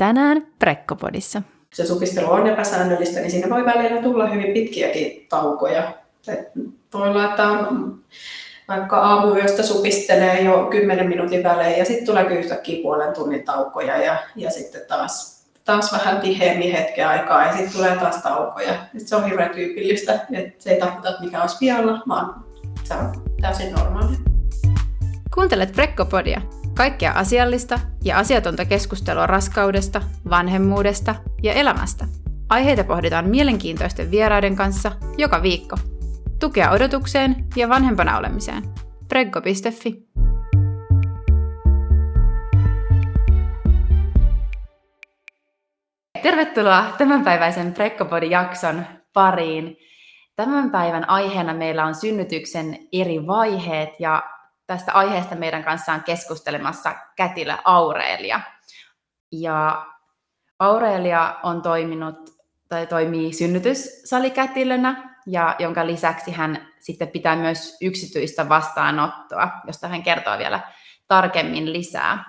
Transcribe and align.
Tänään 0.00 0.46
Prekkopodissa. 0.58 1.42
Se 1.74 1.86
supistelu 1.86 2.32
on 2.32 2.46
epäsäännöllistä, 2.46 3.20
niin 3.20 3.30
siinä 3.30 3.50
voi 3.50 3.64
välillä 3.64 4.02
tulla 4.02 4.26
hyvin 4.26 4.54
pitkiäkin 4.54 5.26
taukoja. 5.28 5.92
voi 6.94 7.08
olla, 7.08 7.24
että 7.24 7.48
on 7.48 7.98
vaikka 8.68 8.98
aamuyöstä 8.98 9.62
supistelee 9.62 10.40
jo 10.40 10.66
10 10.70 11.08
minuutin 11.08 11.42
välein 11.42 11.78
ja 11.78 11.84
sitten 11.84 12.06
tulee 12.06 12.24
yhtäkkiä 12.24 12.82
puolen 12.82 13.14
tunnin 13.14 13.44
taukoja 13.44 13.96
ja, 13.96 14.16
ja 14.36 14.50
sitten 14.50 14.80
taas, 14.88 15.44
taas 15.64 15.92
vähän 15.92 16.20
tiheämmin 16.20 16.72
hetken 16.72 17.08
aikaa 17.08 17.46
ja 17.46 17.52
sitten 17.52 17.72
tulee 17.72 17.96
taas 17.96 18.22
taukoja. 18.22 18.72
Sitten 18.72 19.08
se 19.08 19.16
on 19.16 19.24
hirveän 19.24 19.50
tyypillistä, 19.50 20.14
että 20.32 20.64
se 20.64 20.70
ei 20.70 20.80
tarkoita, 20.80 21.10
että 21.10 21.24
mikä 21.24 21.40
olisi 21.40 21.56
vialla, 21.60 22.02
vaan 22.08 22.44
se 22.84 22.94
on 22.94 23.22
täysin 23.40 23.72
normaalia. 23.72 24.18
Kuuntelet 25.34 25.72
Prekkopodia, 25.72 26.42
kaikkea 26.80 27.12
asiallista 27.12 27.80
ja 28.04 28.18
asiatonta 28.18 28.64
keskustelua 28.64 29.26
raskaudesta, 29.26 30.02
vanhemmuudesta 30.30 31.14
ja 31.42 31.52
elämästä. 31.52 32.04
Aiheita 32.48 32.84
pohditaan 32.84 33.28
mielenkiintoisten 33.28 34.10
vieraiden 34.10 34.56
kanssa 34.56 34.92
joka 35.18 35.42
viikko. 35.42 35.76
Tukea 36.38 36.70
odotukseen 36.70 37.36
ja 37.56 37.68
vanhempana 37.68 38.18
olemiseen. 38.18 38.62
Preggo.fi 39.08 40.08
Tervetuloa 46.22 46.84
tämänpäiväisen 46.98 47.74
Prekkopodi-jakson 47.74 48.86
pariin. 49.12 49.76
Tämän 50.36 50.70
päivän 50.70 51.08
aiheena 51.08 51.54
meillä 51.54 51.84
on 51.84 51.94
synnytyksen 51.94 52.78
eri 52.92 53.26
vaiheet 53.26 53.90
ja 53.98 54.22
tästä 54.70 54.92
aiheesta 54.92 55.34
meidän 55.34 55.64
kanssaan 55.64 56.04
keskustelemassa 56.04 56.94
kätilö 57.16 57.56
Aurelia. 57.64 58.40
Ja 59.32 59.86
Aurelia 60.58 61.36
on 61.42 61.62
toiminut 61.62 62.16
tai 62.68 62.86
toimii 62.86 63.32
synnytyssalikätilönä, 63.32 65.16
ja 65.26 65.56
jonka 65.58 65.86
lisäksi 65.86 66.30
hän 66.30 66.68
sitten 66.80 67.08
pitää 67.08 67.36
myös 67.36 67.78
yksityistä 67.80 68.48
vastaanottoa, 68.48 69.50
josta 69.66 69.88
hän 69.88 70.02
kertoo 70.02 70.38
vielä 70.38 70.60
tarkemmin 71.06 71.72
lisää. 71.72 72.24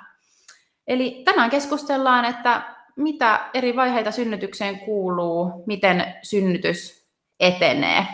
Eli 0.88 1.22
tänään 1.26 1.50
keskustellaan, 1.50 2.26
että 2.26 2.76
mitä 2.96 3.50
eri 3.54 3.76
vaiheita 3.76 4.12
synnytykseen 4.12 4.80
kuuluu, 4.80 5.64
miten 5.68 6.16
synnytys 6.24 7.08
etenee. 7.40 8.08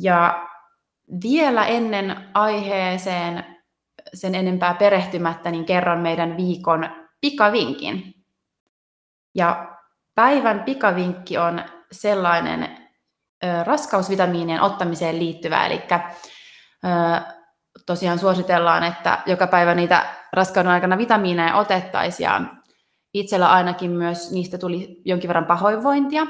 Ja 0.00 0.48
vielä 1.22 1.66
ennen 1.66 2.16
aiheeseen 2.34 3.44
sen 4.14 4.34
enempää 4.34 4.74
perehtymättä, 4.74 5.50
niin 5.50 5.64
kerron 5.64 5.98
meidän 5.98 6.36
viikon 6.36 6.90
pikavinkin. 7.20 8.14
Ja 9.34 9.76
päivän 10.14 10.62
pikavinkki 10.62 11.38
on 11.38 11.62
sellainen 11.92 12.62
ö, 13.44 13.64
raskausvitamiinien 13.64 14.60
ottamiseen 14.60 15.18
liittyvä, 15.18 15.66
eli 15.66 15.82
ö, 15.92 16.88
tosiaan 17.86 18.18
suositellaan, 18.18 18.82
että 18.82 19.22
joka 19.26 19.46
päivä 19.46 19.74
niitä 19.74 20.06
raskauden 20.32 20.72
aikana 20.72 20.98
vitamiineja 20.98 21.56
otettaisiin, 21.56 22.24
ja 22.24 22.40
itsellä 23.14 23.52
ainakin 23.52 23.90
myös 23.90 24.32
niistä 24.32 24.58
tuli 24.58 25.02
jonkin 25.04 25.28
verran 25.28 25.46
pahoinvointia, 25.46 26.26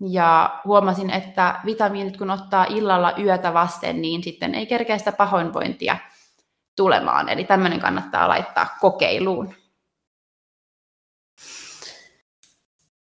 ja 0.00 0.60
huomasin, 0.64 1.10
että 1.10 1.60
vitamiinit 1.64 2.16
kun 2.16 2.30
ottaa 2.30 2.64
illalla 2.64 3.16
yötä 3.18 3.54
vasten, 3.54 4.02
niin 4.02 4.22
sitten 4.22 4.54
ei 4.54 4.66
kerkeä 4.66 4.98
sitä 4.98 5.12
pahoinvointia 5.12 5.96
tulemaan. 6.76 7.28
Eli 7.28 7.44
tämmöinen 7.44 7.80
kannattaa 7.80 8.28
laittaa 8.28 8.76
kokeiluun. 8.80 9.54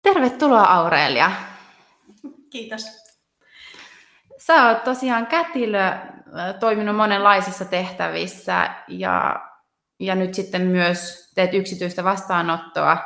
Tervetuloa 0.02 0.64
Aurelia. 0.64 1.33
Kiitos. 2.50 2.86
Sä 4.39 4.68
oot 4.68 4.84
tosiaan 4.84 5.27
kätilö, 5.27 5.92
toiminut 6.61 6.96
monenlaisissa 6.96 7.64
tehtävissä 7.64 8.74
ja, 8.89 9.40
ja 10.00 10.14
nyt 10.14 10.34
sitten 10.34 10.62
myös 10.62 11.30
teet 11.34 11.55
yksityistä 11.55 12.05
vastaanottoa 12.05 12.98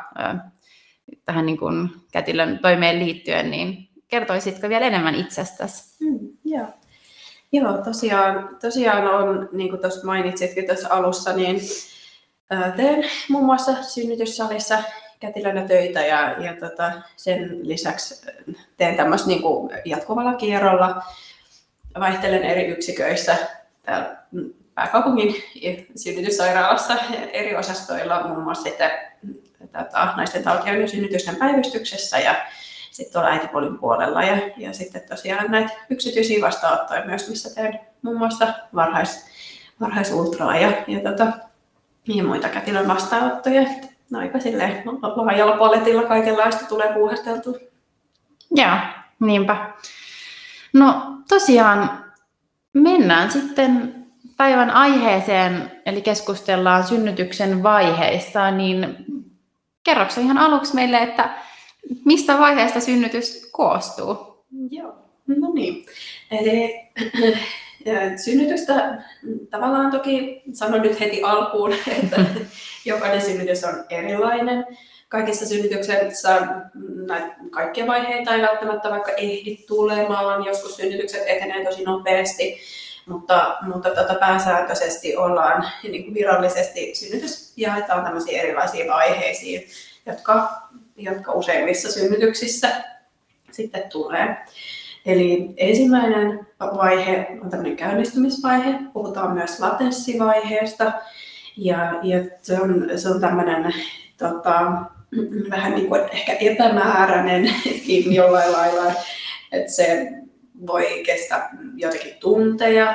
tähän 1.24 1.46
niin 1.46 1.58
kuin 1.58 1.88
kätilön 2.12 2.58
toimeen 2.58 2.98
liittyen, 2.98 3.50
niin 3.50 3.88
kertoisitko 4.08 4.68
vielä 4.68 4.86
enemmän 4.86 5.14
itsestäsi? 5.14 6.04
Mm, 6.04 6.18
joo. 6.44 6.66
Joo, 7.52 7.78
tosiaan, 7.84 8.56
tosiaan 8.60 9.06
on, 9.06 9.48
niin 9.52 9.70
kuin 9.70 9.80
tuossa 9.80 10.06
mainitsitkin 10.06 10.66
tuossa 10.66 10.88
alussa, 10.90 11.32
niin 11.32 11.60
teen 12.76 13.04
muun 13.28 13.44
muassa 13.44 13.82
synnytyssalissa 13.82 14.82
kätilönä 15.20 15.62
töitä 15.66 16.00
ja, 16.00 16.30
ja 16.44 16.56
tota, 16.56 16.92
sen 17.16 17.68
lisäksi 17.68 18.26
teen 18.76 18.96
tämmöistä 18.96 19.28
niin 19.28 19.42
kuin 19.42 19.70
jatkuvalla 19.84 20.34
kierrolla. 20.34 21.02
Vaihtelen 22.00 22.42
eri 22.42 22.66
yksiköissä 22.66 23.36
täällä 23.82 24.16
pääkaupungin 24.74 25.34
synnytyssairaalassa 25.96 26.96
eri 27.32 27.56
osastoilla, 27.56 28.28
muun 28.28 28.42
muassa 28.42 28.62
sitten 28.62 28.90
tota, 29.72 30.14
naisten 30.16 30.44
tautien 30.44 30.80
ja 30.80 30.88
synnytysten 30.88 31.36
päivystyksessä 31.36 32.18
ja 32.18 32.34
sitten 32.90 33.12
tuolla 33.12 33.28
äitipolin 33.28 33.78
puolella 33.78 34.22
ja, 34.22 34.38
ja 34.56 34.72
sitten 34.72 35.02
tosiaan 35.08 35.50
näitä 35.50 35.72
yksityisiä 35.90 36.46
vastaanottoja 36.46 37.04
myös, 37.04 37.28
missä 37.28 37.54
teen 37.54 37.80
muun 38.02 38.18
muassa 38.18 38.46
varhais, 38.74 39.26
varhaisultraa 39.80 40.56
ja, 40.56 40.72
ja, 40.86 41.00
tota, 41.10 41.26
ja 42.08 42.24
muita 42.24 42.48
kätilön 42.48 42.88
vastaanottoja. 42.88 43.62
No 44.10 44.18
aika 44.18 44.40
silleen 44.40 44.82
laajalla 45.16 45.56
paletilla 45.56 46.02
kaikenlaista 46.02 46.66
tulee 46.66 46.92
puuhasteltua. 46.92 47.58
Joo, 48.50 48.76
niinpä. 49.20 49.72
No 50.72 51.02
tosiaan 51.28 52.04
mennään 52.72 53.30
sitten 53.30 53.94
päivän 54.36 54.70
aiheeseen, 54.70 55.72
eli 55.86 56.02
keskustellaan 56.02 56.84
synnytyksen 56.84 57.62
vaiheista, 57.62 58.50
niin 58.50 58.96
kerroksä 59.88 60.20
ihan 60.20 60.38
aluksi 60.38 60.74
meille, 60.74 60.98
että 60.98 61.30
mistä 62.04 62.38
vaiheesta 62.38 62.80
synnytys 62.80 63.48
koostuu? 63.52 64.44
Joo, 64.70 64.94
no 65.26 65.52
niin. 65.54 65.86
Eli 66.30 66.80
synnytystä 68.24 69.02
tavallaan 69.50 69.90
toki 69.90 70.42
sanon 70.52 70.82
nyt 70.82 71.00
heti 71.00 71.22
alkuun, 71.22 71.72
että 72.02 72.24
jokainen 72.84 73.22
synnytys 73.22 73.64
on 73.64 73.84
erilainen. 73.90 74.66
Kaikissa 75.08 75.46
synnytyksissä 75.46 76.46
näitä 77.06 77.34
kaikkia 77.50 77.86
vaiheita 77.86 78.34
ei 78.34 78.42
välttämättä 78.42 78.90
vaikka 78.90 79.12
ehdi 79.12 79.56
tulemaan. 79.66 80.44
Joskus 80.44 80.76
synnytykset 80.76 81.22
etenee 81.26 81.64
tosi 81.64 81.82
nopeasti 81.82 82.58
mutta, 83.08 83.56
mutta 83.62 83.90
tota 83.90 84.14
pääsääntöisesti 84.14 85.16
ollaan 85.16 85.68
niin 85.82 86.04
kuin 86.04 86.14
virallisesti 86.14 86.94
synnytys 86.94 87.52
jaetaan 87.56 88.04
tämmöisiin 88.04 88.40
erilaisiin 88.40 88.90
vaiheisiin, 88.90 89.68
jotka, 90.06 90.62
jotka 90.96 91.32
useimmissa 91.32 91.92
synnytyksissä 91.92 92.68
sitten 93.50 93.82
tulee. 93.92 94.36
Eli 95.06 95.54
ensimmäinen 95.56 96.46
vaihe 96.60 97.26
on 97.42 97.50
tämmöinen 97.50 97.76
käynnistymisvaihe, 97.76 98.78
puhutaan 98.92 99.34
myös 99.34 99.60
latenssivaiheesta, 99.60 100.92
ja, 101.56 101.98
ja 102.02 102.24
se 102.42 102.60
on, 102.60 102.86
se 102.96 103.08
on 103.08 103.20
tämmöinen 103.20 103.74
tota, 104.18 104.72
vähän 105.50 105.74
niin 105.74 105.88
kuin 105.88 106.00
ehkä 106.12 106.32
epämääräinen 106.32 107.50
jollain 108.10 108.52
lailla, 108.52 108.92
että 109.52 109.72
se 109.72 110.08
voi 110.66 111.02
kestää 111.06 111.50
jotenkin 111.74 112.14
tunteja 112.20 112.94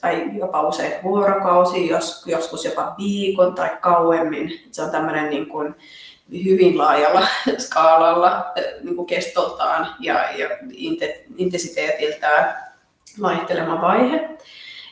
tai 0.00 0.38
jopa 0.38 0.68
useita 0.68 1.02
vuorokausia, 1.02 1.90
jos, 1.90 2.26
joskus 2.26 2.64
jopa 2.64 2.94
viikon 2.98 3.54
tai 3.54 3.70
kauemmin. 3.80 4.60
Se 4.70 4.82
on 4.82 4.90
tämmöinen 4.90 5.30
niin 5.30 5.48
kuin 5.48 5.74
hyvin 6.44 6.78
laajalla 6.78 7.26
skaalalla 7.64 8.52
niin 8.82 8.96
kuin 8.96 9.06
kestoltaan 9.06 9.94
ja, 10.00 10.30
ja 10.38 10.48
intensiteetiltään 11.36 12.72
vaihtelema 13.22 13.80
vaihe. 13.80 14.28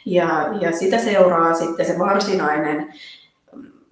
Ja, 0.07 0.29
ja 0.61 0.73
sitä 0.73 0.99
seuraa 0.99 1.55
sitten 1.55 1.87
se 1.87 1.99
varsinainen 1.99 2.95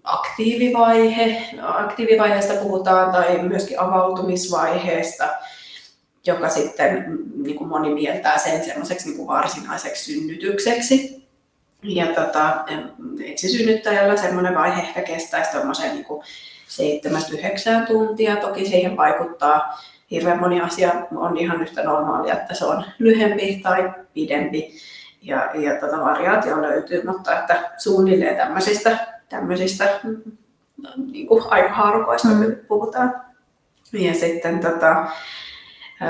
aktiivivaihe. 0.04 1.42
Aktiivivaiheesta 1.62 2.62
puhutaan 2.62 3.12
tai 3.12 3.38
myöskin 3.38 3.80
avautumisvaiheesta 3.80 5.28
joka 6.28 6.48
sitten 6.48 7.04
mm, 7.08 7.42
niin 7.42 7.56
kuin 7.56 7.68
moni 7.68 7.94
mieltää 7.94 8.38
sen 8.38 8.64
semmoiseksi 8.64 9.10
niin 9.10 9.26
varsinaiseksi 9.26 10.12
synnytykseksi. 10.12 11.28
Ja 11.82 12.06
tota, 12.06 12.64
ensisynnyttäjällä 13.24 14.16
semmoinen 14.16 14.54
vaihe 14.54 14.82
ehkä 14.82 15.02
kestäisi 15.02 15.50
tuommoisen 15.50 15.94
niin 15.94 16.06
7-9 17.82 17.86
tuntia. 17.86 18.36
Toki 18.36 18.66
siihen 18.66 18.96
vaikuttaa 18.96 19.82
hirveän 20.10 20.40
moni 20.40 20.60
asia 20.60 20.92
on 21.16 21.36
ihan 21.36 21.62
yhtä 21.62 21.82
normaalia, 21.82 22.34
että 22.34 22.54
se 22.54 22.64
on 22.64 22.84
lyhempi 22.98 23.60
tai 23.62 23.92
pidempi. 24.14 24.74
Ja, 25.22 25.50
ja 25.54 25.80
tota 25.80 26.00
variaatio 26.00 26.62
löytyy, 26.62 27.06
mutta 27.06 27.38
että 27.38 27.70
suunnilleen 27.76 28.36
tämmöisistä, 28.36 29.06
tämmöisistä 29.28 30.00
niin 31.12 31.26
kuin 31.26 31.44
aivahaarukoista 31.50 32.28
mm. 32.28 32.56
puhutaan. 32.68 33.20
Ja 33.92 34.14
sitten 34.14 34.60
tota, 34.60 35.06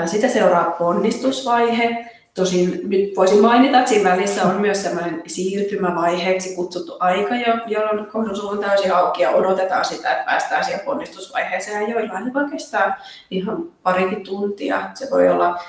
sitä 0.05 0.27
seuraa 0.27 0.71
ponnistusvaihe. 0.71 2.05
Tosin 2.33 2.79
nyt 2.83 3.15
voisin 3.15 3.41
mainita, 3.41 3.77
että 3.79 3.89
siinä 3.89 4.11
välissä 4.11 4.43
on 4.43 4.61
myös 4.61 4.83
sellainen 4.83 5.23
siirtymävaiheeksi 5.27 6.55
kutsuttu 6.55 6.97
aika, 6.99 7.35
jolloin 7.67 8.05
kohdun 8.05 8.35
suu 8.35 8.49
on 8.49 8.59
täysin 8.59 8.95
auki 8.95 9.21
ja 9.21 9.29
odotetaan 9.29 9.85
sitä, 9.85 10.11
että 10.11 10.25
päästään 10.25 10.65
siihen 10.65 10.85
ponnistusvaiheeseen. 10.85 11.81
Ja 11.81 11.89
joillain 11.89 12.25
se 12.25 12.33
voi 12.33 12.49
kestää 12.49 13.01
ihan 13.31 13.63
parikin 13.83 14.23
tuntia. 14.23 14.89
Se 14.93 15.07
voi 15.11 15.29
olla 15.29 15.59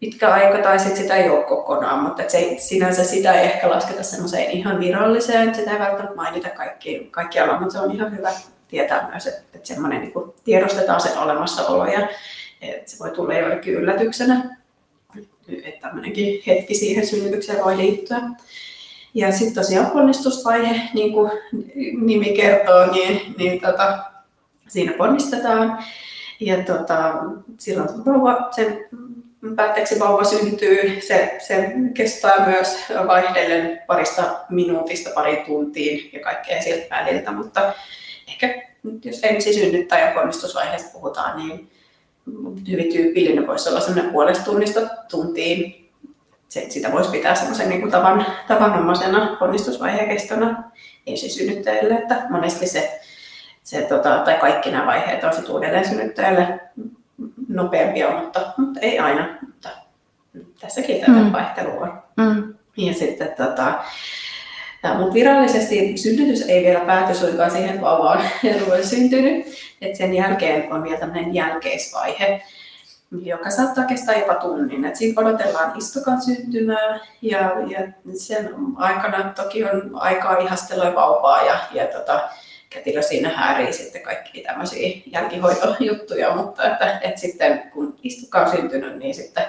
pitkä 0.00 0.28
aika 0.28 0.58
tai 0.58 0.78
sitten 0.78 1.02
sitä 1.02 1.16
ei 1.16 1.30
ole 1.30 1.44
kokonaan, 1.44 2.02
mutta 2.02 2.22
se, 2.28 2.56
sinänsä 2.58 3.04
sitä 3.04 3.32
ei 3.32 3.46
ehkä 3.46 3.70
lasketa 3.70 4.02
semmoiseen 4.02 4.50
ihan 4.50 4.80
viralliseen, 4.80 5.54
sitä 5.54 5.72
ei 5.72 5.78
välttämättä 5.78 6.16
mainita 6.16 6.48
kaikki, 6.50 7.08
kaikkialla, 7.10 7.60
mutta 7.60 7.72
se 7.72 7.80
on 7.80 7.92
ihan 7.92 8.16
hyvä 8.16 8.30
tietää 8.68 9.08
myös, 9.10 9.26
että, 9.26 9.40
että 9.54 9.68
semmoinen 9.68 10.00
niin 10.00 10.12
tiedostetaan 10.44 11.00
sen 11.00 11.18
olemassaolo 11.18 11.86
ja 11.86 12.08
että 12.60 12.90
se 12.90 12.98
voi 12.98 13.10
tulla 13.10 13.34
jollekin 13.34 13.74
yllätyksenä, 13.74 14.56
että 15.62 15.80
tämmöinenkin 15.80 16.42
hetki 16.46 16.74
siihen 16.74 17.06
synnytykseen 17.06 17.64
voi 17.64 17.76
liittyä. 17.76 18.20
Ja 19.14 19.32
sitten 19.32 19.54
tosiaan 19.54 19.90
ponnistusvaihe, 19.90 20.80
niin 20.94 21.12
kuin 21.12 21.30
nimi 22.00 22.32
kertoo, 22.32 22.92
niin, 22.92 23.34
niin 23.38 23.60
tota, 23.60 23.98
siinä 24.68 24.92
ponnistetaan. 24.92 25.84
Ja 26.40 26.62
tota, 26.62 27.14
silloin 27.58 27.88
vauva, 28.06 28.48
sen 28.50 28.88
päätteeksi 29.56 30.00
vauva 30.00 30.24
syntyy, 30.24 31.00
se, 31.00 31.36
se 31.38 31.72
kestää 31.94 32.46
myös 32.46 32.78
vaihdellen 33.06 33.82
parista 33.86 34.40
minuutista 34.50 35.10
pari 35.14 35.36
tuntiin 35.46 36.10
ja 36.12 36.20
kaikkea 36.20 36.62
siltä 36.62 36.86
väliltä, 36.90 37.32
mutta 37.32 37.72
ehkä 38.28 38.62
jos 39.04 39.20
ensisynnyttäjä 39.22 40.12
ponnistusvaiheesta 40.14 40.92
puhutaan, 40.92 41.46
niin 41.46 41.70
hyvin 42.70 42.92
tyypillinen 42.92 43.46
voisi 43.46 43.68
olla 43.68 43.80
semmoinen 43.80 44.12
puolesta 44.12 44.44
tunnista 44.44 44.80
tuntiin. 45.10 45.90
Se, 46.48 46.66
sitä 46.68 46.92
voisi 46.92 47.10
pitää 47.10 47.34
semmoisen 47.34 47.68
niin 47.68 47.80
kuin 47.80 47.90
tavan, 47.90 48.26
tavanomaisena 48.48 49.36
ponnistusvaiheen 49.38 50.08
kestona 50.08 50.62
ensisynnyttäjälle, 51.06 51.94
että 51.94 52.26
monesti 52.30 52.66
se, 52.66 53.00
se 53.64 53.82
tota, 53.82 54.18
tai 54.18 54.34
kaikki 54.34 54.70
nämä 54.70 54.86
vaiheet 54.86 55.24
on 55.24 55.32
sitten 55.32 55.54
uudelleen 55.54 55.88
synnyttäjälle 55.88 56.60
nopeampia, 57.48 58.10
mutta, 58.10 58.52
mutta 58.56 58.80
ei 58.80 58.98
aina. 58.98 59.38
Mutta 59.46 59.68
tässäkin 60.60 61.00
tätä 61.00 61.12
mm. 61.12 61.32
vaihtelua 61.32 61.80
on. 61.80 62.02
Mm. 62.16 62.54
Ja 62.76 62.94
sitten 62.94 63.34
tota, 63.36 63.74
mutta 64.98 65.14
virallisesti 65.14 65.96
synnytys 65.96 66.48
ei 66.48 66.64
vielä 66.64 66.80
pääty 66.80 67.14
suinkaan 67.14 67.50
siihen, 67.50 67.70
että 67.70 67.82
vauva 67.82 68.10
on 68.10 68.84
syntynyt. 68.84 69.46
Et 69.80 69.96
sen 69.96 70.14
jälkeen 70.14 70.72
on 70.72 70.82
vielä 70.82 70.98
tämmöinen 70.98 71.34
jälkeisvaihe, 71.34 72.42
joka 73.10 73.50
saattaa 73.50 73.84
kestää 73.84 74.18
jopa 74.18 74.34
tunnin. 74.34 74.84
Et 74.84 74.96
siinä 74.96 75.20
odotellaan 75.20 75.78
istukan 75.78 76.22
syntymää 76.22 77.00
ja, 77.22 77.38
ja 77.66 77.92
sen 78.14 78.50
aikana 78.76 79.32
toki 79.32 79.64
on 79.64 79.90
aikaa 79.94 80.36
ihastella 80.36 80.94
vauvaa 80.94 81.42
ja, 81.42 81.58
ja 81.72 81.86
tota, 81.86 82.28
kätilö 82.70 83.02
siinä 83.02 83.28
häärii 83.28 83.72
sitten 83.72 84.02
kaikki 84.02 84.40
tämmöisiä 84.40 85.02
jälkihoitojuttuja, 85.06 86.34
mutta 86.34 86.72
että, 86.72 86.98
että 86.98 87.20
sitten 87.20 87.70
kun 87.72 87.96
istukka 88.02 88.40
on 88.40 88.50
syntynyt, 88.50 88.98
niin 88.98 89.14
sitten 89.14 89.44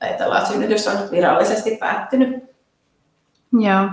ajatellaan, 0.00 0.40
että 0.40 0.52
synnytys 0.52 0.88
on 0.88 1.10
virallisesti 1.10 1.76
päättynyt. 1.76 2.44
Joo. 3.52 3.88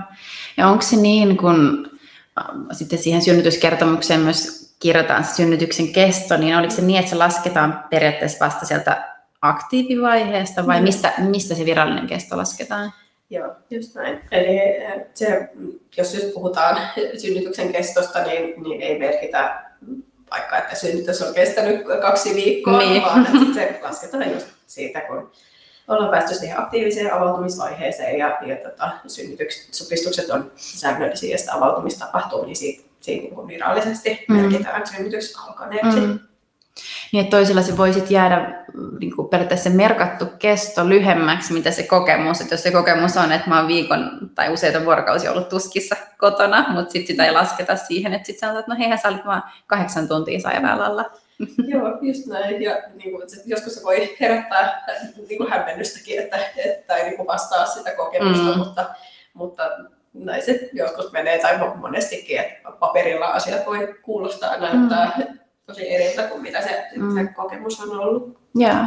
Ja 0.56 0.68
onko 0.68 0.82
se 0.82 0.96
niin, 0.96 1.36
kun 1.36 1.90
äh, 2.38 2.44
sitten 2.72 2.98
siihen 2.98 3.22
synnytyskertomukseen 3.22 4.20
myös 4.20 4.57
kirjataan 4.78 5.24
se 5.24 5.34
synnytyksen 5.34 5.92
kesto, 5.92 6.36
niin 6.36 6.56
oliko 6.56 6.74
se 6.74 6.82
niin, 6.82 6.98
että 6.98 7.10
se 7.10 7.16
lasketaan 7.16 7.84
periaatteessa 7.90 8.44
vasta 8.44 8.66
sieltä 8.66 9.08
aktiivivaiheesta 9.42 10.66
vai 10.66 10.80
mm. 10.80 10.84
mistä, 10.84 11.12
mistä 11.18 11.54
se 11.54 11.64
virallinen 11.64 12.06
kesto 12.06 12.36
lasketaan? 12.36 12.92
Joo, 13.30 13.54
just 13.70 13.94
näin. 13.94 14.20
Eli 14.30 14.84
äh, 14.86 14.92
se, 15.14 15.48
jos 15.96 16.14
just 16.14 16.34
puhutaan 16.34 16.78
synnytyksen 17.22 17.72
kestosta, 17.72 18.22
niin, 18.22 18.62
niin 18.62 18.82
ei 18.82 18.98
merkitä 18.98 19.62
vaikka, 20.30 20.58
että 20.58 20.76
synnytys 20.76 21.22
on 21.22 21.34
kestänyt 21.34 21.86
kaksi 22.00 22.34
viikkoa, 22.34 22.78
niin. 22.78 23.02
vaan 23.02 23.26
että 23.26 23.54
se 23.54 23.80
lasketaan 23.82 24.32
just 24.32 24.46
siitä, 24.66 25.00
kun 25.00 25.30
ollaan 25.88 26.10
päästy 26.10 26.34
siihen 26.34 26.60
aktiiviseen 26.60 27.14
avautumisvaiheeseen 27.14 28.18
ja, 28.18 28.38
ja 28.46 28.56
tota, 28.56 28.90
synnytykset 29.06 30.30
on 30.30 30.52
säännöllisiä 30.56 31.30
ja 31.30 31.38
sitä 31.38 31.54
avautumista 31.54 32.06
tapahtuu, 32.06 32.44
niin 32.44 32.56
siitä, 32.56 32.87
siitä 33.08 33.22
niin 33.22 33.34
kuin 33.34 33.48
virallisesti 33.48 34.24
mm. 34.28 34.36
merkitään 34.36 34.86
synnytys 34.86 35.36
alkaneeksi. 35.48 36.00
Mm. 36.00 36.18
Niin, 37.12 37.24
että 37.24 37.36
toisilla 37.36 37.62
se 37.62 37.76
voisi 37.76 38.04
jäädä 38.10 38.64
niin 39.00 39.16
kuin 39.16 39.28
periaatteessa 39.28 39.70
merkattu 39.70 40.26
kesto 40.38 40.88
lyhemmäksi, 40.88 41.52
mitä 41.52 41.70
se 41.70 41.82
kokemus. 41.82 42.40
Että 42.40 42.54
jos 42.54 42.62
se 42.62 42.70
kokemus 42.70 43.16
on, 43.16 43.32
että 43.32 43.48
mä 43.48 43.58
oon 43.58 43.68
viikon 43.68 44.30
tai 44.34 44.52
useita 44.52 44.84
vuorokausia 44.84 45.32
ollut 45.32 45.48
tuskissa 45.48 45.96
kotona, 46.18 46.72
mutta 46.72 46.92
sitten 46.92 47.06
sitä 47.06 47.26
ei 47.26 47.32
lasketa 47.32 47.76
siihen, 47.76 48.14
että 48.14 48.26
sitten 48.26 48.40
sanotaan, 48.40 48.60
että 48.60 48.72
no 48.72 48.78
heihän 48.78 48.98
sä 48.98 49.08
olit 49.08 49.26
vaan 49.26 49.42
kahdeksan 49.66 50.08
tuntia 50.08 50.40
sairaalalla. 50.40 51.04
Joo, 51.72 51.98
just 52.00 52.26
näin. 52.26 52.62
Ja 52.62 52.82
niin 52.94 53.10
kuin, 53.10 53.22
joskus 53.46 53.74
se 53.74 53.82
voi 53.82 54.16
herättää 54.20 54.86
niin 55.28 55.38
kuin 55.38 55.50
hämmennystäkin, 55.50 56.18
että, 56.18 56.38
että 56.64 56.96
ei 56.96 57.04
niin 57.04 57.16
kuin 57.16 57.26
vastaa 57.26 57.66
sitä 57.66 57.90
kokemusta, 57.90 58.52
mm. 58.52 58.58
mutta, 58.58 58.94
mutta 59.34 59.62
näin 60.14 60.42
se 60.42 60.70
joskus 60.72 61.12
menee, 61.12 61.38
tai 61.38 61.58
monestikin, 61.76 62.40
että 62.40 62.70
paperilla 62.70 63.26
asiat 63.26 63.66
voi 63.66 63.98
kuulostaa 64.02 64.54
ja 64.54 64.60
näyttää 64.60 65.12
mm. 65.18 65.38
tosi 65.66 65.94
eriltä 65.94 66.22
kuin 66.22 66.42
mitä 66.42 66.62
se, 66.62 66.88
mm. 66.96 67.14
se 67.14 67.32
kokemus 67.32 67.80
on 67.80 68.00
ollut. 68.00 68.38
Yeah. 68.60 68.86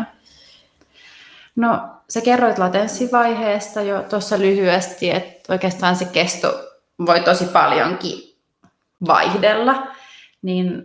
No, 1.56 1.90
sä 2.10 2.22
kerroit 2.22 2.58
latenssivaiheesta 2.58 3.82
jo 3.82 4.04
tuossa 4.04 4.40
lyhyesti, 4.40 5.12
että 5.12 5.54
oikeastaan 5.54 5.96
se 5.96 6.06
kesto 6.06 6.54
voi 7.06 7.20
tosi 7.20 7.46
paljonkin 7.46 8.38
vaihdella, 9.08 9.88
niin 10.42 10.84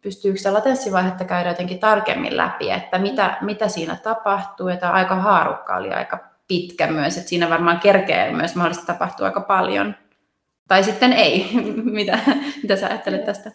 pystyykö 0.00 0.38
sitä 0.38 0.52
latenssivaihetta 0.52 1.24
käydä 1.24 1.50
jotenkin 1.50 1.78
tarkemmin 1.78 2.36
läpi, 2.36 2.70
että 2.70 2.98
mitä, 2.98 3.36
mitä 3.40 3.68
siinä 3.68 3.96
tapahtuu, 3.96 4.68
ja 4.68 4.76
tämä 4.76 4.92
aika 4.92 5.14
haarukka 5.14 5.76
oli 5.76 5.90
aika 5.90 6.33
pitkä 6.48 6.86
myös, 6.86 7.16
että 7.16 7.28
siinä 7.28 7.50
varmaan 7.50 7.80
kerkee 7.80 8.32
myös 8.32 8.54
mahdollisesti 8.54 8.86
tapahtuu 8.86 9.26
aika 9.26 9.40
paljon. 9.40 9.94
Tai 10.68 10.84
sitten 10.84 11.12
ei. 11.12 11.50
mitä, 11.98 12.18
mitä 12.62 12.76
sä 12.76 12.86
ajattelet 12.86 13.24
tästä? 13.24 13.52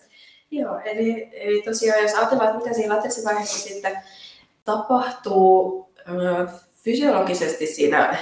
Joo, 0.52 0.80
eli, 0.86 1.30
eli 1.34 1.62
tosiaan 1.62 2.02
jos 2.02 2.16
ajatellaan, 2.16 2.50
että 2.50 2.64
mitä 2.64 2.76
siinä 2.76 2.96
latenssivaiheessa 2.96 3.70
sitten 3.70 3.98
tapahtuu, 4.64 5.90
fysiologisesti 6.84 7.68
siinä 7.68 8.18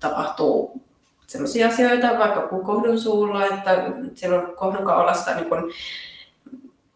tapahtuu 0.00 0.82
sellaisia 1.26 1.68
asioita, 1.68 2.18
vaikka 2.18 2.48
kohdun 2.48 3.00
suulla, 3.00 3.46
että 3.46 3.84
siellä 4.14 4.38
on 4.38 4.56
kohdun 4.56 4.86
kaulassa 4.86 5.34
niin 5.34 5.48
kun 5.48 5.72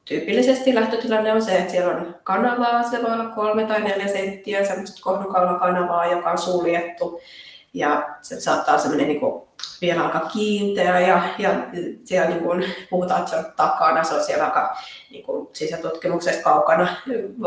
tyypillisesti 0.05 0.75
lähtötilanne 0.75 1.33
on 1.33 1.43
se, 1.43 1.59
että 1.59 1.71
siellä 1.71 1.97
on 1.97 2.17
kanavaa, 2.23 2.83
se 2.83 3.03
voi 3.03 3.13
olla 3.13 3.25
kolme 3.25 3.65
tai 3.65 3.81
neljä 3.81 4.09
senttiä, 4.09 4.65
semmoista 4.65 5.03
kohdunkaulan 5.03 5.61
kanavaa, 5.61 6.07
joka 6.07 6.31
on 6.31 6.39
suljettu. 6.39 7.21
Ja 7.75 8.17
se 8.23 8.41
saattaa 8.41 8.79
semmoinen 8.79 9.09
niin 9.09 9.21
kuin 9.21 9.43
vielä 9.81 10.05
aika 10.05 10.21
kiinteä 10.21 11.01
ja, 11.01 11.23
ja 11.39 11.51
siellä 12.05 12.31
niin 12.31 12.43
kuin 12.43 12.65
puhutaan, 12.91 13.21
että 13.21 13.31
se 13.31 13.37
on 13.37 13.53
takana, 13.57 14.05
se 14.05 14.15
on 14.15 14.25
siellä 14.25 14.45
aika 14.45 14.77
niin 15.11 15.25
kuin 15.25 15.49
sisätutkimuksesta 15.53 16.43
kaukana 16.43 16.97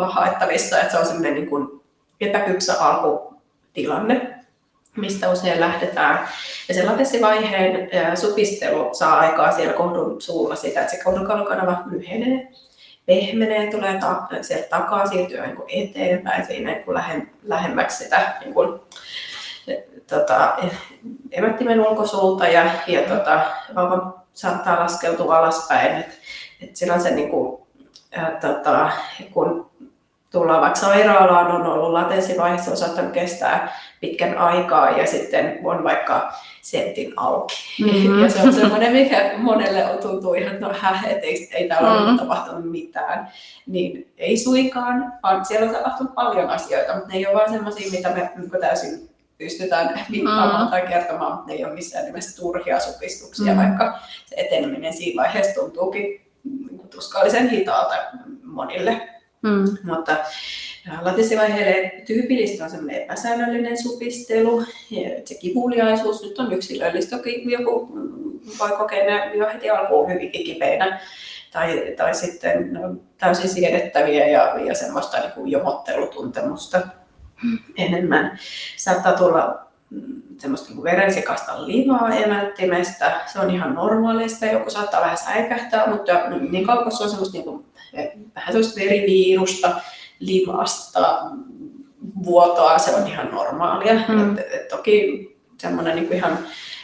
haettavissa, 0.07 0.79
että 0.79 0.91
se 0.91 0.99
on 0.99 1.05
semmoinen 1.05 1.33
niin 1.33 1.49
kuin 1.49 1.81
epäkypsä 2.21 2.73
alkutilanne 2.79 4.37
mistä 4.98 5.30
usein 5.30 5.60
lähdetään. 5.60 6.27
Ja 6.68 6.74
se 6.74 6.86
latessivaiheen 6.86 7.89
supistelu 8.18 8.89
saa 8.94 9.20
aikaa 9.20 9.51
siellä 9.51 9.74
kohdun 9.74 10.22
suulla 10.22 10.56
sitä, 10.56 10.82
että 10.82 10.92
se 10.92 11.04
kohdun 11.04 11.27
kanava 11.27 11.84
lyhenee, 11.89 12.48
pehmenee, 13.06 13.72
tulee 13.72 14.00
ta- 14.00 14.27
sieltä 14.42 14.68
takaa, 14.70 15.08
siirtyy 15.08 15.42
niin 15.42 15.56
kuin 15.56 15.70
eteenpäin 15.70 16.46
siinä 16.46 16.72
niin 16.72 16.84
kuin 16.84 16.98
lähem- 16.98 17.27
lähemmäksi 17.44 18.04
sitä 18.04 18.34
niin 18.42 18.54
kuin, 18.54 18.80
tota, 20.08 20.58
emättimen 21.32 21.88
ulkosuulta 21.88 22.48
ja, 22.48 22.66
ja 22.88 23.01
tota, 23.01 23.46
vauva 23.75 24.24
saattaa 24.34 24.80
laskeutua 24.80 25.38
alaspäin. 25.38 25.96
Et, 25.96 26.20
et 26.62 26.75
silloin 26.75 27.01
se 27.01 27.12
niin 27.12 27.30
kuin, 27.30 27.62
ää, 28.12 28.32
tota, 28.42 28.92
kun 29.34 29.70
tullaan 30.31 30.62
vaikka 30.62 30.79
sairaalaan, 30.79 31.51
on 31.51 31.67
ollut 31.67 31.91
latenssivaiheessa, 31.91 32.72
on 32.72 32.77
saattanut 32.77 33.12
kestää 33.12 33.77
pitkän 34.00 34.38
aikaa 34.38 34.91
ja 34.91 35.07
sitten 35.07 35.60
on 35.63 35.84
vaikka 35.84 36.34
sentin 36.62 37.13
auki. 37.17 37.55
Mm-hmm. 37.84 38.24
Ja 38.24 38.29
se 38.29 38.41
on 38.41 38.53
semmoinen, 38.53 38.91
mikä 38.91 39.34
monelle 39.38 39.86
on 39.86 39.98
tuntuu 39.98 40.34
ihan, 40.34 40.53
että 40.53 40.67
no 40.67 40.74
häh, 40.79 41.05
et 41.05 41.24
ei, 41.24 41.50
ei 41.53 41.67
täällä 41.67 41.89
mm-hmm. 41.89 42.10
ole 42.10 42.17
tapahtunut 42.17 42.72
mitään. 42.72 43.31
Niin 43.67 44.12
ei 44.17 44.38
suikaan, 44.38 45.13
vaan 45.24 45.46
siellä 45.46 45.67
on 45.67 45.75
tapahtunut 45.75 46.15
paljon 46.15 46.50
asioita, 46.50 46.93
mutta 46.93 47.10
ne 47.10 47.15
ei 47.15 47.27
ole 47.27 47.36
vain 47.36 47.51
semmoisia, 47.51 47.91
mitä 47.91 48.10
me 48.10 48.31
niin 48.36 48.62
täysin 48.62 49.10
pystytään 49.38 50.05
mittaamaan 50.10 50.65
mm. 50.65 50.72
tai 50.72 50.81
kertomaan, 50.81 51.31
mutta 51.31 51.48
ne 51.48 51.53
ei 51.53 51.65
ole 51.65 51.74
missään 51.74 52.05
nimessä 52.05 52.41
turhia 52.41 52.79
supistuksia, 52.79 53.53
mm. 53.53 53.60
vaikka 53.60 54.00
se 54.25 54.36
eteneminen 54.38 54.93
siinä 54.93 55.22
vaiheessa 55.24 55.62
tuntuukin 55.62 56.22
tuskallisen 56.89 57.50
hitaalta 57.50 57.96
monille. 58.43 59.10
Mm. 59.48 59.77
Mutta 59.84 60.18
latensivaiheelle 61.01 61.92
tyypillistä 62.06 62.63
on 62.63 62.70
semmoinen 62.70 63.01
epäsäännöllinen 63.01 63.84
supistelu. 63.84 64.63
Ja 64.92 65.10
se 65.25 65.36
kivuliaisuus 65.36 66.24
nyt 66.24 66.39
on 66.39 66.54
yksilöllistä. 66.54 67.18
Toki 67.18 67.51
joku 67.51 67.89
voi 68.60 68.72
kokea 68.72 69.06
ne 69.06 69.36
jo 69.36 69.48
heti 69.48 69.70
alkuun 69.70 70.12
hyvinkin 70.13 70.44
kipeinä. 70.44 71.00
Tai, 71.51 71.94
tai 71.98 72.16
sitten 72.16 72.74
no, 72.74 72.96
täysin 73.18 73.50
siedettäviä 73.50 74.27
ja, 74.27 74.60
ja 74.66 74.75
semmoista 74.75 75.20
niin 75.20 75.32
kuin 75.32 75.51
jomottelutuntemusta 75.51 76.82
enemmän. 77.77 78.39
Saattaa 78.77 79.13
tulla 79.13 79.68
mm, 79.89 80.22
semmoista 80.38 80.70
niin 80.70 80.84
verensikasta 80.84 81.68
livaa 81.68 82.16
emättimestä. 82.16 83.22
Se 83.25 83.39
on 83.39 83.50
ihan 83.50 83.75
normaalista. 83.75 84.46
Joku 84.46 84.70
saattaa 84.70 85.01
vähän 85.01 85.18
säikähtää, 85.18 85.88
mutta 85.89 86.13
niin 86.50 86.66
kauan 86.66 86.84
kun 86.84 86.92
se 86.92 87.04
on 87.04 87.10
semmoista 87.10 87.38
niin 87.38 87.46
kuin, 87.46 87.66
vähän 88.36 88.51
semmoista 88.51 88.79
veriviirusta, 88.79 89.82
limasta, 90.20 91.22
vuotoa, 92.24 92.77
se 92.77 92.96
on 92.96 93.08
ihan 93.08 93.32
normaalia. 93.32 93.94
Mm. 94.08 94.38
Et, 94.38 94.53
et 94.53 94.67
toki 94.67 95.27
semmoinen 95.58 95.96
niin 95.96 96.13
ihan 96.13 96.38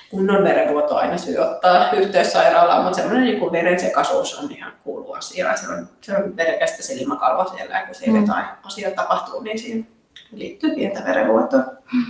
kunnon 0.09 0.43
verenvuoto 0.43 0.95
aina 0.95 1.17
syy 1.17 1.37
ottaa 1.37 1.91
yhteys 1.91 2.33
sairaalaan, 2.33 2.83
mutta 2.83 2.95
semmoinen 2.95 3.23
niin 3.23 3.51
verensekaisuus 3.51 4.39
on 4.39 4.51
ihan 4.51 4.73
kuulu 4.83 5.13
asia. 5.13 5.57
Se 5.57 5.73
on, 5.73 5.87
se 6.01 6.17
on 6.17 6.37
verekästä 6.37 6.83
se 6.83 6.95
limakalvo 6.95 7.49
siellä, 7.55 7.79
ja 7.79 7.85
kun 7.85 7.95
siellä 7.95 8.19
mm. 8.19 8.25
jotain 8.25 8.45
asiaa 8.63 8.91
tapahtuu, 8.91 9.41
niin 9.41 9.59
siihen 9.59 9.87
liittyy 10.31 10.75
pientä 10.75 11.03
verenvuotoa. 11.05 11.63
Mm. 11.93 12.05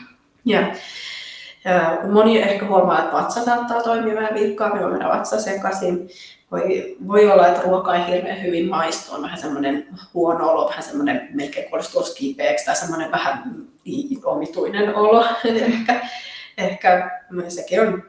Ja, 0.45 0.59
ja 1.65 1.97
moni 2.11 2.41
ehkä 2.41 2.65
huomaa, 2.65 2.99
että 2.99 3.17
vatsa 3.17 3.45
saattaa 3.45 3.83
toimia 3.83 4.15
vähän 4.15 4.33
vilkkaammin, 4.33 4.81
voi 4.81 4.91
mennä 4.91 5.09
vatsa 5.09 5.41
sekaisin 5.41 6.09
voi, 6.53 6.97
voi 7.07 7.31
olla, 7.31 7.47
että 7.47 7.61
ruoka 7.61 7.95
ei 7.95 8.15
hirveän 8.15 8.43
hyvin 8.43 8.69
maistu, 8.69 9.15
on 9.15 9.21
vähän 9.21 9.37
semmoinen 9.37 9.87
huono 10.13 10.49
olo, 10.49 10.69
vähän 10.69 10.83
semmoinen 10.83 11.29
melkein 11.33 11.69
kuulostuu 11.69 12.03
kipeäksi 12.17 12.65
tai 12.65 12.75
semmoinen 12.75 13.11
vähän 13.11 13.43
omituinen 14.23 14.95
olo. 14.95 15.25
ehkä, 15.45 16.01
ehkä 16.57 17.21
sekin 17.47 17.81
on 17.81 18.03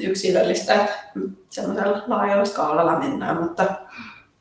yksilöllistä, 0.00 0.74
että 0.74 0.92
semmoisella 1.50 2.02
laajalla 2.06 2.44
skaalalla 2.44 2.98
mennään, 2.98 3.42
mutta 3.42 3.64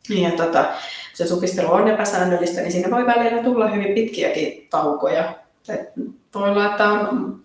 ja 0.09 0.31
tota, 0.31 0.65
se 1.13 1.27
supistelu 1.27 1.71
on 1.71 1.87
epäsäännöllistä, 1.87 2.61
niin 2.61 2.71
siinä 2.71 2.91
voi 2.91 3.05
välillä 3.05 3.43
tulla 3.43 3.67
hyvin 3.67 3.93
pitkiäkin 3.93 4.67
taukoja. 4.69 5.33
Et 5.69 5.89
voi 6.35 6.49
olla, 6.49 6.65
että 6.65 6.83
on 6.89 7.39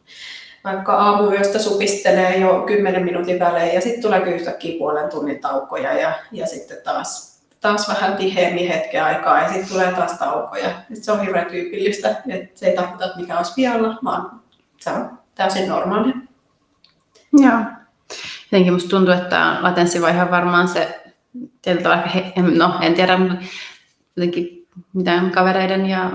vaikka 0.64 0.96
aamuyöstä 0.96 1.58
supistelee 1.58 2.36
jo 2.36 2.62
10 2.66 3.04
minuutin 3.04 3.38
välein 3.40 3.74
ja 3.74 3.80
sitten 3.80 4.02
tulee 4.02 4.20
yhtäkkiä 4.20 4.78
puolen 4.78 5.10
tunnin 5.10 5.40
taukoja 5.40 5.92
ja, 5.92 6.12
ja 6.32 6.46
sitten 6.46 6.76
taas, 6.84 7.40
taas 7.60 7.88
vähän 7.88 8.16
tiheämmin 8.16 8.68
hetken 8.68 9.04
aikaa 9.04 9.42
ja 9.42 9.48
sitten 9.48 9.68
tulee 9.68 9.92
taas 9.92 10.18
taukoja. 10.18 10.68
Et 10.68 11.04
se 11.04 11.12
on 11.12 11.20
hirveän 11.20 11.46
tyypillistä, 11.46 12.08
että 12.28 12.60
se 12.60 12.66
ei 12.66 12.76
tarkoita, 12.76 13.04
että 13.04 13.20
mikä 13.20 13.36
olisi 13.36 13.52
vialla, 13.56 13.98
vaan 14.04 14.40
se 14.80 14.90
on 14.90 15.18
täysin 15.34 15.68
normaali. 15.68 16.12
Joo. 17.32 17.58
Jotenkin 18.52 18.72
musta 18.72 18.90
tuntuu, 18.90 19.14
että 19.14 19.56
latenssivaihe 19.60 20.22
on 20.22 20.30
varmaan 20.30 20.68
se 20.68 21.02
tietyllä 21.62 21.82
tavalla, 21.82 22.66
no 22.66 22.78
en 22.80 22.94
tiedä, 22.94 23.18
jotenkin 24.16 24.61
mitään 24.92 25.30
kavereiden 25.30 25.86
ja 25.86 26.10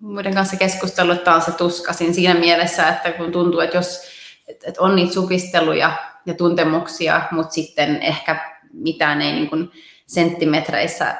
muiden 0.00 0.34
kanssa 0.34 0.56
keskustellut, 0.56 1.18
että 1.18 1.34
on 1.34 1.42
se 1.42 1.52
tuskasin 1.52 2.14
siinä 2.14 2.34
mielessä, 2.34 2.88
että 2.88 3.12
kun 3.12 3.32
tuntuu, 3.32 3.60
että 3.60 3.76
jos 3.76 4.02
että 4.48 4.82
on 4.82 4.96
niitä 4.96 5.12
supisteluja 5.12 5.92
ja 6.26 6.34
tuntemuksia, 6.34 7.22
mutta 7.30 7.54
sitten 7.54 8.02
ehkä 8.02 8.56
mitään 8.72 9.22
ei 9.22 9.32
niin 9.32 9.50
kuin 9.50 9.70
senttimetreissä 10.06 11.14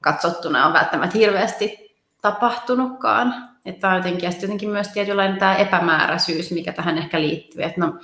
katsottuna 0.00 0.66
on 0.66 0.72
välttämättä 0.72 1.18
hirveästi 1.18 1.96
tapahtunutkaan. 2.22 3.34
Että 3.64 3.88
on 3.88 3.96
jotenkin, 3.96 4.26
ja 4.26 4.32
jotenkin 4.42 4.68
myös 4.68 4.88
tietynlainen 4.88 5.38
tämä 5.38 5.56
epämääräisyys, 5.56 6.50
mikä 6.50 6.72
tähän 6.72 6.98
ehkä 6.98 7.20
liittyy, 7.20 7.62
että 7.62 7.80
no, 7.80 7.94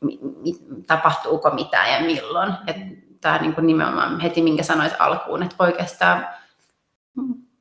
mi, 0.00 0.18
mi, 0.42 0.52
tapahtuuko 0.86 1.50
mitään 1.50 1.92
ja 1.92 2.00
milloin. 2.00 2.52
Että 2.66 2.82
tämä 3.20 3.38
niin 3.38 3.54
kuin 3.54 3.66
nimenomaan 3.66 4.20
heti, 4.20 4.42
minkä 4.42 4.62
sanoit 4.62 4.92
alkuun, 4.98 5.42
että 5.42 5.56
voi 5.58 5.72
kestää 5.72 6.45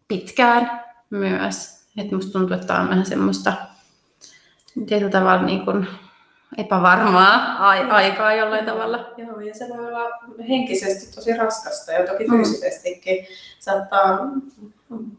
pitkään 0.08 0.84
myös. 1.10 1.86
Että 1.98 2.16
musta 2.16 2.32
tuntuu, 2.32 2.56
että 2.56 2.74
on 2.74 2.90
vähän 2.90 3.06
semmoista 3.06 3.54
tietyllä 4.88 5.12
tavalla 5.12 5.42
niin 5.42 5.66
kuin 5.66 5.88
epävarmaa 6.58 7.58
aikaa 7.90 8.34
jollain 8.34 8.66
tavalla. 8.66 9.14
Joo, 9.18 9.40
ja 9.40 9.54
se 9.56 9.66
voi 9.70 9.88
olla 9.88 10.10
henkisesti 10.50 11.16
tosi 11.16 11.38
raskasta 11.38 11.92
ja 11.92 12.08
toki 12.08 12.24
mm. 12.28 12.36
fyysisestikin. 12.36 13.18
Mm. 13.20 13.26
Saattaa 13.60 14.20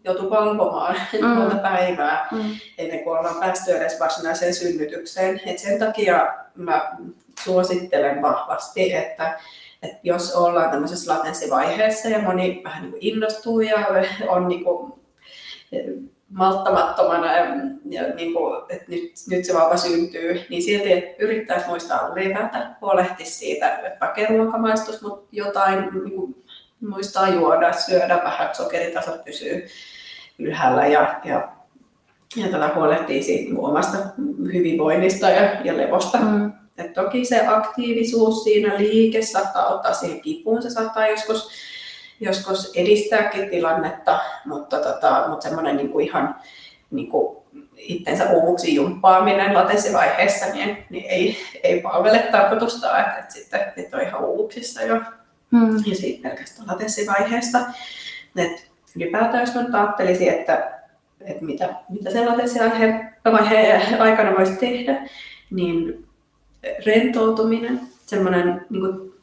joutua 0.05 0.31
valvomaan 0.31 0.97
mm. 1.21 1.29
monta 1.29 1.57
päivää 1.57 2.29
mm. 2.33 2.57
ennen 2.79 3.05
kuin 3.05 3.19
ollaan 3.19 3.41
päästy 3.41 3.77
edes 3.77 4.01
varsinaiseen 4.01 4.55
synnytykseen. 4.55 5.41
Et 5.47 5.59
sen 5.59 5.79
takia 5.79 6.35
mä 6.55 6.97
suosittelen 7.45 8.23
vahvasti, 8.23 8.95
että 8.95 9.41
että 9.83 9.99
jos 10.03 10.35
ollaan 10.35 10.71
tämmöisessä 10.71 11.15
latenssivaiheessa 11.15 12.09
ja 12.09 12.19
moni 12.19 12.61
vähän 12.65 12.83
niin 12.83 12.93
kuin 12.93 13.03
innostuu 13.03 13.61
ja 13.61 13.87
on 14.29 14.49
niin 14.49 14.65
kuin 14.65 14.93
malttamattomana 16.31 17.37
ja, 17.37 17.45
ja 17.91 18.15
niin 18.15 18.33
kuin, 18.33 18.63
että 18.69 18.85
nyt, 18.89 19.13
nyt 19.31 19.45
se 19.45 19.55
vauva 19.55 19.77
syntyy, 19.77 20.41
niin 20.51 20.63
silti 20.63 21.15
yrittäisi 21.19 21.67
muistaa 21.67 22.15
levätä, 22.15 22.71
huolehtia 22.81 23.27
siitä, 23.27 23.77
että 23.77 24.07
vaikka 24.07 24.21
mutta 25.03 25.29
jotain 25.33 25.79
niin 25.79 26.11
kuin, 26.11 26.45
muistaa 26.81 27.29
juoda, 27.29 27.73
syödä 27.73 28.21
vähän, 28.25 28.55
sokeritasot 28.55 29.25
pysyy 29.25 29.67
ylhäällä 30.39 30.87
ja, 30.87 31.21
ja, 31.25 31.49
ja 32.37 32.49
tätä 32.49 32.71
huolehtii 32.75 33.23
siitä 33.23 33.45
niin 33.45 33.59
omasta 33.59 33.99
hyvinvoinnista 34.53 35.31
ja, 35.31 35.61
ja 35.65 35.77
levosta. 35.77 36.19
Mm. 36.19 36.53
Et 36.79 36.93
toki 36.93 37.25
se 37.25 37.47
aktiivisuus 37.47 38.45
siinä 38.45 38.79
liike 38.79 39.23
saattaa 39.23 39.75
ottaa 39.75 39.95
siihen 39.95 40.21
kipuun, 40.21 40.63
se 40.63 40.71
saattaa 40.71 41.09
joskus, 41.09 41.51
joskus 42.21 42.73
edistääkin 42.75 43.51
tilannetta, 43.51 44.21
mutta, 44.45 44.81
tota, 44.81 45.25
mutta 45.29 45.43
semmoinen 45.43 45.77
niin 45.77 45.89
kuin 45.89 46.07
ihan 46.07 46.35
niin 46.91 47.09
kuin 47.09 47.37
itsensä 47.77 48.31
uuvuksi 48.31 48.75
jumppaaminen 48.75 49.55
latensivaiheessa 49.55 50.47
niin, 50.47 50.85
niin 50.91 51.05
ei, 51.09 51.37
ei 51.63 51.81
palvele 51.81 52.19
tarkoitusta, 52.19 52.99
että, 52.99 53.19
että 53.19 53.35
sitten 53.35 53.61
että 53.77 53.97
on 53.97 54.03
ihan 54.03 54.25
uuvuksissa 54.25 54.83
jo 54.83 55.01
hmm. 55.53 55.77
ja 55.87 55.97
siitä 55.97 56.29
pelkästään 56.29 56.69
latenssivaiheesta. 56.69 57.59
Et 58.37 58.71
ylipäätään 58.97 59.41
jos 59.41 59.55
nyt 59.55 59.75
ajattelisin, 59.75 60.29
että, 60.29 60.81
että 61.21 61.45
mitä, 61.45 61.75
mitä 61.89 62.11
se 62.11 62.27
latenssivaiheen 62.27 63.17
aikana 63.99 64.37
voisi 64.39 64.57
tehdä, 64.57 65.09
niin 65.51 66.06
rentoutuminen, 66.87 67.81
semmoinen, 68.07 68.67
niin 68.71 68.81
kuin, 68.81 69.15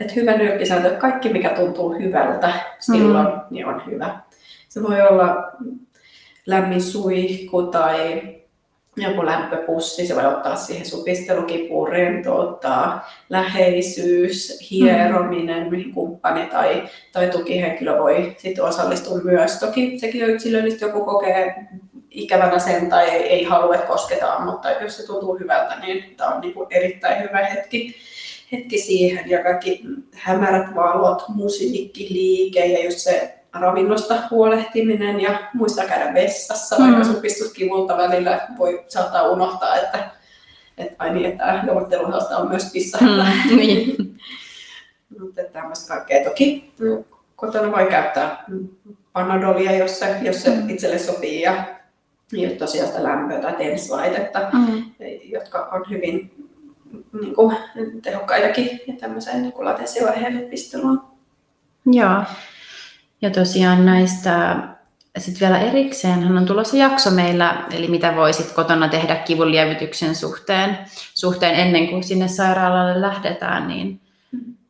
että 0.00 0.12
hyvä 0.16 0.36
nyrkkisääntö, 0.36 0.88
että 0.88 1.00
kaikki 1.00 1.28
mikä 1.28 1.48
tuntuu 1.48 1.98
hyvältä 1.98 2.52
silloin, 2.80 3.26
mm. 3.26 3.40
niin 3.50 3.66
on 3.66 3.82
hyvä. 3.86 4.20
Se 4.68 4.82
voi 4.82 5.02
olla 5.02 5.52
lämmin 6.46 6.82
suihku 6.82 7.62
tai 7.62 8.22
joku 8.96 9.26
lämpöpussi, 9.26 10.06
se 10.06 10.16
voi 10.16 10.26
ottaa 10.26 10.56
siihen 10.56 10.86
supistelukipuun, 10.86 11.88
rentouttaa, 11.88 13.08
läheisyys, 13.30 14.68
hierominen, 14.70 15.70
mihin 15.70 15.92
kumppani 15.94 16.46
tai, 16.46 16.82
tai 17.12 17.30
tukihenkilö 17.30 17.98
voi 17.98 18.34
sitten 18.38 18.64
osallistua 18.64 19.18
myös. 19.18 19.58
Toki 19.58 19.98
sekin 19.98 20.24
on 20.24 20.30
yksilöllistä, 20.30 20.86
joku 20.86 21.04
kokee 21.04 21.54
ikävänä 22.16 22.58
sen 22.58 22.90
tai 22.90 23.10
ei, 23.10 23.22
ei 23.22 23.44
halua, 23.44 23.74
että 23.74 23.86
kosketaan, 23.86 24.42
mutta 24.42 24.70
jos 24.70 24.96
se 24.96 25.06
tuntuu 25.06 25.38
hyvältä, 25.38 25.78
niin 25.78 26.16
tämä 26.16 26.34
on 26.34 26.40
niin 26.40 26.54
kuin 26.54 26.66
erittäin 26.70 27.22
hyvä 27.22 27.46
hetki, 27.46 27.96
hetki 28.52 28.78
siihen. 28.78 29.30
Ja 29.30 29.42
kaikki 29.42 29.82
hämärät 30.14 30.74
valot, 30.74 31.22
musiikki, 31.28 32.06
liike 32.10 32.66
ja 32.66 32.84
just 32.84 32.98
se 32.98 33.34
ravinnosta 33.52 34.14
huolehtiminen 34.30 35.20
ja 35.20 35.38
muista 35.54 35.84
käydä 35.84 36.14
vessassa, 36.14 36.78
mm. 36.78 36.84
vaikka 36.84 37.04
supistuskivulta 37.04 37.96
välillä 37.96 38.48
voi 38.58 38.84
saattaa 38.88 39.28
unohtaa, 39.28 39.76
että, 39.76 40.10
että 40.78 40.94
ai 40.98 41.14
niin, 41.14 41.26
että 41.26 41.62
neuvotteluhausta 41.62 42.36
on 42.36 42.48
myös 42.48 42.70
pissa. 42.72 42.98
Mm, 43.00 43.56
niin. 43.56 43.96
Mutta 45.20 45.42
tämmöistä 45.52 45.94
kaikkea 45.94 46.24
toki 46.24 46.72
kotona 47.36 47.72
voi 47.72 47.86
käyttää 47.86 48.44
panadolia, 49.12 49.76
jos 49.76 49.98
se, 49.98 50.16
jos 50.22 50.42
se 50.42 50.50
mm. 50.50 50.70
itselle 50.70 50.98
sopii 50.98 51.40
ja 51.40 51.75
just 52.32 52.58
tosiaan 52.58 52.88
sitä 52.88 53.02
lämpöä 53.02 53.40
tai 53.40 53.52
tenslaitetta, 53.52 54.50
mm. 54.52 54.84
jotka 55.24 55.68
on 55.72 55.84
hyvin 55.90 56.46
niin 57.20 57.34
kuin, 57.34 57.56
tehokkaitakin 58.02 58.80
ja 58.86 58.94
tämmöiseen 59.00 59.42
niin 59.42 59.52
latenssivaiheen 59.58 60.46
pisteluun. 60.50 61.02
Joo. 61.86 62.22
Ja 63.22 63.30
tosiaan 63.30 63.86
näistä 63.86 64.56
sitten 65.18 65.48
vielä 65.48 65.60
erikseen 65.60 66.22
hän 66.22 66.38
on 66.38 66.46
tulossa 66.46 66.76
jakso 66.76 67.10
meillä, 67.10 67.64
eli 67.70 67.88
mitä 67.88 68.16
voisit 68.16 68.52
kotona 68.52 68.88
tehdä 68.88 69.16
kivunlievityksen 69.16 70.14
suhteen, 70.14 70.78
suhteen 71.14 71.54
ennen 71.54 71.88
kuin 71.88 72.04
sinne 72.04 72.28
sairaalalle 72.28 73.00
lähdetään, 73.00 73.68
niin 73.68 74.00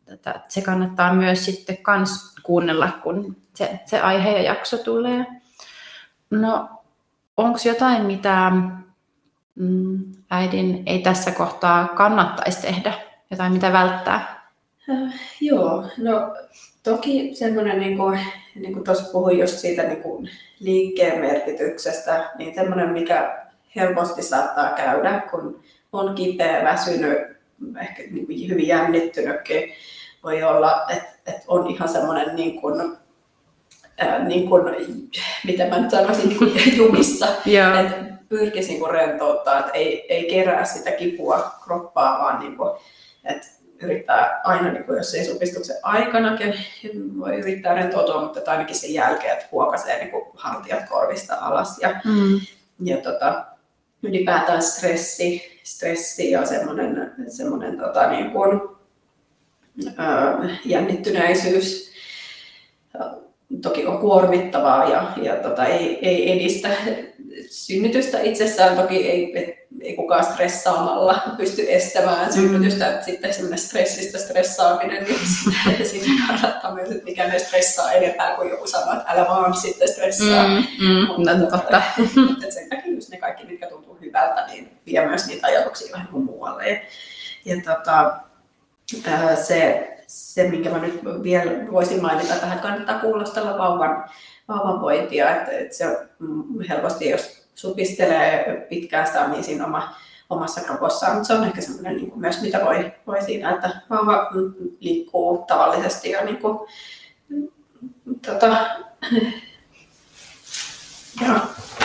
tätä, 0.04 0.40
se 0.48 0.60
kannattaa 0.60 1.14
myös 1.14 1.44
sitten 1.44 1.76
kans 1.76 2.34
kuunnella, 2.42 2.88
kun 3.02 3.36
se, 3.54 3.80
se 3.84 4.00
aihe 4.00 4.30
ja 4.30 4.42
jakso 4.42 4.78
tulee. 4.78 5.26
No, 6.30 6.68
onko 7.36 7.58
jotain, 7.64 8.02
mitä 8.02 8.52
mm, 9.54 9.98
äidin 10.30 10.82
ei 10.86 10.98
tässä 10.98 11.30
kohtaa 11.30 11.88
kannattaisi 11.88 12.62
tehdä? 12.62 12.92
Jotain, 13.30 13.52
mitä 13.52 13.72
välttää? 13.72 14.46
Äh, 14.90 15.14
joo, 15.40 15.84
no 15.98 16.36
toki 16.82 17.34
semmoinen, 17.34 17.80
niin 17.80 17.96
kuin, 17.96 18.20
niin 18.54 18.72
kuin 18.72 18.84
tuossa 18.84 19.12
puhuin 19.12 19.38
just 19.38 19.58
siitä 19.58 19.82
niin 19.82 20.02
kuin 20.02 20.30
liikkeen 20.60 21.20
merkityksestä, 21.20 22.30
niin 22.38 22.54
semmoinen, 22.54 22.90
mikä 22.90 23.46
helposti 23.76 24.22
saattaa 24.22 24.72
käydä, 24.72 25.22
kun 25.30 25.60
on 25.92 26.14
kipeä, 26.14 26.64
väsynyt, 26.64 27.18
ehkä 27.80 28.02
niin 28.10 28.48
hyvin 28.48 28.66
jännittynytkin, 28.66 29.72
voi 30.22 30.42
olla, 30.42 30.86
että, 30.90 31.08
että 31.26 31.44
on 31.48 31.70
ihan 31.70 31.88
semmoinen 31.88 32.36
niin 32.36 32.60
kuin, 32.60 32.96
ää, 33.98 34.24
niin 34.24 34.48
kuin, 34.48 34.62
mitä 35.44 35.66
mä 35.66 35.78
nyt 35.78 35.90
sanoisin, 35.90 36.28
niin 36.28 36.76
jumissa, 36.78 37.26
että 37.26 38.16
pyrkisi 38.28 38.68
niin 38.68 38.80
kuin 38.80 38.92
rentouttaa, 38.92 39.58
että 39.58 39.72
ei, 39.72 40.14
ei 40.14 40.30
kerää 40.30 40.64
sitä 40.64 40.90
kipua 40.90 41.52
kroppaa, 41.64 42.18
vaan 42.18 42.40
niin 42.40 42.56
kuin, 42.56 42.70
että 43.24 43.46
yrittää 43.82 44.40
aina, 44.44 44.72
niin 44.72 44.84
kuin 44.84 44.96
jos 44.96 45.14
ei 45.14 45.24
supistuksen 45.24 45.76
aikana, 45.82 46.38
voi 47.18 47.38
yrittää 47.38 47.74
rentoutua, 47.74 48.20
mutta 48.20 48.50
ainakin 48.50 48.76
sen 48.76 48.94
jälkeen, 48.94 49.32
että 49.32 49.48
huokaisee 49.52 49.98
niin 49.98 50.10
kuin 50.10 50.24
hartiat 50.34 50.88
korvista 50.88 51.34
alas. 51.34 51.78
Ja, 51.78 52.00
mm. 52.04 52.40
ja 52.84 52.96
tota, 52.96 53.46
ylipäätään 54.02 54.62
stressi, 54.62 55.60
stressi 55.62 56.30
ja 56.30 56.46
semmoinen, 56.46 57.12
semmoinen 57.28 57.78
tota, 57.78 58.10
niin 58.10 58.30
kuin, 58.30 58.60
ää, 59.96 60.38
jännittyneisyys 60.64 61.86
toki 63.62 63.86
on 63.86 63.98
kuormittavaa 63.98 64.88
ja, 64.88 65.12
ja 65.22 65.36
tota, 65.36 65.64
ei, 65.64 65.98
ei 66.02 66.32
edistä 66.32 66.68
synnytystä 67.50 68.20
itsessään. 68.20 68.76
Toki 68.76 69.08
ei, 69.10 69.32
ei 69.80 69.96
kukaan 69.96 70.24
stressaamalla 70.24 71.22
pysty 71.36 71.66
estämään 71.68 72.32
synnytystä. 72.32 72.86
Mm. 72.86 73.02
Sitten 73.04 73.34
semmoinen 73.34 73.58
stressistä 73.58 74.18
stressaaminen, 74.18 75.04
niin 75.04 75.20
sitten 75.90 76.10
kannattaa 76.26 76.74
myös, 76.74 76.90
että 76.90 77.04
mikä 77.04 77.28
ne 77.28 77.38
stressaa 77.38 77.92
enempää 77.92 78.36
kuin 78.36 78.50
joku 78.50 78.66
sanoo, 78.66 78.94
että 78.94 79.12
älä 79.12 79.28
vaan 79.28 79.54
sitten 79.54 79.88
stressaa. 79.88 80.48
Mm, 80.48 80.54
mm, 80.54 81.06
mutta, 81.06 81.34
no, 81.34 81.50
totta. 81.50 81.82
Mutta 82.28 82.50
sen 82.50 82.68
takia 82.68 82.92
just 82.92 83.10
ne 83.10 83.16
kaikki, 83.16 83.46
mitkä 83.46 83.66
tuntuu 83.66 83.98
hyvältä, 84.00 84.46
niin 84.46 84.70
vie 84.86 85.06
myös 85.06 85.26
niitä 85.26 85.46
ajatuksia 85.46 85.92
vähän 85.92 86.08
muualle. 86.10 86.68
Ja, 86.68 86.80
ja 87.44 87.56
tota, 87.64 88.16
se, 89.42 89.88
se, 90.06 90.48
minkä 90.48 90.70
mä 90.70 90.78
nyt 90.78 91.00
vielä 91.22 91.72
voisin 91.72 92.02
mainita, 92.02 92.34
että 92.34 92.40
tähän 92.40 92.58
kannattaa 92.58 92.98
kuulostella 92.98 93.58
vauvan, 93.58 94.04
vauvan 94.48 94.80
vointia, 94.80 95.36
että, 95.36 95.50
että 95.50 95.76
se 95.76 95.86
on 95.86 95.96
helposti, 96.68 97.10
jos 97.10 97.48
supistelee 97.54 98.66
pitkään 98.68 99.06
sitä, 99.06 99.28
niin 99.28 99.44
siinä 99.44 99.66
oma, 99.66 99.94
omassa 100.30 100.60
kropossaan, 100.60 101.14
mutta 101.14 101.26
se 101.26 101.34
on 101.34 101.44
ehkä 101.44 101.60
semmoinen 101.60 101.96
niin 101.96 102.10
kuin 102.10 102.20
myös, 102.20 102.42
mitä 102.42 102.64
voi, 102.64 102.92
voi 103.06 103.22
siinä, 103.22 103.54
että 103.54 103.70
vauva 103.90 104.30
liikkuu 104.80 105.38
tavallisesti 105.38 106.10
ja 106.10 106.24
niin 106.24 106.38
kuin, 106.38 106.58
tota, 108.26 108.66
Joo, 111.26 111.38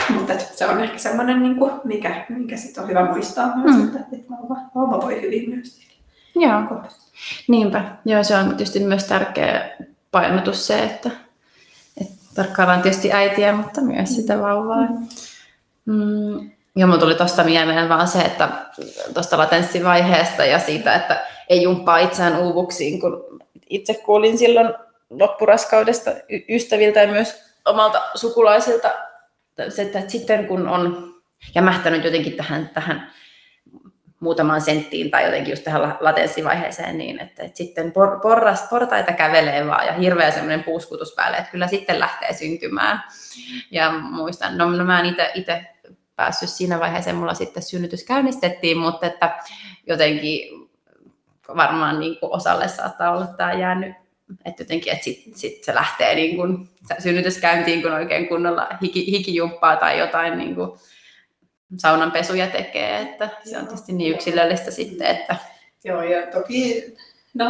mutta 0.09 0.33
se 0.53 0.67
on 0.67 0.83
ehkä 0.83 0.97
semmoinen, 0.97 1.43
niin 1.43 1.55
kuin, 1.55 1.71
mikä, 1.83 2.25
mikä 2.29 2.57
sit 2.57 2.77
on 2.77 2.87
hyvä 2.87 3.05
muistaa 3.05 3.57
myös, 3.57 3.75
mm. 3.75 3.87
että, 3.87 3.99
että 3.99 4.29
vauva, 4.29 4.55
vauva 4.75 5.01
voi 5.01 5.21
hyvin 5.21 5.49
myös. 5.49 5.90
Joo, 6.35 6.83
niinpä. 7.47 7.83
Joo, 8.05 8.23
se 8.23 8.35
on 8.35 8.47
tietysti 8.47 8.79
myös 8.79 9.03
tärkeä 9.03 9.77
painotus 10.11 10.67
se, 10.67 10.83
että, 10.83 11.09
että 12.01 12.13
tarkkaillaan 12.35 12.81
tietysti 12.81 13.13
äitiä, 13.13 13.53
mutta 13.53 13.81
myös 13.81 14.09
mm. 14.09 14.15
sitä 14.15 14.39
vauvaa. 14.39 14.87
Mm. 15.85 16.51
Ja 16.75 16.87
mun 16.87 16.99
tuli 16.99 17.15
tuosta 17.15 17.43
mieleen 17.43 17.89
vaan 17.89 18.07
se, 18.07 18.21
että 18.21 18.49
tuosta 19.13 19.37
latenssivaiheesta 19.37 20.45
ja 20.45 20.59
siitä, 20.59 20.95
että 20.95 21.25
ei 21.49 21.61
jumppaa 21.61 21.97
itseään 21.97 22.37
uuvuksiin, 22.37 22.99
kun 22.99 23.41
itse 23.69 23.93
kuulin 23.93 24.37
silloin 24.37 24.73
loppuraskaudesta 25.09 26.11
ystäviltä 26.49 27.01
ja 27.01 27.11
myös 27.11 27.43
omalta 27.65 28.01
sukulaisilta, 28.15 28.91
että 29.57 30.09
sitten 30.09 30.47
kun 30.47 30.67
on 30.67 31.15
jämähtänyt 31.55 32.03
jotenkin 32.03 32.33
tähän, 32.33 32.69
tähän 32.73 33.11
muutamaan 34.21 34.61
senttiin 34.61 35.11
tai 35.11 35.25
jotenkin 35.25 35.51
just 35.51 35.63
tähän 35.63 35.97
latenssivaiheeseen, 35.99 36.97
niin 36.97 37.19
että, 37.19 37.43
että 37.43 37.57
sitten 37.57 37.91
por, 37.91 38.19
porras, 38.19 38.67
portaita 38.69 39.13
kävelee 39.13 39.67
vaan 39.67 39.85
ja 39.85 39.93
hirveä 39.93 40.31
semmoinen 40.31 40.63
puuskutus 40.63 41.13
päälle, 41.15 41.37
että 41.37 41.51
kyllä 41.51 41.67
sitten 41.67 41.99
lähtee 41.99 42.33
syntymään. 42.33 43.03
Ja 43.71 43.91
muistan, 43.91 44.57
no, 44.57 44.69
no 44.69 44.85
mä 44.85 44.99
en 44.99 45.15
itse 45.35 45.65
päässyt 46.15 46.49
siinä 46.49 46.79
vaiheeseen, 46.79 47.15
mulla 47.15 47.33
sitten 47.33 47.63
synnytys 47.63 48.03
käynnistettiin, 48.03 48.77
mutta 48.77 49.07
että 49.07 49.39
jotenkin 49.87 50.69
varmaan 51.55 51.99
niin 51.99 52.19
kuin 52.19 52.31
osalle 52.31 52.67
saattaa 52.67 53.11
olla 53.11 53.27
tämä 53.27 53.53
jäänyt, 53.53 53.95
että 54.45 54.63
jotenkin, 54.63 54.93
että 54.93 55.03
sitten 55.03 55.33
sit 55.35 55.63
se 55.63 55.75
lähtee 55.75 56.15
niin 56.15 56.35
kuin 56.35 56.69
synnytyskäyntiin, 56.99 57.81
kun 57.81 57.91
oikein 57.91 58.27
kunnolla 58.27 58.67
hiki, 58.81 59.11
hikijumppaa 59.11 59.75
tai 59.75 59.99
jotain 59.99 60.37
niin 60.37 60.55
kuin 60.55 60.71
saunanpesuja 61.77 62.47
tekee, 62.47 63.01
että 63.01 63.29
se 63.43 63.57
on 63.57 63.67
tietysti 63.67 63.93
niin 63.93 64.13
yksilöllistä 64.13 64.71
sitten, 64.71 65.07
että... 65.07 65.35
Joo, 65.83 66.03
ja 66.03 66.27
toki 66.27 66.93
No, 67.33 67.45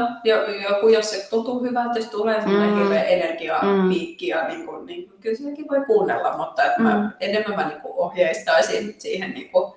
joku, 0.69 0.88
jos 0.88 1.12
se 1.12 1.27
tuntuu 1.29 1.62
hyvältä, 1.63 1.99
jos 1.99 2.07
tulee 2.07 2.41
sellainen 2.41 2.69
mm. 2.69 2.79
hirveä 2.79 3.03
energiapiikki, 3.03 4.25
mm. 4.25 4.29
ja 4.29 4.47
niin 4.47 4.65
kuin, 4.65 4.86
niin 4.86 5.13
kyllä 5.21 5.38
sitäkin 5.38 5.67
voi 5.69 5.86
kuunnella, 5.86 6.38
mutta 6.38 6.63
että 6.63 6.79
mm. 6.79 6.88
mä, 6.88 7.12
enemmän 7.19 7.55
mä 7.55 7.67
niin 7.67 7.81
kuin 7.81 7.93
ohjeistaisin 7.97 8.95
siihen 8.97 9.31
niin 9.31 9.49
kuin, 9.49 9.73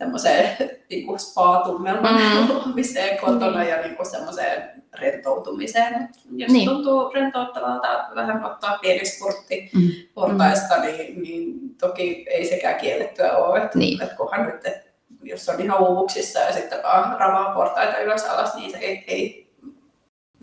semmoiseen 0.00 0.56
niin 0.90 1.06
kuin 1.06 1.18
spa-tunnelman 1.18 2.14
mm. 2.14 2.48
luomiseen 2.48 3.18
kotona 3.18 3.62
mm. 3.62 3.68
ja 3.68 3.82
niin 3.82 3.96
kuin 3.96 4.10
semmoiseen 4.10 4.82
rentoutumiseen. 4.92 6.08
Jos 6.36 6.52
niin. 6.52 6.68
tuntuu 6.68 7.10
rentouttavalta 7.14 8.06
vähän 8.14 8.44
ottaa 8.44 8.78
pieni 8.78 9.06
spurtti 9.06 9.70
mm. 9.74 9.90
portaista, 10.14 10.76
mm. 10.76 10.82
niin, 10.82 11.22
niin 11.22 11.74
toki 11.80 12.26
ei 12.30 12.46
sekään 12.46 12.80
kiellettyä 12.80 13.36
ole. 13.36 13.58
Että, 13.58 13.78
niin. 13.78 14.02
että 14.02 14.14
kunhan 14.14 14.46
nyt, 14.46 14.66
että 14.66 14.90
jos 15.22 15.48
on 15.48 15.60
ihan 15.60 15.82
uuvuksissa 15.82 16.38
ja 16.38 16.52
sitten 16.52 16.82
vaan 16.82 17.20
ravaa 17.20 17.54
portaita 17.54 17.98
ylös 17.98 18.24
alas, 18.24 18.54
niin 18.54 18.70
se 18.70 18.78
ei, 18.78 19.04
ei 19.06 19.50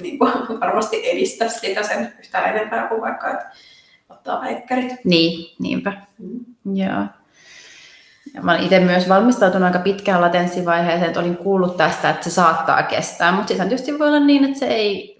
niin 0.02 0.20
kuin 0.20 0.32
varmasti 0.60 1.10
edistä 1.12 1.50
sitä 1.50 1.84
sen 1.84 2.13
yhtään 2.20 2.56
enempää 2.56 2.88
kuin 2.88 3.02
vaikka, 3.02 3.30
että 3.32 3.50
ottaa 4.10 4.41
väikkärit. 4.41 4.91
Niin, 5.04 5.56
niinpä. 5.60 5.93
Mm. 6.20 6.76
Joo. 6.76 7.04
Ja 8.38 8.43
mä 8.43 8.52
olen 8.52 8.63
itse 8.63 8.80
myös 8.80 9.10
valmistautunut 9.10 9.65
aika 9.65 9.80
pitkään 9.80 10.21
latenssivaiheeseen, 10.21 11.08
että 11.08 11.19
olin 11.19 11.38
kuullut 11.38 11.78
tästä, 11.78 12.10
että 12.10 12.23
se 12.23 12.30
saattaa 12.30 12.84
kestää, 12.84 13.32
mutta 13.32 13.47
sitten 13.47 13.69
tietysti 13.69 14.00
voi 14.00 14.08
olla 14.08 14.19
niin, 14.19 14.43
että 14.43 14.60
se 14.60 14.65
ei 14.65 15.17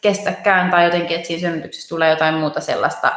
kestäkään 0.00 0.70
tai 0.70 0.84
jotenkin, 0.84 1.16
että 1.16 1.28
siinä 1.28 1.40
synnytyksessä 1.40 1.88
tulee 1.88 2.10
jotain 2.10 2.34
muuta 2.34 2.60
sellaista, 2.60 3.12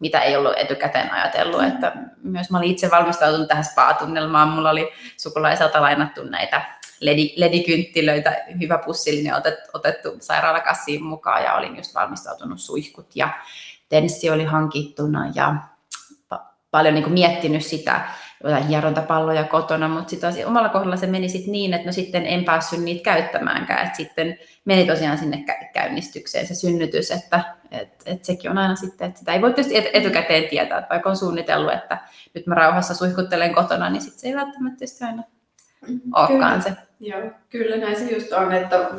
mitä 0.00 0.20
ei 0.20 0.36
ollut 0.36 0.52
etukäteen 0.56 1.12
ajatellut. 1.12 1.60
Mm. 1.60 1.68
Että 1.68 1.92
myös 2.22 2.50
mä 2.50 2.58
olin 2.58 2.70
itse 2.70 2.90
valmistautunut 2.90 3.48
tähän 3.48 3.64
spa-tunnelmaan. 3.64 4.48
Mulla 4.48 4.70
oli 4.70 4.92
sukulaiselta 5.16 5.82
lainattu 5.82 6.24
näitä 6.24 6.62
ledi, 7.00 7.32
ledikynttilöitä, 7.36 8.36
hyvä 8.60 8.78
pussillinen 8.78 9.34
otettu, 9.34 9.70
otettu 9.74 10.16
sairaalakassiin 10.20 11.04
mukaan 11.04 11.42
ja 11.42 11.54
olin 11.54 11.76
just 11.76 11.94
valmistautunut 11.94 12.60
suihkut 12.60 13.06
ja 13.14 13.28
tenssi 13.88 14.30
oli 14.30 14.44
hankittuna 14.44 15.30
ja 15.34 15.54
paljon 16.70 16.94
niin 16.94 17.04
kuin 17.04 17.14
miettinyt 17.14 17.64
sitä, 17.64 18.00
jotain 18.44 18.66
hierontapalloja 18.66 19.44
kotona, 19.44 19.88
mutta 19.88 20.10
sitten 20.10 20.46
omalla 20.46 20.68
kohdalla 20.68 20.96
se 20.96 21.06
meni 21.06 21.28
sitten 21.28 21.52
niin, 21.52 21.74
että 21.74 21.86
no 21.86 21.92
sitten 21.92 22.26
en 22.26 22.44
päässyt 22.44 22.80
niitä 22.80 23.02
käyttämäänkään, 23.02 23.86
että 23.86 23.96
sitten 23.96 24.38
meni 24.64 24.86
tosiaan 24.86 25.18
sinne 25.18 25.44
käynnistykseen 25.72 26.46
se 26.46 26.54
synnytys, 26.54 27.10
että 27.10 27.44
et, 27.70 27.88
et 28.06 28.24
sekin 28.24 28.50
on 28.50 28.58
aina 28.58 28.76
sitten, 28.76 29.08
että 29.08 29.18
sitä 29.18 29.32
ei 29.32 29.42
voi 29.42 29.52
tietysti 29.52 29.90
etukäteen 29.92 30.48
tietää, 30.48 30.78
että 30.78 30.90
vaikka 30.90 31.10
on 31.10 31.16
suunnitellut, 31.16 31.72
että 31.72 31.98
nyt 32.34 32.46
mä 32.46 32.54
rauhassa 32.54 32.94
suihkuttelen 32.94 33.54
kotona, 33.54 33.90
niin 33.90 34.02
sitten 34.02 34.20
se 34.20 34.28
ei 34.28 34.34
välttämättä 34.34 34.78
tietysti 34.78 35.04
aina 35.04 35.22
mm-hmm. 35.88 36.12
olekaan 36.14 36.62
se. 36.62 36.72
Joo, 37.00 37.20
kyllä 37.50 37.76
näin 37.76 37.96
se 37.96 38.04
just 38.04 38.32
on, 38.32 38.52
että 38.52 38.90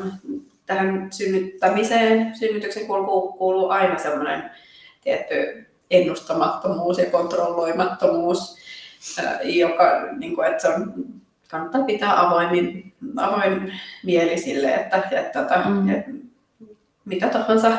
tähän 0.66 1.08
synnyttämiseen, 1.10 2.36
synnytyksen 2.38 2.86
kulkuun 2.86 3.38
kuuluu 3.38 3.68
aina 3.68 3.98
semmoinen 3.98 4.50
tietty 5.00 5.66
ennustamattomuus 5.90 6.98
ja 6.98 7.10
kontrolloimattomuus, 7.10 8.56
joka, 9.42 10.00
niin 10.18 10.34
kuin, 10.34 10.48
että 10.48 10.62
se 10.62 10.68
on, 10.68 10.94
kannattaa 11.50 11.82
pitää 11.82 12.26
avoimin, 12.26 12.94
avoin 13.16 13.72
mieli 14.04 14.38
sille, 14.38 14.74
että, 14.74 14.96
että, 14.96 15.20
että, 15.20 15.62
mm. 15.68 15.88
että 15.90 16.10
mitä 17.04 17.28
tahansa 17.28 17.70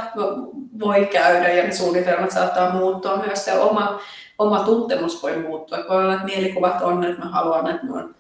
voi 0.79 1.05
käydä 1.05 1.49
ja 1.49 1.63
ne 1.63 1.71
suunnitelmat 1.71 2.31
saattaa 2.31 2.73
muuttua. 2.73 3.17
Myös 3.25 3.45
se 3.45 3.53
oma, 3.53 4.01
oma 4.37 4.59
tuntemus 4.59 5.23
voi 5.23 5.37
muuttua. 5.37 5.77
Voi 5.89 6.03
olla, 6.03 6.13
että 6.13 6.25
mielikuvat 6.25 6.81
on, 6.81 7.03
että 7.03 7.25
mä 7.25 7.31
haluan, 7.31 7.67
että 7.69 7.85
mun 7.85 8.15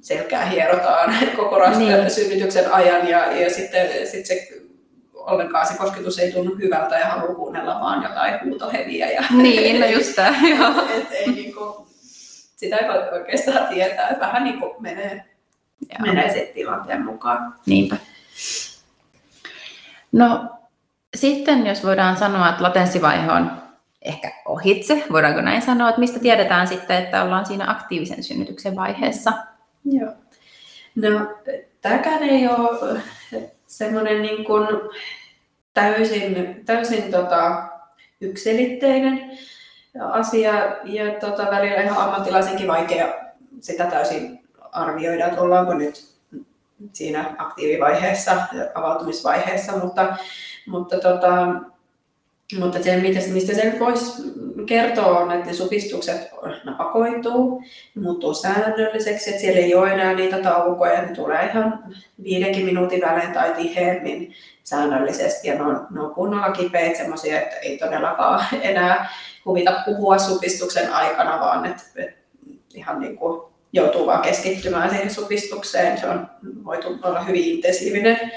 selkää 0.00 0.44
hierotaan 0.46 1.14
koko 1.36 1.56
ras- 1.58 1.76
Niin. 1.76 2.10
synnytyksen 2.10 2.72
ajan 2.74 3.08
ja, 3.08 3.32
ja 3.40 3.50
sitten 3.50 3.88
sit 4.06 4.26
se 4.26 4.48
ollenkaan 5.14 5.66
se 5.66 5.74
kosketus 5.78 6.18
ei 6.18 6.32
tunnu 6.32 6.56
hyvältä 6.56 6.98
ja 6.98 7.06
haluaa 7.06 7.34
kuunnella 7.34 7.80
vaan 7.80 8.02
jotain 8.02 8.34
huutoheviä. 8.44 9.10
Ja, 9.10 9.22
Niin, 9.30 9.80
no 9.80 9.86
just 9.86 10.14
tämä, 10.14 10.36
joo. 10.58 10.72
et 10.98 11.06
ei 11.12 11.32
niinku, 11.32 11.83
sitä 12.56 12.76
ei 12.76 12.88
voi 12.88 13.18
oikeastaan 13.18 13.66
tietää, 13.66 14.08
että 14.08 14.26
vähän 14.26 14.44
niin 14.44 14.60
kuin 14.60 14.72
menee, 14.78 15.24
Joo. 15.90 16.06
menee 16.06 16.32
sitten 16.32 16.54
tilanteen 16.54 17.04
mukaan. 17.04 17.54
Niinpä. 17.66 17.96
No 20.12 20.44
sitten 21.14 21.66
jos 21.66 21.84
voidaan 21.84 22.16
sanoa, 22.16 22.48
että 22.48 22.62
latenssivaihe 22.62 23.32
on 23.32 23.50
ehkä 24.02 24.32
ohitse, 24.44 25.04
voidaanko 25.12 25.40
näin 25.40 25.62
sanoa, 25.62 25.88
että 25.88 26.00
mistä 26.00 26.18
tiedetään 26.18 26.68
sitten, 26.68 27.02
että 27.02 27.22
ollaan 27.24 27.46
siinä 27.46 27.70
aktiivisen 27.70 28.22
synnytyksen 28.22 28.76
vaiheessa? 28.76 29.32
Joo. 29.84 30.12
No, 30.94 31.10
tämäkään 31.80 32.22
ei 32.22 32.48
ole 32.48 33.00
semmoinen 33.66 34.22
niin 34.22 34.44
kuin 34.44 34.66
täysin, 35.74 36.62
täysin 36.64 37.10
tota, 37.10 37.62
yksilitteinen 38.20 39.38
asia 40.02 40.52
ja 40.84 41.20
tota, 41.20 41.50
välillä 41.50 41.82
ihan 41.82 41.98
ammattilaisenkin 41.98 42.68
vaikea 42.68 43.06
sitä 43.60 43.84
täysin 43.84 44.44
arvioida, 44.72 45.26
että 45.26 45.40
ollaanko 45.40 45.74
nyt 45.74 46.14
siinä 46.92 47.34
aktiivivaiheessa, 47.38 48.32
avautumisvaiheessa, 48.74 49.76
mutta, 49.76 50.16
mutta, 50.66 50.98
tota, 50.98 51.46
mutta 52.58 52.82
se, 52.82 52.96
mistä, 52.96 53.30
mistä 53.32 53.54
se 53.54 53.64
nyt 53.64 53.80
voisi 53.80 54.22
kertoa, 54.66 55.18
on, 55.18 55.32
että 55.32 55.46
ne 55.46 55.52
supistukset 55.52 56.30
napakoituu, 56.64 57.62
ne 57.94 58.02
muuttuu 58.02 58.34
säännölliseksi, 58.34 59.30
että 59.30 59.40
siellä 59.40 59.60
ei 59.60 59.74
ole 59.74 59.92
enää 59.92 60.14
niitä 60.14 60.38
taukoja, 60.38 61.02
ne 61.02 61.14
tulee 61.14 61.46
ihan 61.46 61.84
viidenkin 62.22 62.64
minuutin 62.64 63.00
välein 63.00 63.32
tai 63.32 63.54
tiheämmin 63.54 64.34
säännöllisesti, 64.64 65.48
ja 65.48 65.54
ne 65.54 65.62
on, 65.62 65.86
ne 65.90 66.00
on 66.00 66.14
kunnolla 66.14 66.50
kipeät 66.50 66.96
semmoisia, 66.96 67.40
että 67.40 67.56
ei 67.56 67.78
todellakaan 67.78 68.44
enää 68.62 69.08
huvita 69.44 69.82
puhua 69.84 70.18
supistuksen 70.18 70.92
aikana, 70.92 71.40
vaan 71.40 71.66
että, 71.66 71.82
että 71.96 72.20
ihan 72.74 73.00
niin 73.00 73.16
kuin 73.16 73.42
joutuu 73.72 74.06
vaan 74.06 74.22
keskittymään 74.22 74.90
siihen 74.90 75.10
supistukseen. 75.10 76.00
Se 76.00 76.08
on 76.08 76.30
voitu 76.64 76.98
olla 77.02 77.20
hyvin 77.20 77.44
intensiivinen, 77.44 78.32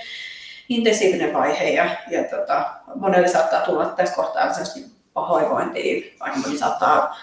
intensiivinen 0.69 1.33
vaihe 1.33 1.69
ja, 1.69 1.89
ja 2.11 2.23
tota, 2.23 2.65
monelle 2.95 3.27
saattaa 3.27 3.61
tulla 3.61 3.85
tässä 3.85 4.15
kohtaa 4.15 4.53
sellaista 4.53 4.79
pahoinvointia, 5.13 6.11
vaikka 6.19 6.39
moni 6.39 6.57
saattaa 6.57 7.17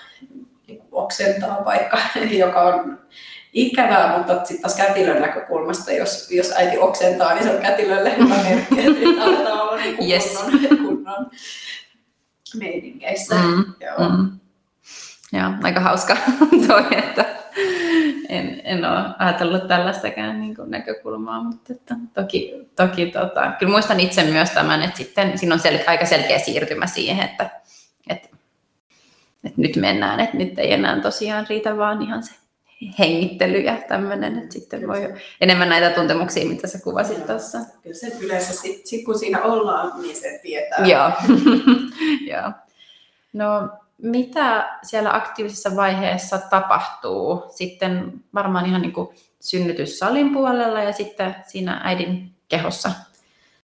niin 0.69 0.83
oksentaa 0.93 1.65
vaikka, 1.65 1.99
joka 2.39 2.61
on 2.63 2.99
ikävää, 3.53 4.19
mutta 4.19 4.35
sitten 4.45 4.61
taas 4.63 4.75
kätilön 4.77 5.23
näkökulmasta, 5.23 5.93
jos, 5.93 6.31
jos 6.31 6.53
äiti 6.57 6.79
oksentaa, 6.79 7.35
niin 7.35 7.45
se 7.45 7.51
on 7.57 7.63
kätilölle 7.63 8.13
hyvä 8.19 8.35
merkki, 8.35 8.81
että 8.81 9.23
aletaan 9.25 9.61
olla 9.61 9.77
niin 9.77 9.97
kuin 9.97 10.11
Yes. 10.11 10.39
kunnon, 10.39 10.79
kunnon 10.87 11.31
meininkeissä. 12.57 13.35
Mm, 13.35 13.65
Joo. 13.81 14.09
Mm. 14.09 14.31
Joo, 15.33 15.51
aika 15.63 15.81
hauska 15.81 16.17
toi, 16.67 16.85
että 16.99 17.25
en, 18.29 18.61
en 18.65 18.85
ole 18.85 19.01
ajatellut 19.19 19.69
tällaistakään 19.69 20.41
niin 20.41 20.57
kuin 20.57 20.71
näkökulmaa, 20.71 21.43
mutta 21.43 21.73
että 21.73 21.95
toki, 22.15 22.55
toki 22.77 23.07
tota, 23.07 23.53
kyllä 23.59 23.73
muistan 23.73 24.01
itse 24.01 24.23
myös 24.23 24.51
tämän, 24.51 24.83
että 24.83 24.97
sitten 24.97 25.39
siinä 25.39 25.55
on 25.55 25.61
sel, 25.61 25.79
aika 25.87 26.07
selkeä 26.07 26.39
siirtymä 26.39 26.87
siihen, 26.87 27.25
että, 27.25 27.51
että, 28.11 28.29
että 29.45 29.61
nyt 29.61 29.77
mennään, 29.77 30.21
että 30.21 30.37
nyt 30.37 30.59
ei 30.59 30.73
enää 30.73 31.01
tosiaan 31.01 31.47
riitä 31.49 31.77
vaan 31.77 32.03
ihan 32.03 32.23
se 32.23 32.35
hengittely 32.99 33.59
ja 33.59 33.77
tämmöinen, 33.89 34.39
että 34.39 34.53
sitten 34.53 34.89
voi 34.89 35.15
enemmän 35.41 35.69
näitä 35.69 35.91
tuntemuksia, 35.91 36.49
mitä 36.49 36.67
sä 36.67 36.79
kuvasit 36.85 37.27
tuossa. 37.27 37.59
Kyllä 37.83 37.97
se 37.97 38.13
yleensä 38.21 38.53
sit, 38.53 38.87
sit 38.87 39.05
kun 39.05 39.19
siinä 39.19 39.43
ollaan, 39.43 40.03
niin 40.03 40.17
se 40.17 40.41
tietää. 40.43 40.87
Joo. 40.87 41.11
Joo. 42.33 42.53
No, 43.33 43.69
mitä 44.03 44.79
siellä 44.83 45.15
aktiivisessa 45.15 45.77
vaiheessa 45.77 46.39
tapahtuu? 46.39 47.45
Sitten 47.51 48.13
varmaan 48.35 48.67
ihan 48.67 48.83
niin 48.83 48.93
kuin 48.93 49.09
synnytyssalin 49.41 50.33
puolella 50.33 50.83
ja 50.83 50.93
sitten 50.93 51.37
siinä 51.47 51.81
äidin 51.85 52.35
kehossa. 52.49 52.91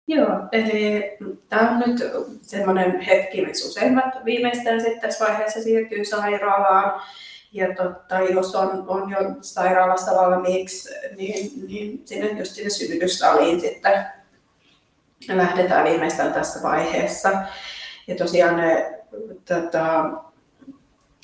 Joo, 0.08 0.30
eli 0.52 1.18
tämä 1.50 1.72
on 1.72 1.80
nyt 1.80 2.12
semmoinen 2.42 3.00
hetki, 3.00 3.46
missä 3.46 3.68
useimmat 3.68 4.26
viimeistään 4.26 4.82
sitten 4.82 5.02
tässä 5.02 5.26
vaiheessa 5.26 5.62
siirtyy 5.62 6.06
sairaalaan. 6.06 7.02
Ja 7.52 7.76
totta, 7.76 8.20
jos 8.20 8.56
on, 8.56 8.84
on 8.88 9.10
jo 9.10 9.18
sairaalassa 9.42 10.12
valmiiksi, 10.12 10.90
niin, 11.18 11.68
niin 11.68 12.02
sinne, 12.06 12.28
just 12.28 12.52
sinne 12.52 12.70
synnytyssaliin 12.70 13.62
sitten 13.62 14.06
lähdetään 15.28 15.84
viimeistään 15.84 16.34
tässä 16.34 16.64
vaiheessa. 16.64 17.30
Ja 18.08 18.16
tosiaan 18.16 18.58
ne 18.58 19.00
tota, 19.48 20.12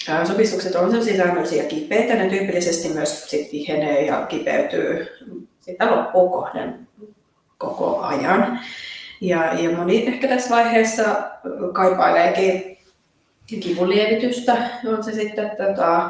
ää, 0.10 0.26
supistukset 0.26 0.76
on 0.76 0.90
sellaisia 0.90 1.18
säännöllisiä 1.18 1.64
kipeitä, 1.64 2.16
ne 2.16 2.30
tyypillisesti 2.30 2.90
myös 2.90 3.30
sit 3.30 3.50
tihenee 3.50 4.06
ja 4.06 4.26
kipeytyy 4.26 5.08
sitä 5.60 5.92
loppuun 5.92 6.32
kohden 6.32 6.88
koko 7.58 8.00
ajan. 8.00 8.60
Ja, 9.22 9.54
ja 9.54 9.78
moni 9.78 10.08
ehkä 10.08 10.28
tässä 10.28 10.50
vaiheessa 10.50 11.32
kaipaileekin 11.74 12.78
kivunlievitystä, 13.60 14.58
on 14.86 15.04
se 15.04 15.12
sitten 15.12 15.52
tota, 15.58 16.10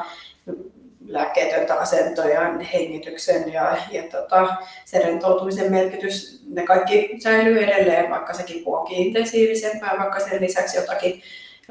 lääkkeetöntä 1.07 1.75
asentoja, 1.75 2.41
hengityksen 2.73 3.53
ja, 3.53 3.77
ja 3.91 4.03
tota, 4.03 4.55
se 4.85 4.99
rentoutumisen 4.99 5.71
merkitys, 5.71 6.43
ne 6.47 6.63
kaikki 6.65 7.09
säilyy 7.19 7.63
edelleen, 7.63 8.09
vaikka 8.09 8.33
se 8.33 8.43
kipu 8.43 8.73
onkin 8.73 8.97
intensiivisempää, 8.97 9.95
vaikka 9.99 10.19
sen 10.19 10.41
lisäksi 10.41 10.77
jotakin 10.77 11.21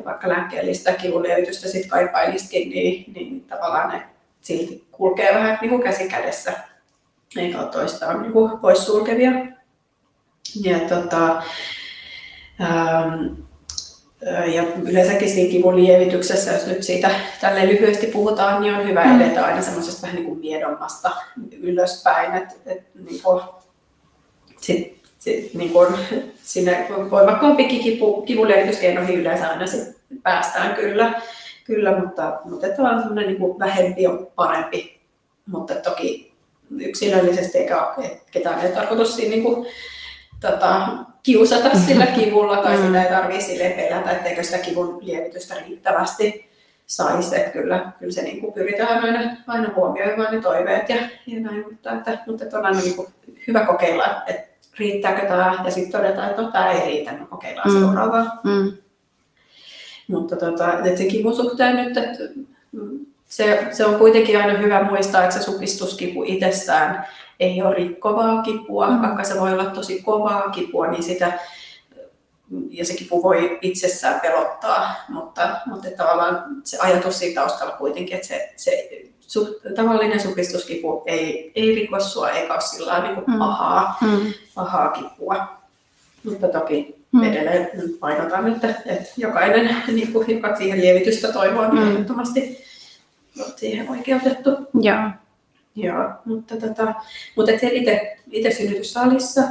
vaikka 0.05 0.29
lääkkeellistä 0.29 0.93
kivunlievitystä 0.93 1.69
sit 1.69 1.87
kaipailisikin, 1.87 2.71
niin, 2.71 3.13
niin 3.15 3.41
tavallaan 3.45 3.89
ne 3.89 4.03
silti 4.41 4.85
kulkee 4.93 5.35
vähän 5.35 5.59
niin 5.61 5.71
kuin 5.71 5.83
käsi 5.83 6.09
kädessä, 6.09 6.53
eikä 7.37 7.61
ole 7.61 7.69
toistaan 7.69 8.23
niin 8.23 8.33
kuin 8.33 8.59
poissulkevia. 8.59 9.31
Ja, 10.65 10.79
tota, 10.81 11.43
ähm, 12.61 13.25
ja 14.55 14.63
yleensäkin 14.83 15.31
siinä 15.31 15.51
kivun 15.51 15.77
lievityksessä, 15.85 16.53
jos 16.53 16.67
nyt 16.67 16.83
siitä 16.83 17.11
tälle 17.41 17.69
lyhyesti 17.69 18.07
puhutaan, 18.07 18.63
niin 18.63 18.75
on 18.75 18.89
hyvä 18.89 19.05
Mm. 19.05 19.21
edetä 19.21 19.45
aina 19.47 19.63
semmoisesta 19.63 20.03
vähän 20.03 20.17
niin 20.17 20.27
kuin 20.27 20.39
miedommasta 20.39 21.11
ylöspäin. 21.53 22.35
Et, 22.35 22.61
et, 22.67 22.95
niin 22.95 23.23
kuin, 23.23 23.43
sit, 24.61 25.00
sit, 25.21 25.55
niin 25.55 25.71
kuin, 25.71 25.95
sinne 26.43 26.87
voimakkaampikin 27.11 27.83
kipu, 27.83 28.23
kivunlievityskeinoihin 28.23 29.21
yleensä 29.21 29.49
aina 29.49 29.67
sit 29.67 29.97
päästään 30.23 30.75
kyllä, 30.75 31.23
kyllä 31.65 31.99
mutta, 31.99 32.41
mutta 32.45 32.67
että 32.67 32.83
on 32.83 32.99
semmoinen 32.99 33.27
niin 33.27 33.39
kuin 33.39 33.59
vähempi 33.59 34.07
on 34.07 34.27
parempi. 34.35 35.01
Mutta 35.47 35.75
toki 35.75 36.33
yksilöllisesti 36.81 37.59
eikä 37.59 37.95
ketään 38.31 38.67
ei 38.67 38.73
tarkoitus 38.73 39.17
siinä 39.17 39.31
niin 39.31 39.43
kuin, 39.43 39.67
tota, 40.41 40.89
kiusata 41.23 41.79
sillä 41.87 42.07
kivulla 42.07 42.57
tai 42.57 42.77
Mm. 42.77 42.87
sitä 42.87 43.03
ei 43.03 43.11
tarvitse 43.11 43.47
silleen 43.47 43.73
pelätä, 43.73 44.11
etteikö 44.11 44.43
sitä 44.43 44.59
kivun 44.59 44.99
lievitystä 45.07 45.55
riittävästi 45.67 46.51
saisi. 46.87 47.37
Että 47.37 47.51
kyllä, 47.51 47.93
kyllä 47.99 48.13
se 48.13 48.23
niin 48.23 48.41
kuin 48.41 48.53
pyritään 48.53 49.05
aina, 49.05 49.37
aina 49.47 49.71
huomioimaan 49.77 50.35
ne 50.35 50.41
toiveet 50.41 50.89
ja, 50.89 50.97
ja 51.27 51.41
näin, 51.41 51.65
mutta, 51.69 51.93
että, 51.93 52.19
mutta 52.27 52.45
että 52.45 52.59
on 52.59 52.67
aina 52.67 52.81
niin 52.81 52.97
kuin 52.97 53.09
hyvä 53.49 53.67
kokeilla, 53.67 54.23
että 54.27 54.50
riittääkö 54.79 55.27
tämä 55.27 55.63
ja 55.65 55.71
sitten 55.71 55.93
todeta, 56.01 56.31
että 56.31 56.43
no, 56.43 56.51
tämä 56.51 56.71
ei 56.73 56.87
riitä, 56.87 57.13
no 57.13 57.27
kokeillaan 57.27 57.71
Mm. 57.75 57.81
seuraavaa. 57.81 58.41
Mm. 58.45 58.73
Mutta 60.09 60.37
tota, 60.37 60.73
että 60.85 60.97
se 60.99 61.05
kivun 61.05 61.37
suhteen 61.37 61.77
nyt, 61.77 61.97
että 61.97 62.19
mm, 62.73 63.07
se, 63.27 63.67
se 63.73 63.87
on 63.87 63.95
kuitenkin 63.95 64.39
aina 64.41 64.59
hyvä 64.59 64.83
muistaa, 64.83 65.23
että 65.25 65.39
se 65.39 65.43
supistuskipu 65.43 66.23
itsessään 66.27 67.07
ei 67.41 67.63
ole 67.63 67.75
rikkovaa 67.75 68.43
kipua, 68.43 68.87
Mm. 68.87 68.95
mm. 68.95 69.03
vaikka 69.03 69.25
se 69.25 69.41
voi 69.41 69.53
olla 69.53 69.65
tosi 69.65 70.03
kovaa 70.03 70.51
kipua, 70.51 70.87
niin 70.87 71.03
sitä, 71.03 71.33
ja 72.71 72.85
se 72.85 72.95
kipu 72.95 73.23
voi 73.23 73.59
itsessään 73.63 74.21
pelottaa, 74.21 74.95
mutta, 75.09 75.57
mutta 75.67 75.89
tavallaan 75.97 76.45
se 76.65 76.79
ajatus 76.79 77.19
siitä 77.19 77.41
taustalla 77.41 77.77
kuitenkin, 77.77 78.15
että 78.15 78.27
se, 78.29 78.53
se 78.57 78.89
su, 79.31 79.61
tavallinen 79.77 80.21
supistuskipu 80.21 81.03
ei, 81.07 81.53
ei 81.55 81.75
riko 81.75 82.01
sua 82.01 82.31
eikä 82.31 82.53
ole 82.55 82.61
sillä 82.61 83.03
niin 83.03 83.17
Mm. 83.19 83.25
kuin 83.25 83.39
pahaa, 83.39 83.97
Mm. 84.01 84.33
pahaa 84.55 84.89
kipua. 84.91 85.47
Mutta 86.25 86.49
toki 86.49 86.95
Mm. 87.13 87.23
edelleen 87.23 87.71
painotan, 88.01 88.53
että, 88.53 88.69
että 88.87 89.09
jokainen, 89.17 89.77
niin 89.87 90.13
kuin, 90.13 90.31
joka 90.31 90.57
siihen 90.57 90.81
lievitystä 90.81 91.33
toivoo, 91.33 91.73
niin 91.73 91.85
Mm. 91.85 91.91
ehdottomasti 91.91 92.65
on 93.39 93.53
siihen 93.57 93.91
oikeutettu. 93.91 94.51
Joo. 94.81 95.11
Joo, 95.77 96.11
mutta, 96.25 96.57
tota, 96.57 96.95
mutta 97.37 97.53
et 97.53 97.61
itse, 97.63 98.17
itse 98.31 98.51
synnytyssalissa, 98.51 99.43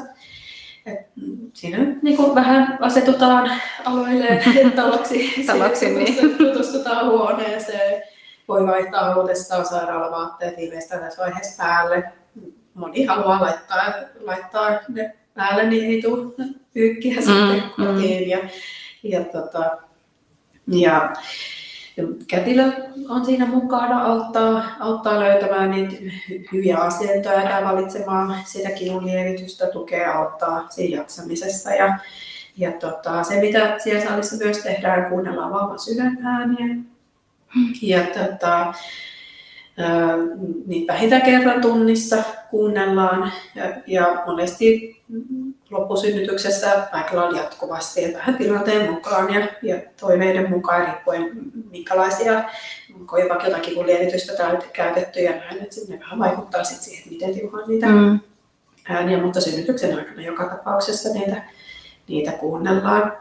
et, 0.86 1.00
mm, 1.16 1.38
siinä 1.54 1.78
niin 2.02 2.18
kuin 2.18 2.36
vähän 2.36 2.78
asetutaan 2.82 3.52
aloilleen 3.86 4.44
taloksi, 4.76 5.44
Taloksi, 5.48 5.90
niin. 5.90 6.16
tutustu- 6.16 6.38
tutustutaan 6.46 7.06
huoneeseen 7.12 8.04
voi 8.50 8.68
vaihtaa 8.68 9.04
halutessaan 9.04 9.66
sairaalavaatteet 9.66 10.58
viimeistään 10.58 11.02
tässä 11.02 11.22
vaiheessa 11.22 11.64
päälle. 11.64 12.04
Moni 12.74 13.06
haluaa 13.06 13.42
laittaa, 13.42 13.94
laittaa 14.20 14.70
ne 14.90 15.16
päälle, 15.34 15.70
niin 15.70 15.92
ei 15.92 16.02
tule 16.02 16.34
pyykkiä 16.74 17.16
mm, 17.16 17.22
sitten 17.22 17.64
mm. 17.78 17.86
kotiin. 17.86 18.30
Ja, 18.30 18.38
ja, 19.04 19.24
tota, 19.24 19.78
ja 20.68 21.14
kätilö 22.28 22.72
on 23.10 23.26
siinä 23.26 23.46
mukana, 23.46 24.06
auttaa, 24.06 24.64
auttaa 24.80 25.20
löytämään 25.20 25.72
niitä 25.72 25.96
hyviä 26.52 26.78
asentoja 26.78 27.50
ja 27.50 27.66
valitsemaan 27.66 28.36
sitä 28.46 28.72
kivunlievitystä, 28.72 29.68
tukea 29.68 30.14
auttaa 30.14 30.68
siinä 30.70 30.98
jaksamisessa. 30.98 31.72
Ja, 31.72 32.00
ja 32.58 32.72
tota, 32.72 33.24
se, 33.24 33.42
mitä 33.42 33.80
siellä 33.80 34.06
salissa 34.06 34.36
myös 34.46 34.58
tehdään, 34.58 35.10
kuunnellaan 35.10 35.54
vahva 35.54 35.78
sydänääniä. 35.78 36.76
Ja 37.82 38.00
tota, 38.04 38.74
niitä 40.66 40.94
vähintään 40.94 41.22
kerran 41.22 41.62
tunnissa 41.62 42.24
kuunnellaan. 42.50 43.32
Ja, 43.56 43.66
ja 43.88 44.24
monesti 44.26 44.96
loppusynnytyksessä 45.70 46.88
on 47.26 47.36
jatkuvasti 47.36 48.02
ja 48.02 48.18
vähän 48.18 48.36
tilanteen 48.36 48.92
mukaan. 48.92 49.34
Ja, 49.34 49.48
ja 49.62 49.82
toiveiden 50.00 50.50
mukaan 50.50 50.88
riippuen 50.88 51.32
minkälaisia, 51.72 52.44
onko 52.96 53.18
jotakin 53.18 53.76
kun 53.76 53.88
lievitystä 53.88 54.34
käytetty 54.74 55.20
ja 55.20 55.32
näin, 55.32 55.62
että 55.62 55.76
ne 55.88 56.00
vähän 56.00 56.20
vaikuttaa 56.20 56.64
sit 56.64 56.82
siihen, 56.82 57.10
miten 57.10 57.34
tiuhaan 57.34 57.70
niitä 57.70 57.88
mm. 57.88 58.20
ääniä, 58.90 59.22
mutta 59.22 59.42
synnytyksen 59.42 59.98
aikana 59.98 60.22
joka 60.22 60.46
tapauksessa 60.46 61.10
niitä, 61.10 61.44
niitä 62.10 62.32
kuunnellaan. 62.32 63.14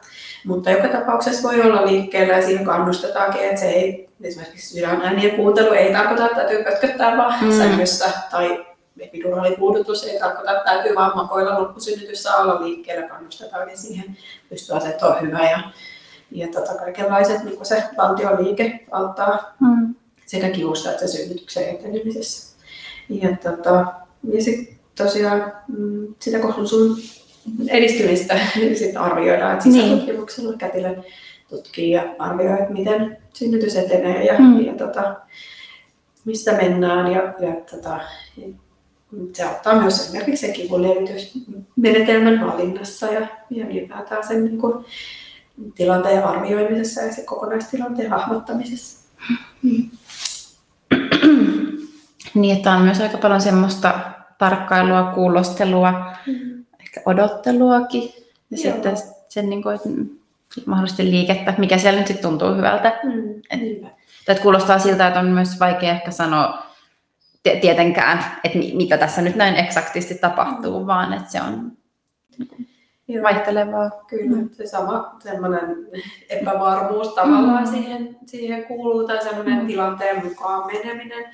Mutta 0.45 0.71
joka 0.71 0.89
tapauksessa 0.89 1.49
voi 1.49 1.63
olla 1.63 1.87
liikkeellä 1.87 2.35
ja 2.35 2.47
siinä 2.47 2.65
kannustetaankin, 2.65 3.43
että 3.43 3.61
se 3.61 3.71
ei, 3.71 4.09
esimerkiksi 4.23 4.75
sydänäänien 4.75 5.37
kuuntelu 5.37 5.73
ei 5.73 5.93
tarkoita, 5.93 6.25
että 6.25 6.37
täytyy 6.37 6.65
pötköttää 6.65 7.17
vaan 7.17 7.45
mm. 7.45 7.59
sängyssä 7.59 8.11
tai 8.31 8.67
epiduraalipuudutus 9.01 10.05
ei 10.05 10.19
tarkoita, 10.19 10.53
että 10.53 10.65
täytyy 10.65 10.95
vaan 10.95 11.17
makoilla 11.17 11.61
loppusynnytyssä 11.61 12.37
olla 12.37 12.65
liikkeellä, 12.65 13.09
kannustetaan 13.09 13.71
siihen 13.75 14.17
pystyy 14.49 14.77
asettua 14.77 15.19
hyvä 15.21 15.51
ja, 15.51 15.61
ja 16.31 16.49
tota, 16.49 16.75
kaikenlaiset 16.75 17.45
niin 17.45 17.67
se 17.67 17.83
valtioliike 17.97 18.87
auttaa 18.91 19.57
mm. 19.61 19.95
sekä 20.27 20.51
kivussa 20.51 20.91
että 20.91 21.07
synnytyksen 21.07 21.69
etenemisessä. 21.69 22.59
Ja, 23.09 23.37
tota, 23.37 23.87
ja 24.33 24.43
sitten 24.43 24.79
tosiaan 24.97 25.53
mm, 25.69 26.15
sitä 26.19 26.39
sun 26.65 26.97
edistymistä 27.69 28.41
sit 28.75 28.97
arvioidaan, 28.97 29.53
että 29.53 29.65
sisätutkimuksella 29.65 30.51
niin. 30.51 30.59
kätilö 30.59 30.97
tutkii 31.49 31.91
ja 31.91 32.15
arvioi, 32.19 32.61
että 32.61 32.73
miten 32.73 33.17
synnytys 33.35 33.77
etenee 33.77 34.25
ja, 34.25 34.39
mm. 34.39 34.61
ja 34.61 34.75
tota, 34.75 35.17
missä 36.25 36.53
mennään 36.53 37.13
ja, 37.13 37.23
ja 37.23 37.55
tota, 37.71 38.01
se 39.33 39.45
auttaa 39.45 39.81
myös 39.81 40.01
esimerkiksi 40.01 40.47
se 40.47 40.53
kivunlievitysmenetelmän 40.53 42.47
valinnassa 42.47 43.07
ja, 43.07 43.27
ja 43.51 43.67
ylipäätään 43.67 44.29
sen 44.29 44.45
niin 44.45 44.59
kuin, 44.59 44.85
tilanteen 45.75 46.25
arvioimisessa 46.25 47.01
ja 47.01 47.13
se 47.13 47.23
kokonaistilanteen 47.23 48.11
hahmottamisessa. 48.11 49.09
Mm. 49.63 49.91
Niin, 52.35 52.57
että 52.57 52.73
on 52.73 52.83
myös 52.83 53.01
aika 53.01 53.19
paljon 53.19 53.41
semmoista 53.41 54.01
tarkkailua, 54.39 55.13
kuulostelua, 55.15 56.13
mm. 56.27 56.48
Ehkä 56.89 57.01
odotteluakin 57.07 58.13
ja 58.51 58.59
Joo. 58.65 58.75
sitten 58.75 58.97
sen 59.29 59.51
niin 59.51 59.63
kuin, 59.63 59.75
että 59.75 59.89
mahdollisesti 60.67 61.11
liikettä, 61.11 61.55
mikä 61.59 61.79
siellä 61.79 61.99
nyt 61.99 62.07
sitten 62.07 62.31
tuntuu 62.31 62.55
hyvältä. 62.55 63.01
Mm. 63.03 63.31
Et, 63.51 63.93
että 64.29 64.43
kuulostaa 64.43 64.79
siltä, 64.79 65.07
että 65.07 65.21
on 65.21 65.27
myös 65.27 65.61
vaikea 65.61 65.91
ehkä 65.91 66.11
sanoa 66.11 66.63
tietenkään, 67.43 68.25
että 68.45 68.59
mitä 68.59 68.99
tässä 68.99 69.23
nyt 69.23 69.37
näin 69.37 69.57
eksaktisti 69.57 70.15
tapahtuu, 70.15 70.81
mm. 70.81 70.87
vaan 70.87 71.13
että 71.13 71.31
se 71.31 71.43
on 71.43 71.73
Joo. 73.09 73.23
vaihtelevaa. 73.23 73.91
Kyllä, 74.07 74.37
mm. 74.37 74.51
se 74.53 74.67
sama 74.67 75.17
semmoinen 75.21 75.77
epävarmuus 76.29 77.09
tavallaan 77.09 77.65
mm. 77.65 77.71
siihen, 77.71 78.17
siihen 78.27 78.65
kuuluu 78.65 79.07
tai 79.07 79.23
semmoinen 79.23 79.61
mm. 79.61 79.67
tilanteen 79.67 80.27
mukaan 80.27 80.67
meneminen. 80.67 81.25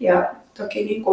Ja 0.00 0.34
toki 0.58 0.84
niin 0.84 1.04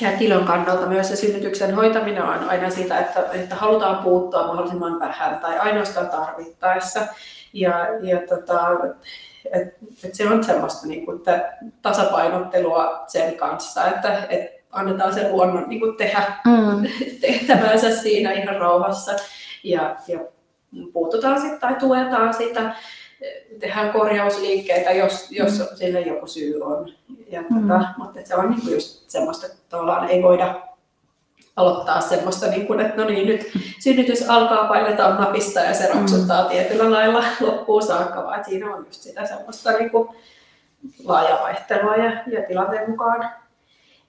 kuin 0.00 0.12
tilon 0.18 0.44
kannalta 0.44 0.86
myös 0.86 1.08
se 1.08 1.16
synnytyksen 1.16 1.74
hoitaminen 1.74 2.22
on 2.22 2.48
aina 2.48 2.70
sitä, 2.70 2.98
että, 2.98 3.24
että 3.32 3.54
halutaan 3.54 4.04
puuttua 4.04 4.46
mahdollisimman 4.46 5.00
vähän 5.00 5.38
tai 5.38 5.58
ainoastaan 5.58 6.08
tarvittaessa. 6.08 7.00
Ja, 7.52 7.86
ja 8.02 8.18
tota, 8.28 8.68
et, 9.52 9.76
et 10.04 10.14
se 10.14 10.28
on 10.28 10.44
semmoista 10.44 10.86
niin 10.86 11.04
kuin, 11.04 11.16
että 11.16 11.52
tasapainottelua 11.82 13.04
sen 13.06 13.36
kanssa, 13.36 13.86
että 13.86 14.26
et 14.28 14.64
annetaan 14.70 15.14
sen 15.14 15.32
luonnon 15.32 15.68
niin 15.68 15.80
kuin 15.80 15.96
tehdä 15.96 16.22
mm. 16.44 16.86
tehtävänsä 17.20 17.90
siinä 17.90 18.32
ihan 18.32 18.56
rauhassa 18.56 19.12
ja, 19.64 19.96
ja 20.08 20.20
puututaan 20.92 21.40
sitten 21.40 21.60
tai 21.60 21.74
tuetaan 21.74 22.34
sitä, 22.34 22.74
tehdään 23.60 23.92
korjausliikkeitä, 23.92 24.92
jos, 24.92 25.30
jos 25.30 25.58
mm. 25.58 25.76
sille 25.76 26.00
joku 26.00 26.26
syy 26.26 26.62
on. 26.62 26.92
Ja, 27.30 27.42
mm. 27.42 27.68
tota, 27.68 27.84
mutta 27.98 28.20
se 28.24 28.34
on 28.34 28.50
niin 28.50 28.60
kuin 28.60 28.74
just 28.74 29.10
semmoista, 29.10 29.46
että 29.46 29.58
tavallaan 29.68 30.08
ei 30.08 30.22
voida 30.22 30.60
aloittaa 31.56 32.00
semmoista, 32.00 32.46
niin 32.46 32.66
kuin, 32.66 32.80
että 32.80 33.02
no 33.02 33.08
niin, 33.08 33.26
nyt 33.26 33.52
synnytys 33.80 34.30
alkaa, 34.30 34.68
painetaan 34.68 35.20
napista 35.20 35.60
ja 35.60 35.74
se 35.74 35.92
rapsuttaa 35.94 36.42
mm. 36.42 36.48
tietyllä 36.48 36.90
lailla 36.90 37.24
loppuun 37.40 37.82
saakka, 37.82 38.24
vaan 38.24 38.44
siinä 38.44 38.74
on 38.74 38.86
just 38.86 39.02
sitä 39.02 39.26
semmoista 39.26 39.72
niin 39.72 39.90
kuin 39.90 40.08
laajaa 41.04 41.42
vaihtelua 41.42 41.96
ja, 41.96 42.10
ja 42.26 42.42
tilanteen 42.48 42.90
mukaan 42.90 43.30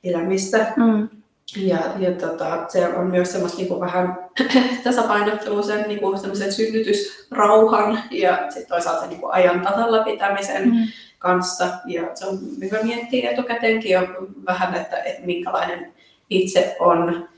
elämistä. 0.03 0.73
Mm. 0.75 1.09
Ja, 1.57 1.79
ja 1.99 2.11
tota, 2.11 2.65
se 2.67 2.87
on 2.87 3.07
myös 3.07 3.31
semmoista 3.31 3.57
niin 3.57 3.67
kuin 3.67 3.79
vähän 3.79 4.17
tasapainottelua 4.83 5.61
sen, 5.61 5.87
niin 5.87 5.99
kuin 5.99 6.17
synnytysrauhan 6.49 7.99
ja 8.11 8.37
sitten 8.49 8.67
toisaalta 8.67 9.01
sen 9.01 9.09
niin 9.09 9.21
kuin 9.21 9.33
ajan 9.33 9.61
tasalla 9.61 10.03
pitämisen 10.03 10.69
mm. 10.69 10.87
kanssa. 11.19 11.67
Ja 11.85 12.03
se 12.13 12.25
on 12.25 12.39
hyvä 12.61 12.77
miettiä 12.83 13.31
etukäteenkin 13.31 13.91
jo 13.91 14.01
vähän, 14.45 14.75
että, 14.75 14.97
että 14.97 15.25
minkälainen 15.25 15.93
itse 16.29 16.75
on 16.79 17.29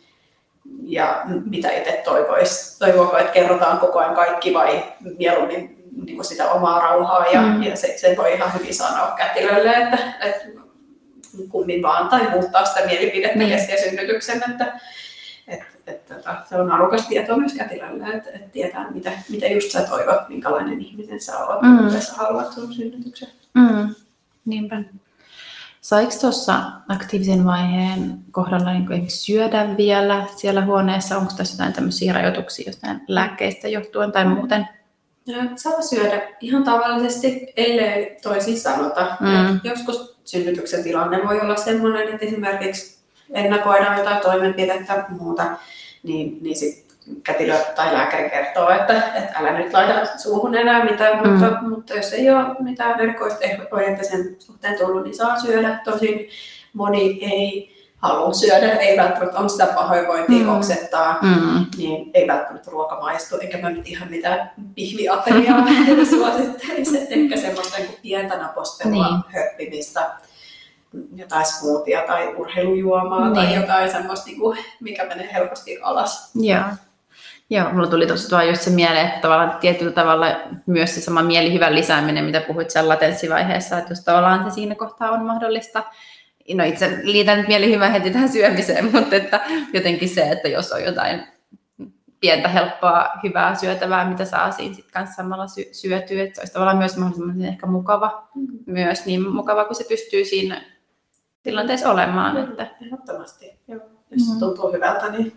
ja 0.81 1.23
mitä 1.45 1.69
itse 1.71 2.01
toivoisi. 2.05 2.79
Toivoako, 2.79 3.17
että 3.17 3.31
kerrotaan 3.31 3.79
koko 3.79 3.99
ajan 3.99 4.15
kaikki 4.15 4.53
vai 4.53 4.83
mieluummin 5.17 5.77
niin 6.05 6.15
kuin 6.15 6.25
sitä 6.25 6.51
omaa 6.51 6.79
rauhaa 6.79 7.25
ja, 7.27 7.41
mm. 7.41 7.63
ja 7.63 7.75
se, 7.75 7.97
se 7.97 8.15
voi 8.17 8.33
ihan 8.33 8.53
hyvin 8.53 8.73
sanoa 8.75 9.13
kätilölle, 9.17 9.71
että, 9.71 9.97
että 10.21 10.66
kummin 11.49 11.81
vaan 11.81 12.09
tai 12.09 12.29
muuttaa 12.29 12.65
sitä 12.65 12.85
mielipidettä 12.85 13.37
niin. 13.37 13.49
kesken 13.49 13.77
synnytyksen, 13.83 14.43
että, 14.51 14.79
että, 15.47 15.65
että, 15.87 16.15
että 16.15 16.43
se 16.49 16.55
on 16.55 16.71
arvokas 16.71 17.07
tieto 17.07 17.37
myös 17.37 17.53
kätilölle, 17.53 18.05
että, 18.05 18.29
että 18.29 18.49
tietää 18.49 18.91
mitä, 18.91 19.11
mitä 19.29 19.47
just 19.47 19.71
sä 19.71 19.81
toivot, 19.81 20.29
minkälainen 20.29 20.81
ihminen 20.81 21.21
sä 21.21 21.37
olet, 21.45 21.61
mm. 21.61 21.85
mitä 21.85 21.99
sä 21.99 22.13
haluat 22.13 22.53
sun 22.53 22.73
synnytyksen. 22.73 23.29
Mm. 23.53 23.95
Niinpä. 24.45 24.83
Saiko 25.81 26.11
tuossa 26.21 26.63
aktiivisen 26.89 27.45
vaiheen 27.45 28.19
kohdalla 28.31 28.73
niin 28.73 29.09
syödä 29.11 29.77
vielä 29.77 30.25
siellä 30.35 30.65
huoneessa? 30.65 31.17
Onko 31.17 31.33
tässä 31.37 31.53
jotain 31.53 31.73
tämmöisiä 31.73 32.13
rajoituksia 32.13 32.69
jostain 32.69 33.01
lääkkeistä 33.07 33.67
johtuen 33.67 34.11
tai 34.11 34.25
muuten? 34.25 34.67
Saa 35.55 35.81
syödä 35.81 36.21
ihan 36.41 36.63
tavallisesti, 36.63 37.53
ellei 37.57 38.17
toisin 38.23 38.59
sanota. 38.59 39.17
Mm. 39.19 39.59
Joskus 39.63 40.16
synnytyksen 40.27 40.83
tilanne 40.83 41.19
voi 41.27 41.41
olla 41.41 41.55
sellainen, 41.55 42.13
että 42.13 42.25
esimerkiksi 42.25 42.97
ennakoidaan 43.33 43.97
jotain 43.97 44.21
toimenpidettä 44.21 45.05
muuta, 45.09 45.43
niin, 46.03 46.37
niin 46.41 46.55
sit 46.55 46.87
kätilö 47.23 47.55
tai 47.75 47.93
lääkäri 47.93 48.29
kertoo, 48.29 48.69
että, 48.69 48.93
että 48.93 49.39
älä 49.39 49.57
nyt 49.57 49.73
laita 49.73 50.05
suuhun 50.17 50.55
enää 50.55 50.83
mitään, 50.83 51.23
mm. 51.23 51.29
mutta, 51.29 51.61
mutta 51.61 51.93
jos 51.93 52.13
ei 52.13 52.29
ole 52.29 52.55
mitään 52.59 52.97
verkkoista 52.97 53.39
ohjeita 53.71 54.03
sen 54.03 54.35
suhteen 54.39 54.77
tullut, 54.77 55.03
niin 55.03 55.15
saa 55.15 55.39
syödä. 55.39 55.79
Tosin 55.83 56.29
moni 56.73 57.19
ei 57.21 57.76
halua 57.97 58.33
syödä, 58.33 58.71
ei 58.71 58.97
välttämättä 58.97 59.39
on 59.39 59.49
sitä 59.49 59.65
pahoinvointia 59.65 60.43
mm. 60.43 60.49
oksettaa, 60.49 61.19
mm. 61.21 61.65
niin 61.77 62.11
ei 62.13 62.27
välttämättä 62.27 62.71
ruoka 62.71 62.99
maistu, 62.99 63.37
eikä 63.41 63.57
mä 63.57 63.69
nyt 63.69 63.87
ihan 63.87 64.09
mitään 64.09 64.51
pihviateriaa 64.75 65.67
suosittelisi, 66.09 66.97
että 66.97 67.15
ehkä 67.15 67.37
semmoista 67.37 67.77
niin 67.77 67.97
pientä 68.01 68.37
napostelua, 68.37 69.07
niin. 69.07 69.23
höppimistä, 69.27 70.11
jotain 71.15 71.45
smoothia 71.45 72.01
tai 72.01 72.35
urheilujuomaa 72.35 73.23
niin. 73.23 73.33
tai 73.33 73.55
jotain 73.55 73.91
semmoista, 73.91 74.25
niin 74.25 74.39
kuin, 74.39 74.57
mikä 74.79 75.05
menee 75.05 75.29
helposti 75.33 75.77
alas. 75.81 76.31
Joo. 76.35 76.63
Joo, 77.49 77.69
mulla 77.73 77.87
tuli 77.87 78.07
tuossa 78.07 78.29
tuo 78.29 78.41
just 78.41 78.61
se 78.61 78.69
mieleen, 78.69 79.07
että 79.07 79.21
tavallaan 79.21 79.57
tietyllä 79.59 79.91
tavalla 79.91 80.25
myös 80.65 80.95
se 80.95 81.01
sama 81.01 81.23
mielihyvän 81.23 81.75
lisääminen, 81.75 82.25
mitä 82.25 82.41
puhuit 82.41 82.69
sen 82.69 82.89
latenssivaiheessa, 82.89 83.77
että 83.77 83.91
jos 83.91 84.03
tavallaan 84.03 84.43
se 84.43 84.55
siinä 84.55 84.75
kohtaa 84.75 85.11
on 85.11 85.25
mahdollista, 85.25 85.83
no 86.53 86.63
itse 86.63 86.99
liitän 87.03 87.37
nyt 87.37 87.47
mielihyvän 87.47 87.91
heti 87.91 88.11
tähän 88.11 88.29
syömiseen, 88.29 88.85
mutta 88.95 89.15
että 89.15 89.41
jotenkin 89.73 90.09
se, 90.09 90.31
että 90.31 90.47
jos 90.47 90.71
on 90.71 90.83
jotain 90.83 91.23
pientä 92.19 92.47
helppoa, 92.47 93.09
hyvää 93.23 93.55
syötävää, 93.55 94.09
mitä 94.09 94.25
saa 94.25 94.51
siinä 94.51 94.75
sit 94.75 94.91
kanssa 94.91 95.15
samalla 95.15 95.47
sy- 95.47 95.69
syötyä. 95.71 96.23
Että 96.23 96.35
se 96.35 96.41
olisi 96.41 96.53
tavallaan 96.53 96.77
myös 96.77 96.97
mahdollisimman 96.97 97.41
ehkä 97.45 97.65
mukava, 97.67 98.27
Mm. 98.35 98.47
myös 98.65 99.05
niin 99.05 99.29
mukava 99.35 99.65
kuin 99.65 99.75
se 99.77 99.83
pystyy 99.89 100.25
siinä 100.25 100.61
tilanteessa 101.43 101.91
olemaan. 101.91 102.31
Kyllä, 102.35 102.63
Että 102.63 102.85
Ehdottomasti. 102.85 103.45
Joo. 103.67 103.79
Jos 104.11 104.21
Mhm. 104.27 104.33
se 104.33 104.39
tuntuu 104.39 104.71
hyvältä, 104.73 105.11
niin 105.11 105.33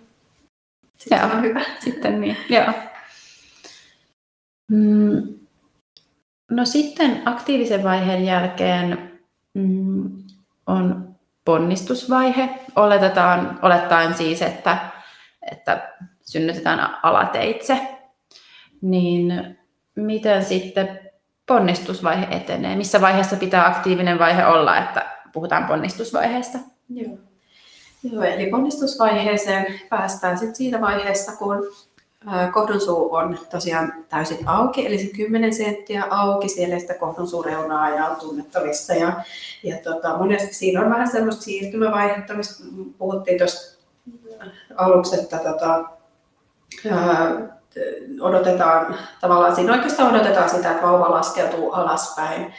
sitten 0.97 1.19
Joo. 1.19 1.29
se 1.29 1.35
on 1.37 1.43
hyvä. 1.43 1.61
sitten 1.85 2.21
niin, 2.21 2.37
joo. 2.49 2.73
Mm. 4.69 5.35
No 6.51 6.65
sitten 6.65 7.23
aktiivisen 7.25 7.85
vaiheen 7.85 8.25
jälkeen 8.25 9.11
mm, 9.55 9.90
on 10.71 11.15
ponnistusvaihe. 11.45 12.49
Oletetaan, 12.77 13.59
olettaen 13.63 14.15
siis, 14.15 14.43
että, 14.43 14.79
että 15.51 15.95
synnytetään 16.21 16.97
alateitse. 17.03 17.81
Niin 18.83 19.59
miten 19.95 20.45
sitten 20.45 21.01
ponnistusvaihe 21.47 22.27
etenee? 22.31 22.77
Missä 22.77 23.01
vaiheessa 23.01 23.37
pitää 23.37 23.67
aktiivinen 23.67 24.19
vaihe 24.19 24.47
olla, 24.47 24.79
että 24.79 25.07
puhutaan 25.33 25.65
ponnistusvaiheesta? 25.65 26.59
Joo. 26.89 27.19
Joo, 28.13 28.23
eli 28.23 28.51
ponnistusvaiheeseen 28.51 29.81
päästään 29.89 30.39
sitten 30.39 30.57
siitä 30.57 30.81
vaiheessa, 30.81 31.33
kun 31.37 31.57
kohdonsuu 32.53 33.15
on 33.15 33.39
tosiaan 33.51 33.93
täysin 34.09 34.49
auki, 34.49 34.87
eli 34.87 34.99
se 34.99 35.07
10 35.17 35.55
senttiä 35.55 36.05
auki, 36.11 36.49
siellä 36.49 36.79
sitä 36.79 36.95
kohdonsuureunaa 36.95 37.89
ja 37.89 38.07
on 38.07 38.17
tunnettavissa. 38.17 38.95
Ja, 38.95 39.13
ja 39.63 39.77
tota, 39.85 40.17
monesti 40.17 40.55
siinä 40.55 40.81
on 40.81 40.91
vähän 40.91 41.11
semmoista 41.11 41.43
siirtymävaihetta, 41.43 42.35
mistä 42.35 42.65
puhuttiin 42.99 43.39
tuossa 43.39 43.79
aluksi, 44.77 45.21
että 45.21 45.39
tota, 45.39 45.85
ää, 46.91 47.61
odotetaan, 48.21 48.99
tavallaan 49.21 49.57
siinä 49.57 49.73
oikeastaan 49.73 50.15
odotetaan 50.15 50.51
sitä, 50.51 50.71
että 50.71 50.87
vauva 50.87 51.11
laskeutuu 51.11 51.73
alaspäin. 51.73 52.55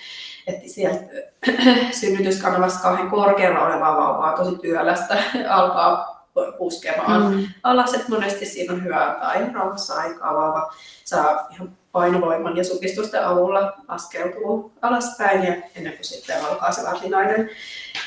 Että 0.48 0.68
sieltä 0.68 1.06
synnytyskanavassa 2.00 2.82
kauhean 2.82 3.10
korkealla 3.10 3.66
olevaa 3.66 3.98
vauvaa 3.98 4.38
tosi 4.38 4.56
työlästä 4.56 5.18
alkaa 5.50 6.11
puskemaan 6.58 7.34
Mm. 7.34 7.48
alas, 7.64 7.94
että 7.94 8.10
monesti 8.10 8.46
siinä 8.46 8.74
on 8.74 8.84
hyvä 8.84 9.06
antaa 9.06 9.34
ihan 9.34 9.56
rauhassa 9.56 9.94
aikaa, 9.94 10.34
vauva 10.34 10.74
saa 11.04 11.48
ihan 11.52 11.78
painovoiman 11.92 12.58
ja 12.58 12.64
supistusten 12.64 13.26
avulla 13.26 13.74
laskeutuu 13.88 14.72
alaspäin 14.82 15.44
ja 15.44 15.54
ennen 15.76 15.94
kuin 15.94 16.06
sitten 16.06 16.46
alkaa 16.46 16.72
se 16.72 16.82
varsinainen 16.84 17.50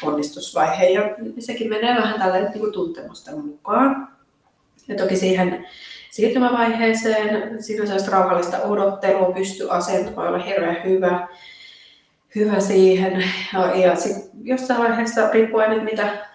onnistusvaihe 0.03 0.87
ja 0.88 1.03
sekin 1.38 1.68
menee 1.68 1.97
vähän 1.97 2.20
tälle 2.20 2.40
niin 2.40 2.61
kuin 2.61 2.73
tuntemusten 2.73 3.44
mukaan. 3.44 4.09
Ja 4.88 4.97
toki 4.97 5.16
siihen 5.16 5.66
siirtymävaiheeseen, 6.11 7.62
siinä 7.62 7.83
on 7.83 7.87
sellaista 7.87 8.11
rauhallista 8.11 8.62
odottelua, 8.62 9.33
pystyasento 9.33 10.16
voi 10.16 10.29
olla 10.29 10.38
hirveän 10.38 10.85
hyvä, 10.85 11.29
hyvä 12.35 12.61
siihen. 12.61 13.25
Ja, 13.53 13.77
ja 13.77 13.97
sit 13.97 14.16
jossain 14.42 14.81
vaiheessa, 14.81 15.31
riippuen 15.31 15.70
nyt 15.70 15.85
mitä 15.85 16.27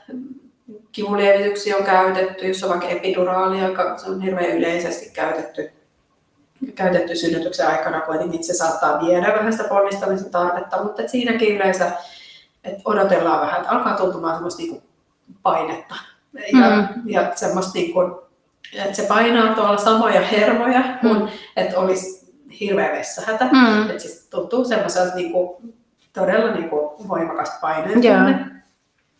kivunlievityksiä 1.03 1.77
on 1.77 1.83
käytetty, 1.83 2.47
jos 2.47 2.63
on 2.63 2.69
vaikka 2.69 2.87
epiduraali, 2.87 3.59
joka 3.61 3.97
se 3.97 4.09
on 4.09 4.21
hirveän 4.21 4.57
yleisesti 4.57 5.09
käytetty, 5.09 5.71
käytetty 6.75 7.15
synnytyksen 7.15 7.67
aikana 7.67 8.01
kuitenkin, 8.01 8.43
se 8.43 8.53
saattaa 8.53 9.05
viedä 9.05 9.33
vähän 9.35 9.51
sitä 9.53 9.69
ponnistamisen 9.69 10.29
tarvetta, 10.31 10.83
mutta 10.83 11.01
et 11.01 11.09
siinäkin 11.09 11.55
yleensä 11.55 11.91
et 12.63 12.75
odotellaan 12.85 13.41
vähän, 13.41 13.61
että 13.61 13.71
alkaa 13.71 13.97
tuntumaan 13.97 14.35
semmoista 14.35 14.61
niinku 14.61 14.81
painetta 15.43 15.95
ja, 16.53 16.69
Mm. 16.69 16.87
ja 17.05 17.31
semmoista 17.35 17.71
niinku, 17.73 17.99
että 18.75 18.93
se 18.95 19.05
painaa 19.07 19.55
tuolla 19.55 19.77
samoja 19.77 20.21
hermoja, 20.21 20.83
kuin 21.01 21.19
Mm. 21.19 21.27
että 21.55 21.79
olisi 21.79 22.33
hirveä 22.59 22.91
vessähätä. 22.91 23.45
Mm. 23.45 23.89
Et 23.89 23.99
siis 23.99 24.27
tuntuu 24.29 24.65
semmoiselta 24.65 25.15
niinku, 25.15 25.61
todella 26.13 26.51
niinku 26.53 26.95
voimakasta 27.07 27.57
paineen 27.61 28.03
Joo. 28.03 28.15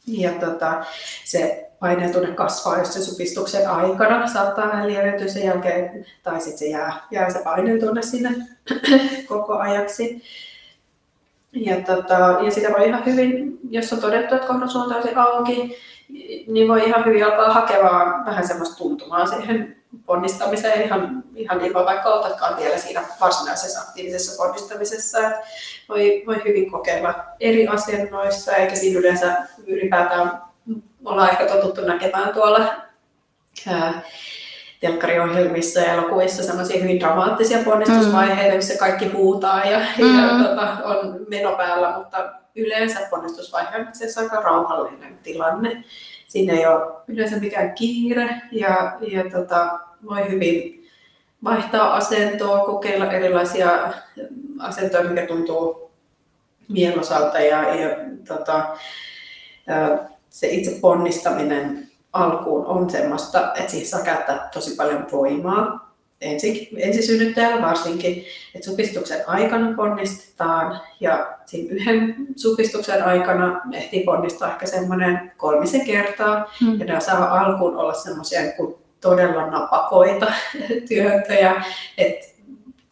Ja 0.09 0.31
tota, 0.31 0.85
se 1.25 1.69
paineen 1.79 2.11
tunne 2.11 2.31
kasvaa, 2.31 2.77
jos 2.77 2.93
se 2.93 3.01
supistuksen 3.01 3.69
aikana 3.69 4.27
saattaa 4.27 4.67
vähän 4.67 4.87
sen 5.27 5.43
jälkeen, 5.45 6.05
tai 6.23 6.41
sitten 6.41 6.57
se 6.57 6.65
jää, 6.65 7.01
jää 7.11 7.29
se 7.29 7.39
paineen 7.43 7.79
tunne 7.79 8.01
sinne 8.01 8.35
koko 9.27 9.57
ajaksi. 9.57 10.23
Ja, 11.51 11.75
tota, 11.81 12.37
ja 12.41 12.51
sitä 12.51 12.69
voi 12.69 12.87
ihan 12.87 13.05
hyvin, 13.05 13.59
jos 13.69 13.93
on 13.93 13.99
todettu, 13.99 14.35
että 14.35 14.47
kohdon 14.47 14.69
on 14.75 14.93
auki, 15.15 15.75
niin 16.47 16.67
voi 16.67 16.85
ihan 16.85 17.05
hyvin 17.05 17.25
alkaa 17.25 17.53
hakemaan 17.53 18.25
vähän 18.25 18.47
semmoista 18.47 18.77
tuntumaa 18.77 19.25
siihen 19.25 19.75
ponnistamiseen 20.05 20.81
ihan, 20.81 21.23
ihan 21.35 21.61
ilman 21.65 21.85
vaikka 21.85 22.09
otatkaan 22.09 22.57
vielä 22.57 22.77
siinä 22.77 23.03
varsinaisessa 23.21 23.81
aktiivisessa 23.81 24.43
ponnistamisessa. 24.43 25.19
Voi, 25.89 26.23
voi 26.27 26.41
hyvin 26.45 26.71
kokeilla 26.71 27.15
eri 27.39 27.67
asennoissa, 27.67 28.55
eikä 28.55 28.75
siinä 28.75 28.99
yleensä 28.99 29.37
ylipäätään 29.67 30.41
ollaan 31.05 31.29
ehkä 31.29 31.45
totuttu 31.45 31.81
näkemään 31.81 32.33
tuolla 32.33 32.59
ää, 33.67 34.01
telkkariohjelmissa 34.79 35.79
ja 35.79 35.93
elokuvissa 35.93 36.43
semmoisia 36.43 36.81
hyvin 36.81 36.99
dramaattisia 36.99 37.63
ponnistusvaiheita, 37.65 38.55
missä 38.55 38.77
kaikki 38.79 39.07
huutaa 39.07 39.63
ja, 39.63 39.79
Mm. 39.97 40.19
ja 40.19 40.49
tota, 40.49 40.77
on 40.83 41.25
meno 41.29 41.55
päällä, 41.55 41.97
mutta 41.97 42.29
yleensä 42.55 42.99
ponnistusvaihe 43.09 43.75
on 43.77 43.81
itse 43.81 44.05
asiassa 44.05 44.21
aika 44.21 44.35
rauhallinen 44.35 45.17
tilanne. 45.23 45.83
Siinä 46.27 46.53
ei 46.53 46.65
ole 46.67 46.91
yleensä 47.07 47.35
mikään 47.39 47.73
kiire 47.73 48.41
ja, 48.51 48.97
ja 49.01 49.23
tota, 49.31 49.79
voi 50.09 50.29
hyvin 50.29 50.85
vaihtaa 51.43 51.95
asentoa, 51.95 52.65
kokeilla 52.65 53.11
erilaisia 53.11 53.93
asentoja, 54.59 55.03
mikä 55.03 55.25
tuntuu 55.27 55.91
mielosalta 56.67 57.39
ja, 57.39 57.75
ja 57.75 57.89
tota, 58.27 58.77
se 60.29 60.47
itse 60.47 60.77
ponnistaminen 60.81 61.88
alkuun 62.13 62.65
on 62.65 62.89
semmoista, 62.89 63.53
että 63.55 63.71
siihen 63.71 63.87
saa 63.87 64.01
käyttää 64.01 64.49
tosi 64.53 64.75
paljon 64.75 65.07
voimaa. 65.11 65.89
Ensi, 66.21 66.69
ensisynnyttäjällä 66.77 67.61
varsinkin, 67.61 68.25
että 68.55 68.69
supistuksen 68.69 69.29
aikana 69.29 69.75
ponnistetaan 69.75 70.79
ja 70.99 71.37
siinä 71.45 71.73
yhden 71.75 72.15
supistuksen 72.35 73.03
aikana 73.03 73.61
ehtii 73.73 74.03
ponnistaa 74.03 74.51
ehkä 74.51 74.65
semmoinen 74.65 75.31
kolmisen 75.37 75.85
kertaa. 75.85 76.53
Mm. 76.61 76.79
Ja 76.79 76.85
nämä 76.85 76.99
saa 76.99 77.39
alkuun 77.39 77.77
olla 77.77 77.93
semmoisia 77.93 78.41
niin 78.41 78.75
todella 79.01 79.47
napakoita 79.47 80.25
työntöjä, 80.89 81.63
että 81.97 82.27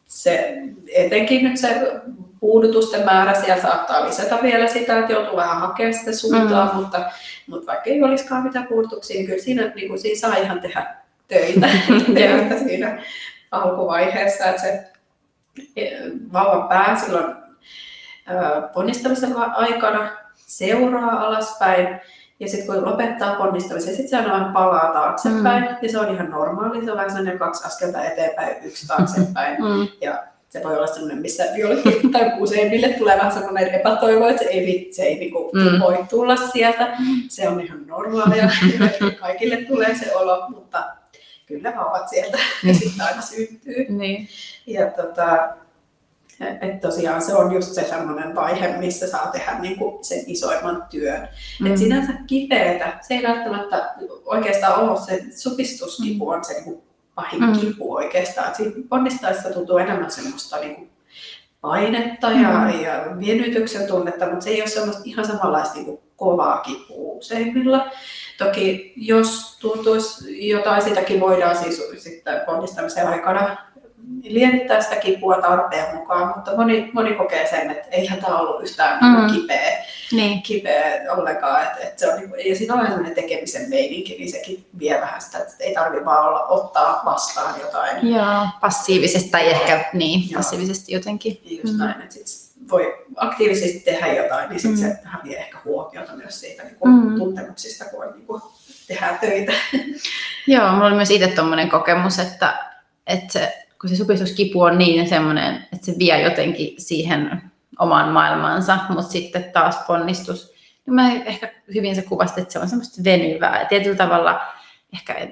se, 0.08 0.58
etenkin 0.96 1.44
nyt 1.44 1.58
se 1.58 1.82
puudutusten 2.40 3.06
määrä 3.06 3.34
siellä 3.34 3.62
saattaa 3.62 4.06
lisätä 4.06 4.40
vielä 4.42 4.68
sitä, 4.68 5.00
että 5.00 5.14
joutuu 5.14 5.36
vähän 5.36 5.60
hakemaan 5.60 5.94
sitä 5.94 6.12
suuntaa, 6.12 6.74
mm. 6.74 6.76
mutta, 6.76 7.12
mutta 7.48 7.72
vaikka 7.72 7.90
ei 7.90 8.04
olisikaan 8.04 8.44
mitään 8.44 8.68
puudutuksia, 8.68 9.16
niin 9.16 9.26
kyllä 9.26 9.44
siinä, 9.44 9.72
niin 9.76 9.88
kuin, 9.88 10.00
siinä 10.00 10.20
saa 10.20 10.36
ihan 10.38 10.62
tehdä 10.62 10.96
töitä, 11.28 11.68
töitä 12.16 12.60
siinä 12.60 13.04
alkuvaiheessa, 13.52 14.46
että 14.46 14.62
se 14.62 14.84
e, 15.76 15.86
vauvan 16.34 16.68
pää 16.68 16.96
silloin 16.96 17.36
ponnistamisen 18.74 19.36
aikana 19.36 20.10
seuraa 20.36 21.28
alaspäin, 21.28 22.02
ja 22.40 22.48
sitten 22.48 22.76
kun 22.76 22.86
lopettaa 22.86 23.36
ponnistamisen, 23.36 23.96
sitten 23.96 24.10
se 24.10 24.18
aina 24.18 24.34
vähän 24.34 24.54
palaa 24.54 24.94
taaksepäin, 24.94 25.64
mm. 25.64 25.78
ja 25.82 25.90
se 25.90 26.00
on 26.00 26.14
ihan 26.14 26.30
normaali, 26.30 26.86
se 26.86 26.92
on 26.92 26.98
vähän 26.98 27.10
sellainen 27.10 27.40
kaksi 27.40 27.68
askelta 27.68 28.04
eteenpäin, 28.04 28.56
yksi 28.64 28.88
taaksepäin, 28.88 29.58
Mm. 29.64 29.88
ja 30.02 30.24
se 30.50 30.64
voi 30.64 30.78
olla 30.78 30.88
sellainen, 30.88 31.22
missä 31.22 31.44
jollekin 31.46 32.12
tai 32.12 32.32
useimmille 32.40 32.90
tulee 32.90 33.18
vähän 33.18 33.32
sellainen 33.32 33.74
epätoivo, 33.74 34.28
että 34.28 34.44
se 34.44 34.50
ei, 34.50 34.90
se 34.92 35.04
ei 35.04 35.20
niinku 35.20 35.52
Mm. 35.54 35.80
voi 35.80 35.98
tulla 36.10 36.36
sieltä. 36.36 36.98
Se 37.30 37.50
on 37.50 37.62
ihan 37.62 37.88
normaalia, 37.88 38.50
kaikille 39.20 39.56
tulee 39.58 39.96
se 39.96 40.16
olo, 40.16 40.50
mutta 40.50 40.84
kyllä 41.46 41.74
vauvat 41.76 42.10
sieltä 42.10 42.38
sitten 42.80 43.06
aina 43.06 43.22
syntyy. 43.22 43.86
Niin. 43.90 44.28
Ja 44.68 44.92
tota, 44.92 45.50
et 46.62 46.82
tosiaan 46.82 47.22
se 47.22 47.34
on 47.36 47.54
just 47.54 47.74
se 47.74 47.84
sellainen 47.84 48.36
vaihe, 48.36 48.78
missä 48.78 49.08
saa 49.08 49.28
tehdä 49.28 49.60
niinku 49.60 50.00
sen 50.02 50.24
isoimman 50.28 50.84
työn. 50.90 51.30
Mm. 51.60 51.66
Et 51.68 51.78
sinänsä 51.78 52.14
kipeätä, 52.28 52.98
se 53.02 53.14
ei 53.14 53.24
välttämättä 53.24 53.94
oikeastaan 54.26 54.90
ole 54.90 55.00
se 55.00 55.26
supistuskipu 55.36 56.30
on 56.30 56.46
se 56.46 56.54
niinku 56.54 56.87
pahin 57.18 57.44
Mm. 57.44 57.60
kipu 57.60 57.94
oikeastaan. 57.96 58.48
Et 58.48 58.56
siinä 58.56 58.72
ponnistaessa 58.90 59.50
tuntuu 59.50 59.78
enemmän 59.78 60.12
semmoista 60.12 60.58
niinku 60.58 60.88
painetta 61.62 62.28
ja, 62.32 62.50
Mm. 62.52 62.82
ja 62.82 62.94
venytyksen 63.28 63.88
tunnetta, 63.88 64.26
mutta 64.30 64.44
se 64.44 64.50
ei 64.50 64.62
ole 64.62 64.70
semmoista 64.70 65.02
ihan 65.06 65.26
samanlaista 65.28 65.76
niinku 65.76 66.04
kovaa 66.16 66.58
kipua 66.58 67.14
useimmilla. 67.18 67.92
Toki 68.38 68.94
jos 68.96 69.58
tuntuisi 69.60 70.50
jotain, 70.50 70.82
sitäkin 70.82 71.20
voidaan 71.20 71.56
siis 71.58 71.84
sitten 71.98 72.42
ponnistamisen 72.46 73.08
aikana 73.08 73.58
lievittää 74.24 74.82
sitä 74.82 74.96
kipua 74.96 75.42
tarpeen 75.42 75.96
mukaan, 75.96 76.34
mutta 76.36 76.56
moni, 76.56 76.90
moni 76.94 77.14
kokee 77.14 77.48
sen, 77.48 77.72
että 77.72 77.88
eihän 77.92 78.22
tämä 78.22 78.38
ollut 78.40 78.64
yhtään 78.64 79.00
Mm. 79.02 79.22
mm. 79.22 79.32
kipeä, 79.34 79.86
Niin. 80.12 80.42
kipeä 80.42 81.14
ollenkaan. 81.18 81.64
Että, 81.64 81.78
että 81.80 82.00
se 82.00 82.14
on, 82.14 82.20
niin 82.20 82.50
ja 82.50 82.56
siinä 82.56 82.74
on 82.74 82.86
sellainen 82.86 83.16
tekemisen 83.16 83.70
meininki, 83.70 84.16
niin 84.20 84.32
sekin 84.32 84.66
vie 84.80 85.02
vähän 85.02 85.22
sitä, 85.22 85.38
että 85.38 85.54
ei 85.60 85.74
tarvitse 85.74 86.06
vaan 86.06 86.26
olla, 86.28 86.44
ottaa 86.46 87.02
vastaan 87.06 87.60
jotain. 87.62 88.08
Joo, 88.12 88.48
passiivisesti 88.62 89.30
tai 89.30 89.48
ehkä 89.50 89.86
niin, 89.94 90.30
Joo. 90.32 90.40
passiivisesti 90.40 90.94
jotenkin. 90.94 91.42
Ja 91.46 91.52
just 91.62 91.74
Mm. 91.74 91.80
näin, 91.80 92.02
että 92.02 92.16
sit 92.16 92.48
voi 92.72 93.06
aktiivisesti 93.16 93.80
tehdä 93.80 94.08
jotain, 94.08 94.50
niin 94.50 94.60
sit 94.60 94.72
Mm. 94.72 94.78
se 94.78 94.98
vähän 95.06 95.22
vie 95.24 95.38
ehkä 95.38 95.58
huomiota 95.66 96.14
myös 96.14 96.40
siitä 96.40 96.64
niin 96.64 96.76
kuin 96.76 96.94
Mm. 96.94 97.18
tuntemuksista, 97.18 97.86
kun 97.86 98.06
on, 98.06 98.12
niin 98.14 98.26
kuin, 98.28 98.42
tehdään 98.88 99.20
töitä. 99.20 99.54
Joo, 100.48 100.72
mulla 100.72 100.86
oli 100.88 100.96
myös 100.96 101.12
itse 101.12 101.28
tuommoinen 101.28 101.70
kokemus, 101.70 102.20
että, 102.20 102.58
että 103.08 103.34
se, 103.34 103.67
kun 103.82 103.90
se 103.90 103.96
supistuskipu 103.96 104.62
on 104.62 104.78
niin 104.78 105.10
semmoinen, 105.10 105.56
että 105.74 105.86
se 105.86 105.96
vie 106.00 106.22
jotenkin 106.22 106.76
siihen 106.78 107.42
omaan 107.80 108.10
maailmaansa, 108.10 108.80
mutta 108.90 109.12
sitten 109.12 109.44
taas 109.44 109.78
ponnistus, 109.88 110.54
niin 110.86 110.94
mä 110.94 111.14
ehkä 111.14 111.54
hyvin 111.74 111.96
se 111.96 112.02
kuvasti, 112.02 112.42
että 112.42 112.54
se 112.54 112.60
on 112.60 112.70
semmoista 112.70 113.04
venyvää 113.04 113.60
ja 113.60 113.66
tietyllä 113.66 113.98
tavalla 113.98 114.42
ehkä 114.94 115.28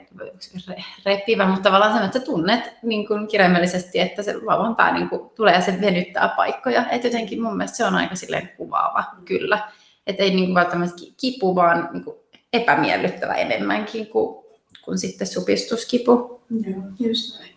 repivä, 1.06 1.46
mutta 1.46 1.64
tavallaan 1.64 1.92
semmoinen, 1.92 2.18
että 2.18 2.32
tunnet 2.32 2.74
niin 2.84 3.08
kuin 3.08 3.28
kirjaimellisesti, 3.28 4.00
että 4.00 4.24
se 4.24 4.36
pää 4.78 4.94
niin 4.94 5.10
kuin 5.10 5.30
tulee 5.30 5.54
ja 5.54 5.62
se 5.62 5.82
venyttää 5.82 6.34
paikkoja. 6.38 6.86
Että 6.90 7.08
jotenkin 7.08 7.42
mun 7.42 7.58
mielestä 7.58 7.78
se 7.78 7.86
on 7.86 7.96
aika 7.96 8.16
silleen 8.16 8.50
kuvaava, 8.58 9.04
kyllä. 9.26 9.72
Että 10.08 10.24
ei 10.24 10.30
niin 10.30 10.46
kuin 10.46 10.56
välttämättä 10.56 10.96
ki- 10.96 11.14
kipu, 11.18 11.56
vaan 11.56 11.90
niin 11.94 12.04
kuin 12.04 12.18
epämiellyttävä 12.54 13.34
enemmänkin 13.34 14.08
kuin, 14.08 14.46
kuin 14.82 14.98
sitten 14.98 15.28
supistuskipu. 15.28 16.42
Joo, 16.68 16.82
just 17.00 17.40
näin. 17.40 17.55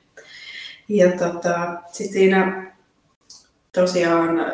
Ja 0.89 1.13
tota, 1.13 1.77
sitten 1.93 2.13
siinä 2.13 2.73
tosiaan 3.73 4.41
äh, 4.41 4.47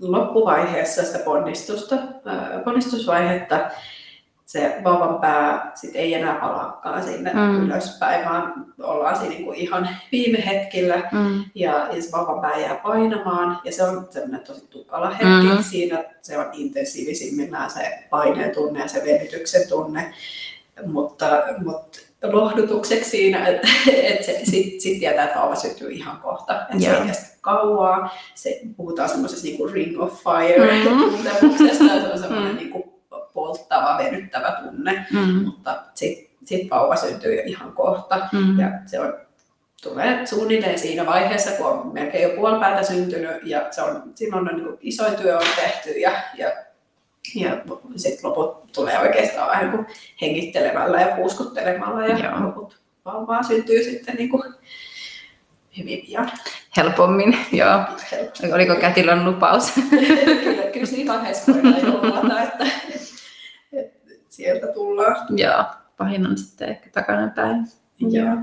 loppuvaiheessa 0.00 1.04
sitä 1.04 1.18
ponnistusta, 1.18 1.94
ää, 2.24 2.60
ponnistusvaihetta, 2.64 3.70
se 4.46 4.80
vauvan 4.84 5.20
pää 5.20 5.72
sit 5.74 5.90
ei 5.94 6.14
enää 6.14 6.34
palaakaan 6.34 7.02
sinne 7.02 7.32
Mm. 7.34 7.66
ylöspäin, 7.66 8.24
vaan 8.24 8.66
ollaan 8.82 9.16
siinä 9.16 9.34
niinku 9.34 9.52
ihan 9.52 9.88
viime 10.12 10.46
hetkillä 10.46 11.02
Mm. 11.12 11.44
ja, 11.54 11.88
ja 11.92 12.02
se 12.02 12.12
vauvan 12.12 12.40
pää 12.40 12.58
jää 12.60 12.74
painamaan 12.74 13.60
ja 13.64 13.72
se 13.72 13.82
on 13.82 14.08
semmoinen 14.10 14.40
tosi 14.46 14.66
tukala 14.70 15.10
hetki. 15.10 15.24
Mm. 15.48 15.56
Mm. 15.56 15.62
Siinä 15.62 16.04
se 16.22 16.38
on 16.38 16.46
intensiivisimmillään 16.52 17.70
se 17.70 17.98
paineen 18.10 18.54
tunne 18.54 18.80
ja 18.80 18.88
se 18.88 19.02
venytyksen 19.04 19.68
tunne, 19.68 20.14
mutta, 20.86 21.26
mutta 21.64 21.98
lohdutukseksi 22.32 23.10
siinä, 23.10 23.46
että, 23.46 23.68
että 23.86 24.24
se 24.26 24.40
sit, 24.44 24.80
sit 24.80 24.98
tietää, 24.98 25.24
että 25.24 25.38
vauva 25.40 25.54
syttyy 25.54 25.90
ihan 25.90 26.20
kohta. 26.20 26.60
Että 26.62 26.78
se 26.84 26.96
ei 26.96 27.06
kestä 27.06 27.36
kauaa. 27.40 28.14
Se, 28.34 28.60
puhutaan 28.76 29.08
semmoisesta 29.08 29.44
niin 29.46 29.72
ring 29.72 30.00
of 30.02 30.22
fire 30.22 30.72
Mm. 30.74 30.98
tuntemuksesta. 31.10 31.84
Se 31.84 32.08
on 32.12 32.18
semmoinen 32.18 32.50
Mm. 32.52 32.56
niin 32.56 32.70
kuin 32.70 32.84
polttava, 33.34 33.98
venyttävä 33.98 34.56
tunne. 34.64 35.06
Mm. 35.12 35.44
Mutta 35.44 35.82
sitten 35.94 36.28
sit 36.44 36.70
vauva 36.70 36.96
syntyy 36.96 37.40
ihan 37.46 37.72
kohta. 37.72 38.28
Mm. 38.32 38.60
Ja 38.60 38.68
se 38.86 39.00
on, 39.00 39.14
tulee 39.82 40.26
suunnilleen 40.26 40.78
siinä 40.78 41.06
vaiheessa, 41.06 41.50
kun 41.50 41.66
on 41.66 41.90
melkein 41.92 42.22
jo 42.30 42.36
puolipäätä 42.36 42.82
syntynyt 42.82 43.36
ja 43.44 43.66
se 43.70 43.82
on, 43.82 44.02
silloin 44.14 44.48
on 44.50 44.56
niin 44.56 44.78
isoin 44.80 45.14
työ 45.16 45.36
on 45.38 45.46
tehty 45.56 45.90
ja, 45.90 46.10
ja, 46.34 46.52
ja 47.34 47.50
sitten 47.96 48.30
loput 48.30 48.72
tulee 48.72 48.98
oikeastaan 48.98 49.48
vähän 49.48 49.70
kuin 49.70 49.86
hengittelemällä 50.20 51.00
ja 51.00 51.16
puuskuttelemalla 51.16 52.06
ja 52.06 52.18
Joo. 52.18 52.46
loput 52.46 52.78
vaan, 53.04 53.26
vaan 53.26 53.44
syntyy 53.44 53.84
sitten 53.84 54.14
niin 54.16 54.28
kuin 54.28 54.54
hyvin 55.78 56.06
pian. 56.06 56.30
Helpommin, 56.76 57.38
joo. 57.52 57.80
Oliko 58.54 58.74
kätilön 58.74 59.24
lupaus? 59.24 59.72
kyllä, 60.44 60.62
kyllä 60.72 60.86
siinä 60.86 61.12
vaiheessa 61.12 61.52
voidaan 61.52 62.42
että, 62.42 62.66
että 63.72 64.10
sieltä 64.28 64.66
tullaan. 64.66 65.16
joo, 65.38 65.64
pahin 65.96 66.26
on 66.26 66.38
sitten 66.38 66.68
ehkä 66.68 66.90
takanapäin. 66.90 67.66
Joo. 68.00 68.36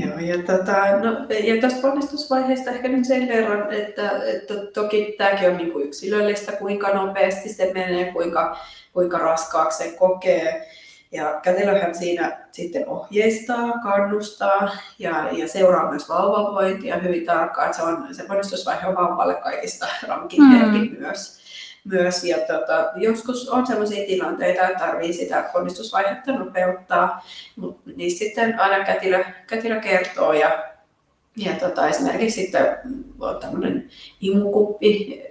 Joo, 0.00 0.18
ja, 0.18 0.38
tota, 0.38 0.72
no, 1.02 1.26
ja 1.44 1.60
tästä 1.60 1.82
ponnistusvaiheesta 1.82 2.70
ehkä 2.70 2.88
nyt 2.88 3.04
sen 3.04 3.28
verran, 3.28 3.72
että, 3.72 4.10
että 4.26 4.54
toki 4.74 5.14
tämäkin 5.18 5.50
on 5.50 5.56
niin 5.56 5.72
kuin 5.72 5.86
yksilöllistä, 5.86 6.52
kuinka 6.52 6.88
nopeasti 6.88 7.48
se 7.48 7.70
menee, 7.74 8.12
kuinka, 8.12 8.56
kuinka 8.92 9.18
raskaaksi 9.18 9.84
se 9.84 9.96
kokee. 9.98 10.68
Ja 11.12 11.40
kätilöhän 11.42 11.94
siinä 11.94 12.38
sitten 12.52 12.88
ohjeistaa, 12.88 13.72
kannustaa 13.82 14.70
ja, 14.98 15.28
ja 15.32 15.48
seuraa 15.48 15.90
myös 15.90 16.08
vauvavointia 16.08 16.96
hyvin 16.98 17.26
tarkkaan. 17.26 17.66
Että 17.66 17.76
se, 17.76 17.82
on, 17.82 18.14
se 18.14 18.22
ponnistusvaihe 18.22 18.86
on 18.86 18.94
vauvalle 18.94 19.34
kaikista 19.34 19.86
rankin 20.08 20.42
Mm. 20.42 20.96
myös. 20.98 21.41
Myös. 21.84 22.24
Ja 22.24 22.38
tota, 22.38 22.90
joskus 22.96 23.48
on 23.48 23.66
sellaisia 23.66 24.06
tilanteita, 24.06 24.68
että 24.68 24.78
tarvii 24.86 25.12
sitä 25.12 25.50
ponnistusvaihetta 25.52 26.32
nopeuttaa, 26.32 27.26
mutta 27.56 27.90
niistä 27.96 28.18
sitten 28.18 28.60
aina 28.60 28.84
kätilö, 28.84 29.24
kätilö 29.46 29.80
kertoo 29.80 30.32
ja, 30.32 30.64
ja 31.36 31.52
tota, 31.52 31.88
esimerkiksi 31.88 32.42
sitten 32.42 32.76
on 33.20 33.40
tämmöinen 33.40 33.88
imukuppi, 34.20 35.22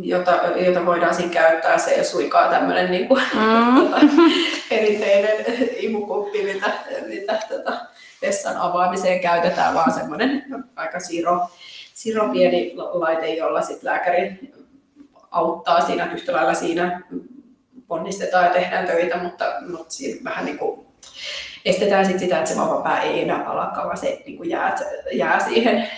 jota, 0.00 0.40
jota 0.56 0.86
voidaan 0.86 1.14
siinä 1.14 1.32
käyttää. 1.32 1.78
Se 1.78 1.90
ei 1.90 1.96
ole 1.96 2.04
suikaan 2.04 2.50
tämmöinen 2.50 2.90
niin 2.90 3.08
kuin, 3.08 3.22
Mm. 3.34 3.80
tota, 3.80 4.00
perinteinen 4.70 5.44
imukuppi, 5.76 6.42
mitä, 6.42 6.72
mitä 7.08 7.38
tota, 7.48 7.72
vessan 8.22 8.56
avaamiseen 8.56 9.20
käytetään, 9.20 9.74
vaan 9.74 9.92
semmoinen 9.92 10.44
aika 10.76 11.00
siro, 11.00 11.40
siro 11.94 12.28
pieni 12.28 12.72
laite, 12.76 13.34
jolla 13.34 13.62
sit 13.62 13.82
lääkäri 13.82 14.38
auttaa 15.34 15.86
siinä 15.86 16.12
yhtä 16.12 16.32
lailla 16.32 16.54
siinä 16.54 17.00
ponnistetaan 17.86 18.44
ja 18.44 18.52
tehdään 18.52 18.86
töitä, 18.86 19.16
mutta, 19.16 19.44
mutta 19.70 19.94
siinä 19.94 20.20
vähän 20.24 20.44
niin 20.44 20.58
kuin 20.58 20.86
estetään 21.64 22.06
sit 22.06 22.18
sitä, 22.18 22.38
että 22.38 22.50
se 22.50 22.56
vauvapää 22.56 23.02
ei 23.02 23.22
enää 23.22 23.38
palaakaan, 23.38 23.86
vaan 23.86 23.96
se 23.98 24.22
niin 24.26 24.36
kuin 24.36 24.50
jää, 24.50 24.76
jää 25.12 25.48
siihen 25.48 25.88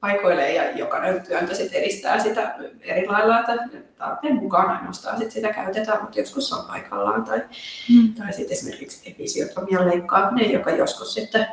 paikoilleen 0.00 0.54
ja 0.54 0.70
jokainen 0.70 1.22
työntö 1.26 1.54
sit 1.54 1.72
edistää 1.72 2.18
sitä 2.18 2.54
eri 2.80 3.06
lailla, 3.06 3.40
että 3.40 3.56
tarpeen 3.98 4.36
mukaan 4.36 4.70
ainoastaan 4.70 5.18
sit 5.18 5.30
sitä 5.30 5.52
käytetään, 5.52 6.02
mutta 6.02 6.18
joskus 6.20 6.48
se 6.48 6.54
on 6.54 6.64
paikallaan 6.64 7.24
tai, 7.24 7.42
Mm. 7.90 8.14
tai 8.14 8.32
sitten 8.32 8.52
esimerkiksi 8.52 9.10
episiotomian 9.10 9.88
leikkaaminen, 9.88 10.52
joka 10.52 10.70
joskus 10.70 11.14
sitten 11.14 11.46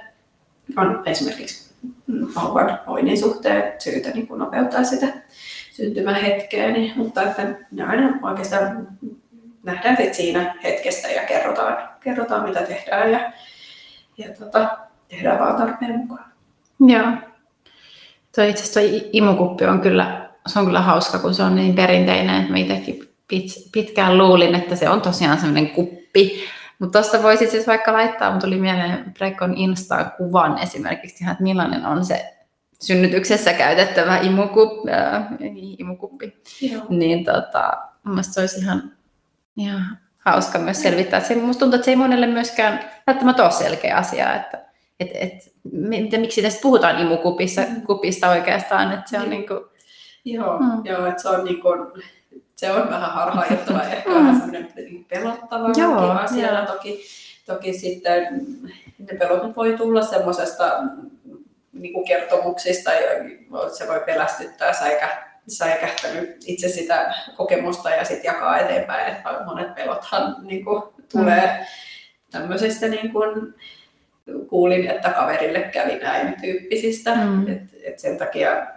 on 0.78 1.04
esimerkiksi 1.06 1.74
vauvan 2.36 2.80
voinnin 2.88 3.20
suhteen 3.20 3.82
syytä 3.82 4.10
niin 4.10 4.28
kuin 4.28 4.40
nopeuttaa 4.40 4.84
sitä 4.84 5.08
syntymähetkeä, 5.78 6.72
niin, 6.72 6.94
mutta 6.96 7.22
että 7.22 7.44
ne 7.72 7.84
aina 7.84 8.20
oikeastaan 8.22 8.88
nähdään 9.64 9.98
siinä 10.12 10.56
hetkessä 10.64 11.08
ja 11.08 11.26
kerrotaan, 11.26 11.90
kerrotaan 12.00 12.48
mitä 12.50 12.62
tehdään 12.62 13.12
ja, 13.12 13.32
ja 14.18 14.28
tota, 14.40 14.78
tehdään 15.08 15.40
vaan 15.40 15.56
tarpeen 15.56 15.98
mukaan. 15.98 16.32
Joo. 16.80 17.08
Tuo 18.36 18.44
itse 18.44 18.64
asiassa 18.64 19.10
imukuppi 19.14 19.66
on 19.66 19.82
kyllä, 19.82 20.30
se 20.48 20.60
on 20.60 20.66
kyllä 20.66 20.82
hauska, 20.82 21.20
kun 21.20 21.34
se 21.34 21.44
on 21.44 21.56
niin 21.56 21.76
perinteinen, 21.76 22.36
että 22.36 22.52
mä 22.52 22.58
itsekin 22.58 23.00
pit- 23.34 23.70
pitkään 23.72 24.18
luulin, 24.18 24.56
että 24.56 24.76
se 24.76 24.90
on 24.90 25.02
tosiaan 25.02 25.38
semmoinen 25.38 25.70
kuppi. 25.70 26.44
Mutta 26.80 27.00
tuosta 27.00 27.24
voisi 27.24 27.48
siis 27.48 27.68
vaikka 27.68 27.94
laittaa, 27.94 28.32
mutta 28.32 28.48
tuli 28.48 28.60
mieleen 28.60 29.14
Prekon 29.18 29.54
Instaan 29.58 30.12
kuvan 30.18 30.58
esimerkiksi, 30.58 31.24
että 31.32 31.44
millainen 31.44 31.86
on 31.86 32.06
se 32.06 32.37
synnytyksessä 32.82 33.54
käytettävä 33.54 34.18
imukup, 34.18 34.88
äh, 34.90 35.24
imukuppi. 35.78 36.38
Joo. 36.62 36.84
Niin 36.90 37.26
tota, 37.26 37.78
mun 38.04 38.24
se 38.24 38.40
olisi 38.40 38.60
ihan, 38.60 38.92
ihan 39.58 39.98
hauska 40.18 40.60
myös 40.60 40.82
selvittää. 40.82 41.20
Se, 41.20 41.36
musta 41.36 41.60
tuntuu, 41.60 41.76
että 41.76 41.86
se 41.86 41.92
ei 41.92 41.96
monelle 41.96 42.28
myöskään 42.28 42.80
välttämättä 43.08 43.44
ole 43.44 43.52
selkeä 43.52 43.96
asia, 43.98 44.36
että 44.36 44.66
et, 45.00 45.10
et, 45.14 45.54
mitä, 45.72 46.18
miksi 46.18 46.42
tästä 46.42 46.62
puhutaan 46.62 47.00
imukupissa 47.00 47.62
Mm. 47.62 47.82
kupista 47.82 48.30
oikeastaan, 48.30 48.92
että 48.94 49.10
se 49.10 49.20
on 49.20 49.30
niin 49.30 49.48
kuin, 49.48 49.60
Joo, 50.26 50.60
Mm. 50.60 50.86
joo 50.86 51.06
että 51.06 51.22
se 51.22 51.30
on, 51.30 51.46
niin 51.46 51.62
kuin, 51.62 51.80
se 52.56 52.72
on 52.72 52.90
vähän 52.90 53.12
harhaanjohtava 53.12 53.78
ja 53.78 53.90
ehkä 53.90 54.10
Mm. 54.10 54.16
vähän 54.16 54.36
semmoinen 54.36 55.06
pelottava 55.10 55.70
Joo, 55.78 56.10
asia. 56.10 56.54
joo. 56.54 56.66
Toki, 56.66 57.02
toki 57.46 57.74
sitten 57.74 58.46
ne 59.00 59.18
pelot 59.20 59.56
voi 59.56 59.74
tulla 59.78 60.02
semmoisesta 60.02 60.74
niin 61.78 61.94
kuin 61.94 62.08
kertomuksista, 62.08 62.92
ja 62.92 63.10
se 63.70 63.88
voi 63.88 64.00
pelästyttää 64.06 64.74
säikä, 64.74 65.10
säikähtänyt 65.48 66.38
itse 66.46 66.70
sitä 66.70 67.14
kokemusta 67.38 67.90
ja 67.90 68.06
sitten 68.06 68.34
jakaa 68.34 68.60
eteenpäin. 68.60 69.16
Että 69.16 69.44
monet 69.46 69.76
pelothan 69.76 70.36
niin 70.42 70.66
kuin, 70.66 70.84
tulee 71.12 71.66
tämmöisestä 72.32 72.88
niin 72.88 73.12
kuin, 73.12 73.54
kuulin, 74.48 74.88
että 74.88 75.10
kaverille 75.10 75.60
kävi 75.60 75.96
näin 75.96 76.42
tyyppisistä. 76.42 77.16
Mm. 77.16 77.48
Et, 77.48 77.62
et 77.84 78.00
sen 78.00 78.18
takia 78.18 78.68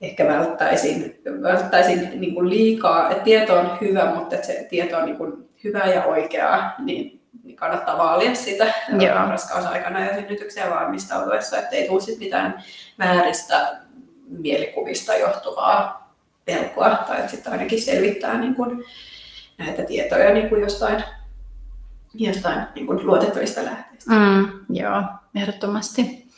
ehkä 0.00 0.26
välttäisin, 0.26 1.20
välttäisin 1.42 2.20
niin 2.20 2.34
kuin 2.34 2.50
liikaa, 2.50 3.10
että 3.10 3.24
tieto 3.24 3.54
on 3.54 3.78
hyvä, 3.80 4.14
mutta 4.14 4.34
että 4.34 4.46
se 4.46 4.66
tieto 4.70 4.96
on 4.98 5.06
niin 5.06 5.16
kuin 5.16 5.48
hyvä 5.64 5.84
ja 5.86 6.04
oikeaa, 6.04 6.74
niin 6.78 7.17
niin 7.44 7.56
kannattaa 7.56 7.98
vaalia 7.98 8.34
sitä 8.34 8.74
Joo. 9.00 9.14
raskausaikana 9.30 10.00
ja 10.00 10.14
synnytykseen 10.14 10.70
valmistautuessa, 10.70 11.58
ettei 11.58 11.88
tule 11.88 12.00
sit 12.00 12.18
mitään 12.18 12.62
vääristä 12.98 13.80
mielikuvista 14.28 15.14
johtuvaa 15.14 16.12
pelkoa, 16.44 17.04
tai 17.06 17.28
sitten 17.28 17.52
ainakin 17.52 17.82
selvittää 17.82 18.38
niin 18.38 18.54
kun 18.54 18.84
näitä 19.58 19.82
tietoja 19.82 20.34
niin 20.34 20.48
kun 20.48 20.60
jostain, 20.60 21.04
jostain 22.14 22.66
niin 22.74 22.86
kun 22.86 23.06
luotettavista 23.06 23.64
lähteistä. 23.64 24.14
Mm, 24.14 24.48
joo, 24.70 25.02
ehdottomasti. 25.34 26.28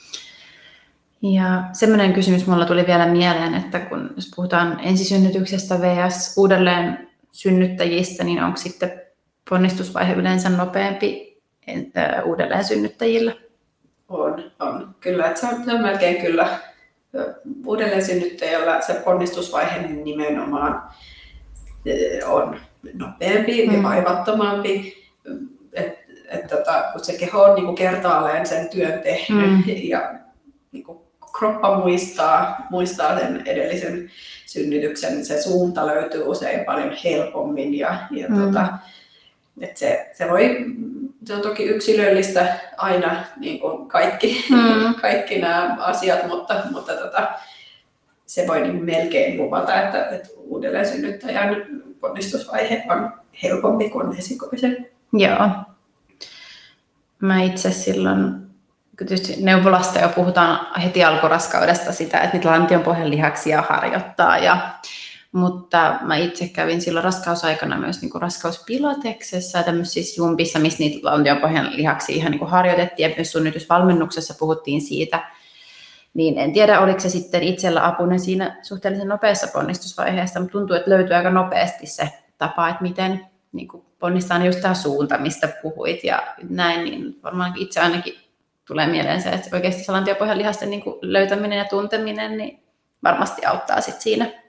Ja 1.23 1.65
semmoinen 1.73 2.13
kysymys 2.13 2.47
mulla 2.47 2.65
tuli 2.65 2.87
vielä 2.87 3.07
mieleen, 3.07 3.55
että 3.55 3.81
kun 3.81 4.11
jos 4.17 4.31
puhutaan 4.37 4.81
ensisynnytyksestä 4.83 5.81
vs. 5.81 6.35
uudelleen 6.39 7.09
synnyttäjistä, 7.33 8.25
niin 8.25 8.43
onko 8.43 8.57
sitten 8.57 9.00
ponnistusvaihe 9.51 10.13
yleensä 10.13 10.49
nopeampi 10.49 11.41
uudelleen 12.25 12.65
synnyttäjillä? 12.65 13.33
On, 14.09 14.51
on. 14.61 14.95
Kyllä, 15.01 15.27
että 15.27 15.41
se 15.41 15.47
on, 15.47 15.65
se 15.65 15.73
on 15.73 15.81
melkein 15.83 16.17
kyllä 16.23 16.49
uudelleen 17.67 18.05
synnyttäjällä 18.05 18.81
se 18.81 18.93
ponnistusvaihe 18.95 19.79
nimenomaan 19.89 20.83
on 22.27 22.57
nopeampi 22.95 23.67
Mm. 23.67 23.75
ja 23.77 23.83
vaivattomampi. 23.83 25.05
Et, 25.73 25.99
et, 26.29 26.47
tota, 26.47 26.85
kun 26.93 27.05
se 27.05 27.19
keho 27.19 27.43
on 27.43 27.55
niin 27.55 27.75
kertaalleen 27.75 28.47
sen 28.47 28.69
työn 28.69 29.01
tehnyt 29.01 29.51
Mm. 29.51 29.63
ja 29.67 30.15
niin 30.73 30.85
kuin 30.85 30.99
kroppa 31.39 31.79
muistaa, 31.79 32.67
muistaa 32.71 33.19
sen 33.19 33.43
edellisen 33.47 34.11
synnytyksen, 34.47 35.13
niin 35.13 35.25
se 35.27 35.43
suunta 35.43 35.87
löytyy 35.87 36.23
usein 36.27 36.65
paljon 36.65 36.97
helpommin 37.05 37.79
ja, 37.79 37.99
ja 38.11 38.29
Mm. 38.29 38.41
tota, 38.41 38.69
et 39.61 39.77
se, 39.77 40.11
se, 40.13 40.31
voi, 40.31 40.65
se 41.25 41.35
on 41.35 41.43
toki 41.43 41.65
yksilöllistä 41.65 42.57
aina 42.77 43.25
niin 43.37 43.61
kuin 43.61 43.89
kaikki, 43.89 44.45
Mm. 44.51 44.95
kaikki 45.03 45.39
nämä 45.39 45.77
asiat, 45.81 46.27
mutta, 46.27 46.55
mutta 46.71 46.93
tota, 46.93 47.29
se 48.27 48.47
voi 48.47 48.61
niin 48.61 48.85
melkein 48.85 49.37
luvata, 49.37 49.83
että, 49.83 50.07
että 50.07 50.29
uudelleen 50.37 50.89
synnyttäjän 50.89 51.57
ponnistusvaihe 52.01 52.85
on 52.91 53.13
helpompi 53.43 53.91
kuin 53.91 54.19
esikoisen. 54.19 54.87
Joo. 55.13 55.49
Mä 57.21 57.43
itse 57.43 57.71
silloin, 57.71 58.33
kun 58.99 59.07
tietysti 59.07 59.43
neuvolasta 59.43 59.99
jo 59.99 60.09
puhutaan 60.09 60.81
heti 60.83 61.05
alkuraskaudesta 61.05 61.93
sitä, 61.93 62.21
että 62.21 62.37
niitä 62.37 62.49
lantionpohjan 62.49 63.11
lihaksia 63.11 63.63
harjoittaa. 63.69 64.39
Ja, 64.39 64.59
mutta 65.33 65.95
mä 66.01 66.17
itse 66.17 66.49
kävin 66.49 66.81
silloin 66.81 67.05
raskausaikana 67.05 67.79
myös 67.79 68.01
niin 68.01 68.11
kuin 68.11 68.23
raskauspilateksessa 68.23 69.59
ja 69.59 69.65
tämmöisissä 69.65 70.21
jumpissa, 70.21 70.59
missä 70.59 70.79
niitä 70.79 71.11
lantionpohjan 71.11 71.77
lihaksia 71.77 72.17
ihan 72.17 72.31
niin 72.31 72.39
kuin 72.39 72.51
harjoitettiin 72.51 73.11
ja 73.11 73.17
myös 73.17 73.33
synnytysvalmennuksessa 73.33 74.35
puhuttiin 74.39 74.81
siitä. 74.81 75.31
Niin 76.15 76.39
en 76.39 76.53
tiedä, 76.53 76.81
oliko 76.81 77.01
se 77.01 77.09
sitten 77.09 77.43
itsellä 77.43 77.87
apuna 77.87 78.19
siinä 78.19 78.59
suhteellisen 78.63 79.09
nopeassa 79.09 79.47
ponnistusvaiheessa, 79.47 80.41
mutta 80.41 80.53
tuntuu, 80.53 80.77
että 80.77 80.91
löytyy 80.91 81.17
aika 81.17 81.31
nopeasti 81.31 81.87
se 81.87 82.09
tapa, 82.39 82.69
että 82.69 82.83
miten 82.83 83.27
niin 83.53 83.69
kuin 83.69 83.85
ponnistaa 83.99 84.45
just 84.45 84.61
tämä 84.61 84.75
suunta, 84.75 85.19
mistä 85.19 85.49
puhuit 85.63 86.05
ja 86.05 86.23
näin, 86.49 86.85
niin 86.85 87.19
varmaan 87.23 87.53
itse 87.57 87.81
ainakin 87.81 88.15
tulee 88.65 88.87
mieleen 88.87 89.23
se, 89.23 89.29
että 89.29 89.57
oikeasti 89.57 89.85
se 89.85 89.93
lantiopohjan 89.93 90.39
lihasten 90.39 90.71
niin 90.71 90.83
löytäminen 91.03 91.59
ja 91.59 91.65
tunteminen 91.65 92.37
niin 92.37 92.63
varmasti 93.03 93.47
auttaa 93.47 93.81
sit 93.81 94.01
siinä. 94.01 94.40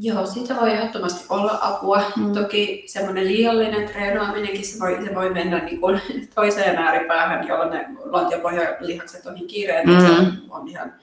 Joo, 0.00 0.26
siitä 0.26 0.56
voi 0.60 0.70
ehdottomasti 0.70 1.26
olla 1.28 1.58
apua. 1.62 2.02
Mm. 2.16 2.32
Toki 2.32 2.84
semmoinen 2.86 3.24
liiallinen 3.24 3.88
treenaaminenkin, 3.88 4.64
se 4.66 4.78
voi, 4.80 4.98
se 5.04 5.14
voi 5.14 5.30
mennä 5.30 5.58
niin 5.58 5.80
kuin 5.80 6.00
toiseen 6.34 6.76
ääripäähän, 6.78 7.48
jolloin 7.48 7.70
ne 7.70 7.86
lantiopohjalihakset 8.04 9.26
on 9.26 9.34
niin 9.34 9.46
kireet, 9.46 9.88
että 9.88 10.00
Mm. 10.00 10.06
se 10.06 10.20
on, 10.20 10.32
on 10.50 10.68
ihan 10.68 10.94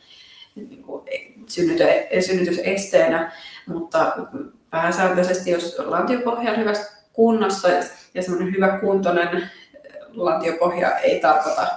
niin 0.56 0.84
kuin 0.84 1.06
synnytys, 1.48 2.26
synnytysesteenä. 2.26 3.32
Mutta 3.68 4.14
pääsääntöisesti, 4.70 5.52
jos 5.52 5.76
lantiopohja 5.86 6.52
on 6.52 6.58
hyvässä 6.60 6.98
kunnossa 7.14 7.68
ja 8.14 8.22
semmoinen 8.22 8.54
hyvä 8.56 8.78
kuntoinen 8.80 9.50
lantiopohja 10.14 10.98
ei 10.98 11.20
tarkoita 11.20 11.68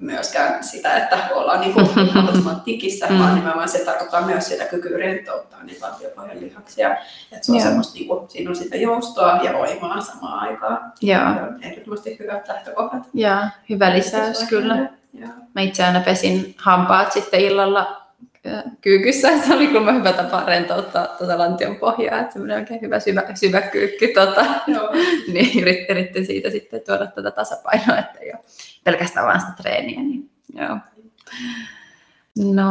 myöskään 0.00 0.64
sitä, 0.64 0.96
että 0.96 1.18
ollaan 1.34 1.60
niin 1.60 1.74
mahdollisimman 2.14 2.60
tikissä, 2.60 3.06
Mm. 3.06 3.18
vaan 3.18 3.34
nimenomaan 3.34 3.68
se 3.68 3.84
tarkoittaa 3.84 4.26
myös 4.26 4.48
sitä 4.48 4.64
kykyä 4.64 4.98
rentouttaa 4.98 5.62
niitä 5.62 5.86
lantiopohjan 5.86 6.40
lihaksia. 6.40 6.90
Että 7.32 7.46
se 7.46 7.52
on 7.52 7.60
semmoista, 7.60 7.94
niin 7.94 8.08
kuin, 8.08 8.30
siinä 8.30 8.50
on 8.50 8.56
sitä 8.56 8.76
joustoa 8.76 9.36
ja 9.42 9.52
voimaa 9.52 10.00
samaan 10.00 10.38
aikaan. 10.48 10.92
Joo, 11.02 11.20
Ja 11.20 11.28
on 11.28 11.62
ehdottomasti 11.62 12.16
hyvät 12.18 12.48
lähtökohdat. 12.48 13.02
ja 13.14 13.48
hyvä 13.70 13.92
lisäys 13.92 14.42
kyllä. 14.48 14.76
Joo. 15.14 15.28
Mä 15.54 15.60
itse 15.62 15.84
aina 15.84 16.00
pesin 16.00 16.54
hampaat 16.58 17.12
sitten 17.12 17.40
illalla 17.40 18.00
kyykyssä, 18.80 19.30
että 19.30 19.46
se 19.46 19.54
oli 19.54 19.66
kyllä 19.66 19.92
hyvä 19.92 20.12
tapa 20.12 20.44
rentouttaa 20.46 21.06
tuota 21.06 21.38
lantion 21.38 21.76
pohjaa, 21.76 22.20
että 22.20 22.32
semmoinen 22.32 22.58
oikein 22.58 22.80
hyvä 22.80 23.00
syvä, 23.00 23.22
syvä 23.34 23.60
kyykky, 23.60 24.08
tota, 24.08 24.46
Joo. 24.66 24.90
niin 25.32 25.64
yrit- 25.64 25.90
yritin 25.90 26.26
siitä 26.26 26.50
sitten 26.50 26.80
tuoda 26.86 27.06
tätä 27.06 27.30
tasapainoa, 27.30 27.98
että 27.98 28.18
ei 28.18 28.32
ole 28.32 28.44
pelkästään 28.84 29.26
vaan 29.26 29.40
sitä 29.40 29.52
treeniä. 29.62 30.00
Niin, 30.00 30.30
joo. 30.54 30.78
No, 32.36 32.66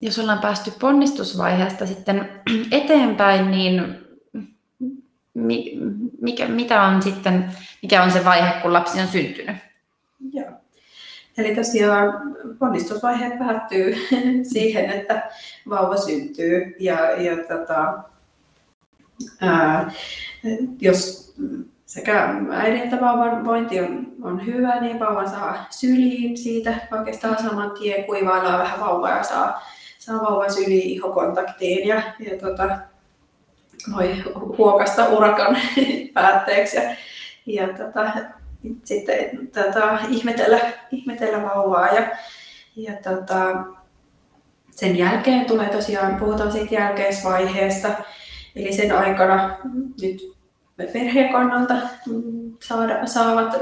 jos 0.00 0.18
ollaan 0.18 0.38
päästy 0.38 0.72
ponnistusvaiheesta 0.80 1.86
sitten 1.86 2.28
eteenpäin, 2.70 3.50
niin 3.50 3.98
mi, 5.34 5.78
mikä, 6.20 6.48
mitä 6.48 6.82
on 6.82 7.02
sitten, 7.02 7.50
mikä 7.82 8.02
on 8.02 8.10
se 8.10 8.24
vaihe, 8.24 8.52
kun 8.62 8.72
lapsi 8.72 9.00
on 9.00 9.08
syntynyt? 9.08 9.56
Joo. 10.32 10.63
Eli 11.38 11.54
tosiaan 11.54 12.36
ponnistusvaihe 12.58 13.38
päättyy 13.38 13.94
siihen, 14.52 14.90
että 14.90 15.30
vauva 15.68 15.96
syntyy 15.96 16.76
ja, 16.78 17.10
ja 17.10 17.36
tota, 17.36 17.98
ää, 19.40 19.90
jos 20.80 21.34
sekä 21.86 22.34
äidin 22.52 22.82
että 22.82 23.00
vauvan 23.00 23.44
vointi 23.44 23.80
on, 23.80 24.06
on 24.22 24.46
hyvä, 24.46 24.80
niin 24.80 25.00
vauva 25.00 25.26
saa 25.26 25.66
syliin 25.70 26.36
siitä 26.36 26.74
oikeastaan 26.92 27.42
saman 27.42 27.70
tien, 27.70 28.04
kuivaillaan 28.04 28.58
vähän 28.58 28.80
vauvaa 28.80 29.16
ja 29.16 29.22
saa, 29.22 29.62
saa 29.98 30.22
vauvan 30.22 30.52
syliin 30.52 30.90
ihokontaktiin 30.90 31.88
ja, 31.88 32.02
ja 32.18 32.38
tota, 32.40 32.78
voi 33.96 34.22
huokasta 34.58 35.08
urakan 35.08 35.56
päätteeksi. 36.14 36.76
Ja, 36.76 36.82
ja 37.46 37.68
tota, 37.68 38.12
sitten 38.84 39.48
tota, 39.54 39.98
ihmetellä, 40.08 40.60
ihmetellä 40.90 41.42
vauvaa. 41.42 41.86
Ja, 41.86 42.08
ja 42.76 42.92
tota, 42.92 43.64
sen 44.70 44.98
jälkeen 44.98 45.44
tulee 45.44 45.68
tosiaan, 45.68 46.16
puhutaan 46.16 46.52
siitä 46.52 46.74
jälkeisvaiheesta, 46.74 47.88
eli 48.56 48.72
sen 48.72 48.92
aikana 48.92 49.58
nyt 50.02 50.34
perheen 50.76 51.32
kannalta 51.32 51.74
mm, 52.06 52.52
saada, 52.60 53.06
saavat 53.06 53.54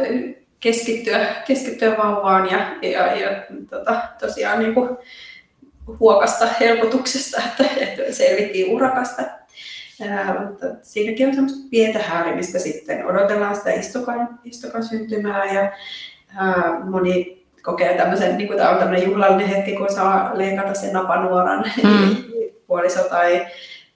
keskittyä, 0.61 1.26
keskittyä 1.46 1.96
vauvaan 1.96 2.50
ja, 2.50 2.76
ja, 2.82 3.16
ja 3.16 3.42
tota, 3.70 4.03
tosiaan 4.20 4.59
niin 4.59 4.74
kuin 4.74 4.96
huokasta 6.00 6.46
helpotuksesta, 6.61 7.42
että, 7.46 7.64
että 7.76 8.14
selvittiin 8.14 8.74
urakasta. 8.74 9.22
Mutta 10.48 10.66
siinäkin 10.82 11.28
on 11.28 11.34
semmoista 11.34 11.68
pientä 11.70 11.98
häärimistä 11.98 12.59
sitten. 12.59 13.07
Odotellaan 13.07 13.57
sitä 13.57 13.70
istukan, 13.72 14.38
istukan 14.44 14.84
syntymää 14.84 15.44
ja 15.44 15.72
ää, 16.36 16.80
moni 16.84 17.46
kokee 17.62 17.96
tämmöisen, 17.96 18.36
niin 18.36 18.46
kuin 18.48 18.59
tämä 18.59 18.70
on 18.70 18.78
tämmöinen 18.78 19.09
juhlallinen 19.09 19.48
hetki, 19.48 19.76
kun 19.76 19.92
saa 19.92 20.30
leikata 20.38 20.74
sen 20.74 20.92
napanuoran 20.92 21.64
Mm. 21.82 22.16
puoliso 22.66 23.03
tai, 23.03 23.46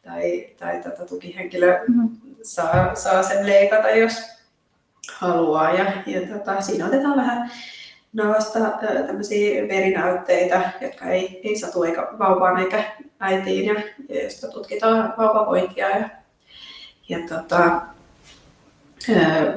tai, 0.02 0.46
tai 0.58 0.80
tätä 0.82 1.04
tukihenkilö 1.04 1.78
Mm. 1.88 2.08
saa, 2.42 2.94
saa 2.94 3.22
sen 3.22 3.46
leikata, 3.46 3.90
jos 3.90 4.22
haluaa. 5.12 5.72
Ja, 5.72 5.84
ja 6.06 6.20
tota, 6.38 6.60
siinä 6.60 6.86
otetaan 6.86 7.16
vähän 7.16 7.50
navasta 8.16 8.58
ää, 8.58 9.02
tämmöisiä 9.06 9.68
verinäytteitä, 9.68 10.70
jotka 10.80 11.04
ei, 11.04 11.40
ei 11.44 11.56
satu 11.56 11.82
eikä 11.82 12.08
vauvaan 12.18 12.58
eikä 12.58 12.84
äitiin, 13.20 13.66
ja, 13.66 13.74
ja 14.08 14.22
josta 14.22 14.48
tutkitaan 14.48 15.14
vauvavointia. 15.18 15.88
Ja, 15.88 16.08
ja 17.08 17.18
tota, 17.28 17.82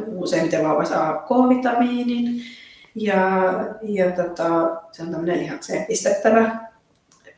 useimmiten 0.07 0.63
vauva 0.67 0.85
saa 0.85 1.13
K-vitamiinin, 1.13 2.41
ja, 2.95 3.17
ja 3.81 4.11
tota, 4.11 4.81
se 4.91 5.03
on 5.03 5.11
tämmöinen 5.11 5.39
lihakseen 5.39 5.85
pistettävä, 5.85 6.59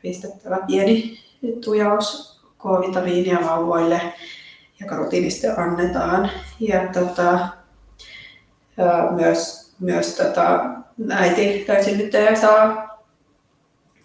pistettävä 0.02 0.58
pieni 0.66 1.18
tujaus 1.64 2.40
K-vitamiinia 2.58 3.38
vauvoille, 3.46 4.00
joka 4.80 4.96
rutiinisti 4.96 5.46
annetaan. 5.46 6.30
Ja 6.60 6.88
tota, 6.92 7.48
myös, 9.10 9.72
myös 9.80 10.16
tota, 10.16 10.64
äiti 11.10 11.64
tai 11.66 11.84
synnyttäjä 11.84 12.34
saa 12.34 12.92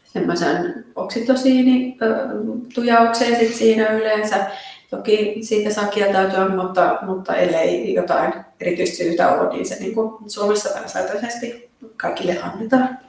semmoisen 0.06 0.86
oksitosiinitujauksen 0.96 3.40
sit 3.40 3.56
siinä 3.56 3.90
yleensä. 3.90 4.48
Toki 4.90 5.36
siitä 5.42 5.70
saa 5.70 5.88
kieltäytyä, 5.88 6.50
mutta, 6.50 7.00
mutta 7.02 7.36
ellei 7.36 7.94
jotain 7.94 8.34
erityistä 8.60 8.98
syytä 8.98 9.32
ole, 9.32 9.50
niin 9.50 9.66
se 9.66 9.76
niin 9.80 9.96
kuin 9.96 10.30
Suomessa 10.30 10.70
pääsääntöisesti 10.70 11.70
kaikille 11.98 12.38
annetaan. 12.42 13.00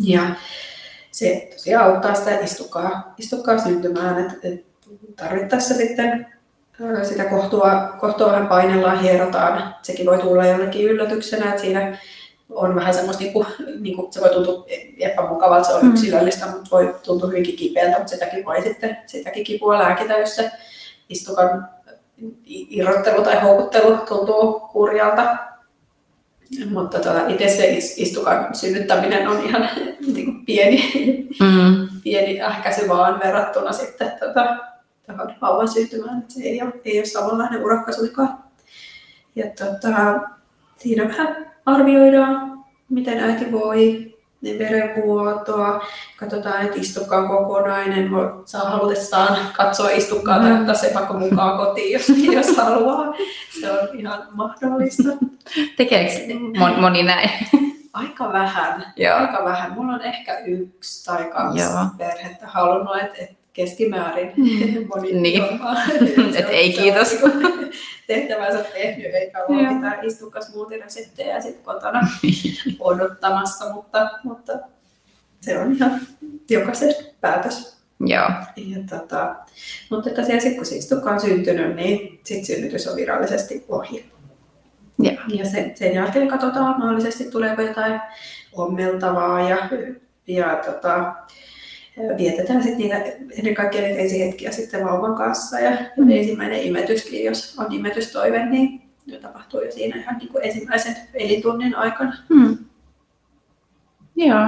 Ja 0.00 0.22
se 1.10 1.48
tosiaan 1.52 1.92
auttaa 1.92 2.14
sitä 2.14 2.38
istukkaa, 2.38 3.14
istukkaa 3.18 3.58
syntymään, 3.58 4.18
että 4.18 4.34
et 4.42 4.64
tarvittaessa 5.16 5.74
sitten 5.74 6.26
sitä 7.02 7.24
kohtua, 7.24 7.96
kohtua 8.00 8.32
vähän 8.32 8.48
painellaan, 8.48 9.00
hierotaan. 9.00 9.74
Sekin 9.82 10.06
voi 10.06 10.18
tulla 10.18 10.46
jollekin 10.46 10.90
yllätyksenä, 10.90 11.48
että 11.48 11.60
siinä 11.60 11.98
on 12.50 12.74
vähän 12.74 12.94
semmoista, 12.94 13.22
niin 13.22 13.32
kuin, 13.32 13.46
niin 13.80 13.96
kuin, 13.96 14.12
se 14.12 14.20
voi 14.20 14.30
tuntua 14.30 14.66
epämukavalta, 14.98 15.66
se 15.66 15.74
on 15.74 15.84
mm. 15.84 15.90
yksilöllistä, 15.90 16.46
mutta 16.46 16.68
voi 16.70 16.94
tuntua 17.02 17.28
hyvinkin 17.28 17.56
kipeältä, 17.56 17.98
mutta 17.98 18.10
sitäkin 18.10 18.44
voi 18.44 18.62
sitten, 18.62 18.96
sitäkin 19.06 19.44
kipua 19.44 19.78
lääkitä, 19.78 20.18
jos 20.18 20.36
se 20.36 20.50
istukan 21.08 21.68
irrottelu 22.46 23.22
tai 23.22 23.40
houkuttelu 23.40 23.96
tuntuu 23.96 24.60
kurjalta. 24.60 25.36
Mutta 26.70 26.98
tuota, 26.98 27.26
itse 27.28 27.48
se 27.48 27.70
istukan 27.96 28.54
synnyttäminen 28.54 29.28
on 29.28 29.44
ihan 29.44 29.68
niin 30.14 30.24
kuin 30.24 30.44
pieni, 30.44 30.84
mm. 31.40 31.88
pieni 32.02 32.42
ähkäisy 32.42 32.88
vaan 32.88 33.20
verrattuna 33.20 33.72
sitten 33.72 34.12
tuota, 34.18 34.56
tähän 35.06 35.36
vauvan 35.40 35.68
syntymään. 35.68 36.24
Se 36.28 36.42
ei 36.42 36.62
ole, 36.62 36.72
ei 36.84 36.98
ole 36.98 37.06
samanlainen 37.06 37.64
urakka 37.64 37.92
suinkaan. 37.92 38.38
Ja 39.36 39.44
tuota, 39.58 40.20
siinä 40.78 41.08
vähän 41.08 41.49
arvioidaan, 41.66 42.64
miten 42.88 43.18
äiti 43.18 43.52
voi, 43.52 44.10
niin 44.40 44.58
verenvuotoa, 44.58 45.84
katsotaan, 46.16 46.62
että 46.62 46.80
istukka 46.80 47.16
on 47.16 47.28
kokonainen, 47.28 48.10
saa 48.44 48.70
halutessaan 48.70 49.38
katsoa 49.56 49.90
istukkaa 49.90 50.38
mm. 50.38 50.44
tai 50.44 50.60
ottaa 50.60 50.74
se 50.74 50.90
vaikka 50.94 51.14
mukaan 51.14 51.58
kotiin, 51.58 51.92
jos, 51.92 52.08
jos 52.36 52.56
haluaa. 52.56 53.14
Se 53.60 53.70
on 53.70 53.88
ihan 53.92 54.28
mahdollista. 54.30 55.08
Tekeekö 55.76 56.34
moni 56.80 57.02
näin? 57.02 57.30
Aika 57.92 58.32
vähän. 58.32 58.92
Joo. 58.96 59.16
Aika 59.16 59.44
vähän. 59.44 59.72
Mulla 59.72 59.92
on 59.92 60.02
ehkä 60.02 60.38
yksi 60.38 61.04
tai 61.04 61.24
kaksi 61.24 61.60
Joo. 61.60 61.86
perhettä 61.98 62.46
halunnut, 62.46 62.96
että, 62.96 63.14
että 63.18 63.39
keskimäärin 63.52 64.32
mm. 64.36 64.86
moni 64.88 65.12
niin. 65.12 65.42
Et 66.38 66.48
ei 66.48 66.72
kiitos. 66.72 67.16
tehtävänsä 68.06 68.64
tehnyt, 68.72 69.14
eikä 69.14 69.44
ole 69.44 69.74
mitään 69.74 70.04
istukas 70.04 70.54
muutireseptejä 70.54 71.40
sitten 71.40 71.64
kotona 71.64 72.00
odottamassa, 72.80 73.72
mutta, 73.72 74.10
mutta 74.24 74.52
se 75.40 75.58
on 75.58 75.72
ihan 75.72 76.00
jokaisen 76.50 76.94
päätös. 77.20 77.80
Joo. 78.00 78.30
Ja 78.56 78.78
tota, 78.90 79.34
mutta 79.90 80.10
tosiaan 80.10 80.40
sitten 80.40 80.56
kun 80.56 80.66
se 80.66 80.76
istukka 80.76 81.10
on 81.10 81.20
syntynyt, 81.20 81.76
niin 81.76 82.20
sitten 82.24 82.46
synnytys 82.46 82.88
on 82.88 82.96
virallisesti 82.96 83.64
ohi. 83.68 84.10
Ja, 85.02 85.12
ja 85.28 85.46
sen, 85.46 85.76
sen 85.76 85.94
jälkeen 85.94 86.28
katsotaan 86.28 86.78
mahdollisesti 86.78 87.30
tuleeko 87.30 87.62
jotain 87.62 88.00
ommeltavaa 88.52 89.48
ja, 89.48 89.68
ja 90.26 90.62
tota, 90.66 91.14
vietetään 92.18 92.62
sitten 92.62 92.78
niitä 92.78 92.96
ennen 93.38 93.54
kaikkea 93.54 93.82
niitä 93.82 94.00
ensihetkiä 94.00 94.52
sitten 94.52 94.84
vauvan 94.84 95.14
kanssa 95.14 95.60
ja 95.60 95.70
mm. 95.96 96.10
ensimmäinen 96.10 96.62
imetyskin, 96.62 97.24
jos 97.24 97.58
on 97.58 97.72
imetystoive, 97.72 98.46
niin 98.46 98.82
se 99.10 99.18
tapahtuu 99.18 99.60
jo 99.60 99.72
siinä 99.72 99.96
ihan 99.96 100.18
niin 100.18 100.28
kuin 100.28 100.44
ensimmäisen 100.44 100.96
elintunnin 101.14 101.76
aikana. 101.76 102.16
Mm. 102.28 102.58
Joo. 104.16 104.46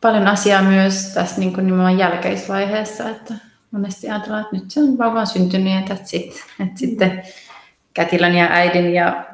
Paljon 0.00 0.26
asiaa 0.26 0.62
myös 0.62 1.14
tässä 1.14 1.40
niin 1.40 1.52
kuin 1.52 1.66
nimenomaan 1.66 1.98
jälkeisvaiheessa, 1.98 3.08
että 3.08 3.34
monesti 3.70 4.10
ajatellaan, 4.10 4.42
että 4.42 4.56
nyt 4.56 4.70
se 4.70 4.80
on 4.80 4.98
vauvan 4.98 5.26
syntynyt 5.26 5.72
ja 5.72 5.80
that's 5.80 6.08
it. 6.12 6.44
Että 6.60 6.78
sitten 6.78 7.22
kätilön 7.94 8.34
ja 8.34 8.46
äidin 8.50 8.94
ja 8.94 9.26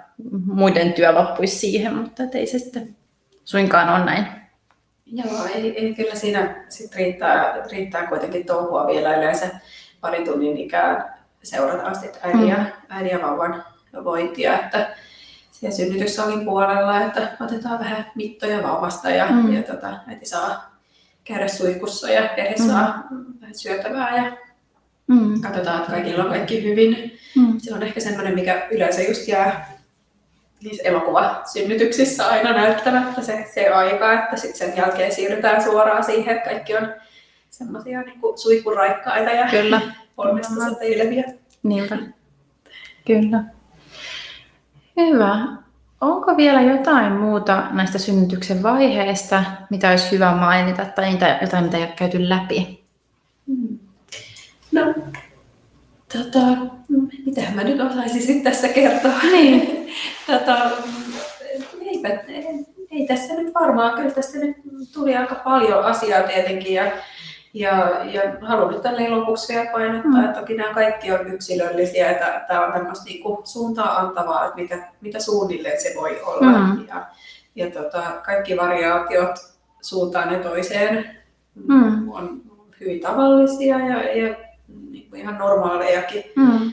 muiden 0.47 0.93
työ 0.93 1.13
loppuisi 1.13 1.59
siihen, 1.59 1.95
mutta 1.95 2.23
ei 2.35 2.47
se 2.47 2.59
sitten 2.59 2.97
suinkaan 3.45 3.89
ole 3.89 4.05
näin. 4.05 4.46
Joo, 5.07 5.47
ei, 5.55 5.85
ei 5.85 5.95
kyllä 5.95 6.15
siinä 6.15 6.65
sit 6.69 6.95
riittää, 6.95 7.63
riittää 7.73 8.07
kuitenkin 8.07 8.47
touhua 8.47 8.87
vielä 8.87 9.17
yleensä 9.17 9.51
pari 10.01 10.25
tunnin 10.25 10.57
ikään 10.57 11.15
seurataan 11.43 11.95
sitten 11.95 12.21
äidin, 12.23 12.49
ja, 12.49 12.57
mm. 12.57 12.65
äidin 12.89 13.13
ja 13.13 13.23
vauvan 13.23 13.65
vointia, 14.05 14.59
että 14.59 14.95
siellä 15.51 15.77
synnytyssalin 15.77 16.45
puolella, 16.45 17.01
että 17.01 17.37
otetaan 17.41 17.79
vähän 17.79 18.07
mittoja 18.15 18.63
vauvasta 18.63 19.11
ja, 19.11 19.27
mm. 19.31 19.57
ja 19.57 19.63
tota, 19.63 19.99
äiti 20.07 20.27
saa 20.27 20.77
käydä 21.25 21.49
suihkussa 21.49 22.11
ja 22.11 22.31
perhe 22.37 22.55
mm. 22.59 22.67
saa 22.67 23.05
vähän 23.41 23.55
syötävää 23.55 24.17
ja 24.17 24.37
mm. 25.07 25.41
katsotaan, 25.41 25.79
että 25.79 25.93
kaikilla 25.93 26.25
on 26.25 26.31
kaikki 26.31 26.65
hyvin. 26.65 27.19
Mm. 27.37 27.59
Se 27.59 27.75
on 27.75 27.83
ehkä 27.83 28.01
semmoinen, 28.01 28.35
mikä 28.35 28.67
yleensä 28.71 29.03
just 29.03 29.29
jää 29.29 29.76
niissä 30.63 30.83
elokuvasynnytyksissä 30.83 32.27
aina 32.27 32.53
näyttämättä 32.53 33.23
se, 33.23 33.47
se 33.55 33.69
aika, 33.69 34.13
että 34.13 34.37
sitten 34.37 34.69
sen 34.69 34.77
jälkeen 34.77 35.13
siirrytään 35.13 35.63
suoraan 35.63 36.05
siihen, 36.05 36.37
että 36.37 36.51
kaikki 36.51 36.77
on 36.77 36.95
semmoisia 37.51 38.03
niin 38.03 38.21
suihkuraikkaita 38.35 39.31
ja 39.31 39.47
Kyllä. 39.51 39.81
onnesta 40.17 40.55
säteileviä. 40.69 41.25
Niinpä. 41.63 41.99
Kyllä. 43.07 43.45
Hyvä. 44.97 45.39
Onko 46.01 46.37
vielä 46.37 46.63
jotain 46.63 47.13
muuta 47.13 47.63
näistä 47.71 47.99
synnytyksen 47.99 48.63
vaiheista, 48.63 49.45
mitä 49.71 49.91
olisi 49.91 50.13
hyvä 50.13 50.33
mainita, 50.33 50.85
tai 50.85 51.13
jotain, 51.41 51.65
mitä 51.65 51.77
ei 51.77 51.83
ole 51.83 51.93
käyty 51.97 52.29
läpi? 52.29 52.85
Hmm. 53.47 53.79
No, 54.73 54.95
Tota, 56.13 56.39
mitä 57.27 57.41
mä 57.55 57.65
nyt 57.65 57.81
osaisin 57.81 58.23
sitten 58.23 58.53
tässä 58.53 58.69
kertoa? 58.69 59.19
Niin. 59.23 59.89
tota, 60.27 60.71
eipä, 61.81 62.09
ei, 62.09 62.45
ei 62.91 63.07
tässä 63.07 63.35
nyt 63.35 63.55
varmaan, 63.55 63.95
kyllä 63.95 64.11
tässä 64.11 64.39
nyt 64.39 64.57
tuli 64.95 65.17
aika 65.17 65.35
paljon 65.35 65.85
asiaa 65.85 66.23
tietenkin 66.23 66.75
ja, 66.75 66.93
ja, 67.55 68.05
ja 68.05 68.23
haluan 68.41 68.73
nyt 68.73 68.83
tälle 68.83 69.09
lopuksi 69.09 69.55
vielä 69.55 69.71
painottaa, 69.73 70.11
mm. 70.11 70.25
että 70.25 70.41
toki 70.41 70.55
nämä 70.55 70.75
kaikki 70.75 71.13
on 71.13 71.33
yksilöllisiä, 71.35 72.11
että 72.11 72.45
tämä 72.49 72.67
on 72.67 72.73
tämmöistä 72.73 73.05
niin 73.05 73.23
suuntaa 73.45 73.99
antavaa, 73.99 74.45
että 74.45 74.57
mitä, 74.57 74.89
mitä 75.01 75.21
suunnilleen 75.21 75.81
se 75.81 75.93
voi 75.97 76.21
olla. 76.23 76.59
Mm. 76.59 76.87
Ja, 76.89 77.07
ja 77.55 77.71
tota, 77.71 78.03
kaikki 78.25 78.57
variaatiot 78.57 79.35
suuntaan 79.81 80.33
ja 80.33 80.39
toiseen 80.39 81.11
mm. 81.55 82.09
on 82.09 82.43
hyvin 82.81 83.01
tavallisia 83.01 83.79
ja, 83.79 84.17
ja 84.17 84.46
ihan 85.27 85.39
normaalejakin. 85.39 86.25
Mm. 86.37 86.73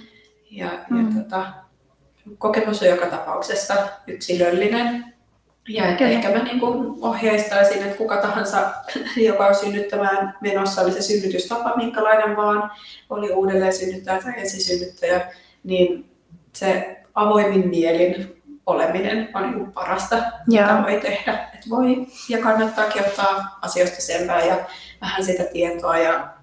Ja, 0.52 0.70
mm. 0.90 1.18
ja 1.18 1.24
tota, 1.24 1.46
kokemus 2.38 2.82
on 2.82 2.88
joka 2.88 3.06
tapauksessa 3.06 3.74
yksilöllinen. 4.08 5.14
Ja 5.70 5.90
että 5.90 6.04
ehkä 6.04 6.30
mä 6.30 6.44
niin 6.44 6.60
kuin 6.60 6.98
ohjeistaisin, 7.02 7.84
että 7.84 7.98
kuka 7.98 8.18
tahansa, 8.18 8.74
joka 9.28 9.48
on 9.48 9.56
synnyttämään 9.56 10.38
menossa, 10.42 10.82
oli 10.82 10.92
se 10.92 11.02
synnytystapa 11.02 11.76
minkälainen 11.76 12.38
vaan, 12.38 12.72
oli 13.10 13.32
uudelleen 13.32 13.74
synnyttäjä 13.74 14.22
tai 14.22 14.34
ensisynnyttäjä, 14.38 15.32
niin 15.64 16.12
se 16.54 16.98
avoimin 17.16 17.68
mielin 17.68 18.44
oleminen 18.66 19.30
on 19.34 19.52
niin 19.52 19.72
parasta, 19.72 20.16
Joo. 20.16 20.32
mitä 20.48 20.84
voi 20.84 21.00
tehdä. 21.02 21.50
Et 21.54 21.70
voi 21.70 22.08
ja 22.30 22.38
kannattaakin 22.38 23.02
ottaa 23.02 23.60
asioista 23.62 24.02
selvää 24.02 24.46
ja 24.46 24.58
vähän 25.02 25.26
sitä 25.26 25.44
tietoa 25.44 25.98
ja 25.98 26.34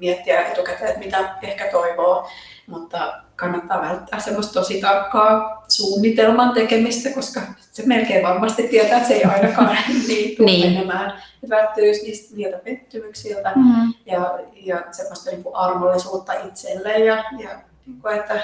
miettiä 0.00 0.46
etukäteen, 0.46 0.88
että 0.88 0.98
mitä 0.98 1.34
ehkä 1.42 1.70
toivoo, 1.70 2.28
mutta 2.66 3.22
kannattaa 3.36 3.82
välttää 3.82 4.20
semmoista 4.20 4.52
tosi 4.52 4.80
tarkkaa 4.80 5.64
suunnitelman 5.68 6.54
tekemistä, 6.54 7.10
koska 7.10 7.40
se 7.58 7.82
melkein 7.86 8.22
varmasti 8.22 8.62
tietää, 8.62 8.96
että 8.96 9.08
se 9.08 9.14
ei 9.14 9.24
ainakaan 9.24 9.78
niin 10.08 10.36
tule 10.36 10.50
niin. 10.50 10.72
menemään. 10.72 11.10
Että 11.10 11.56
välttyy 11.56 11.84
niistä 11.84 12.36
niiltä 12.36 12.58
pettymyksiltä 12.58 13.52
mm-hmm. 13.56 13.94
ja, 14.06 14.38
ja 14.54 14.82
semmoista 14.90 15.30
niin 15.30 15.42
armollisuutta 15.54 16.32
itselleen 16.32 17.06
ja, 17.06 17.14
ja 17.16 17.60
niin 17.86 18.00
kuin, 18.02 18.16
että 18.16 18.40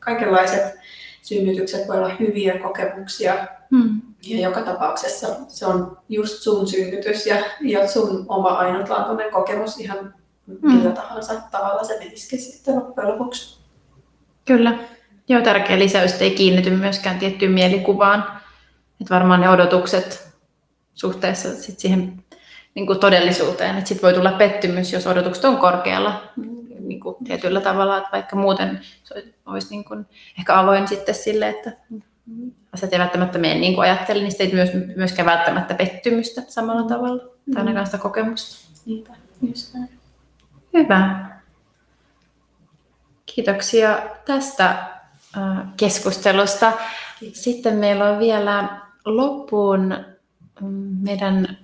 kaikenlaiset 0.00 0.74
synnytykset 1.22 1.88
voi 1.88 1.96
olla 1.96 2.16
hyviä 2.20 2.58
kokemuksia. 2.58 3.46
Mm. 3.70 4.00
Ja 4.26 4.40
joka 4.40 4.62
tapauksessa 4.62 5.28
se 5.48 5.66
on 5.66 5.98
just 6.08 6.42
sun 6.42 6.66
synnytys 6.66 7.26
ja, 7.26 7.36
ja 7.60 7.88
sun 7.88 8.24
oma 8.28 8.48
ainutlaatuinen 8.48 9.30
kokemus 9.30 9.80
ihan 9.80 10.14
mm. 10.48 10.74
millä 10.74 10.90
tahansa 10.90 11.34
tavalla 11.50 11.84
se 11.84 11.98
menisikin 11.98 12.38
sitten 12.38 12.76
loppujen 12.76 13.10
lopuksi. 13.10 13.58
Kyllä. 14.44 14.78
Joo, 15.28 15.42
tärkeä 15.42 15.78
lisäys, 15.78 16.22
ei 16.22 16.30
kiinnity 16.30 16.70
myöskään 16.70 17.18
tiettyyn 17.18 17.52
mielikuvaan. 17.52 18.24
Että 19.00 19.14
varmaan 19.14 19.40
ne 19.40 19.48
odotukset 19.48 20.32
suhteessa 20.94 21.54
sit 21.54 21.78
siihen 21.78 22.24
niin 22.74 22.86
kuin 22.86 23.00
todellisuuteen, 23.00 23.78
että 23.78 23.88
sitten 23.88 24.02
voi 24.02 24.14
tulla 24.14 24.32
pettymys, 24.32 24.92
jos 24.92 25.06
odotukset 25.06 25.44
on 25.44 25.56
korkealla 25.56 26.22
niin 26.80 27.00
kuin 27.00 27.16
tietyllä 27.24 27.60
tavalla, 27.60 27.98
että 27.98 28.08
vaikka 28.12 28.36
muuten 28.36 28.80
se 29.04 29.24
olisi 29.46 29.70
niin 29.70 29.84
kuin 29.84 30.06
ehkä 30.38 30.58
avoin 30.58 30.88
sitten 30.88 31.14
sille, 31.14 31.48
että 31.48 31.72
asiat 32.72 32.92
ei 32.92 32.98
välttämättä 32.98 33.38
mene 33.38 33.54
niin 33.54 33.74
kuin 33.74 33.82
ajattelin, 33.82 34.22
niin 34.22 34.30
sitten 34.32 34.58
ei 34.58 34.94
myöskään 34.96 35.26
välttämättä 35.26 35.74
pettymystä 35.74 36.42
samalla 36.48 36.82
tavalla, 36.82 37.22
tai 37.54 37.60
ainakaan 37.60 37.86
sitä 37.86 37.98
kokemusta. 37.98 38.68
Niinpä, 38.86 39.12
just 39.48 39.74
näin. 39.74 39.97
Hyvä. 40.74 41.28
Kiitoksia 43.26 43.98
tästä 44.24 44.88
keskustelusta. 45.76 46.72
Sitten 47.32 47.76
meillä 47.76 48.04
on 48.10 48.18
vielä 48.18 48.80
loppuun 49.04 49.96
mm, 50.60 50.96
meidän 51.02 51.58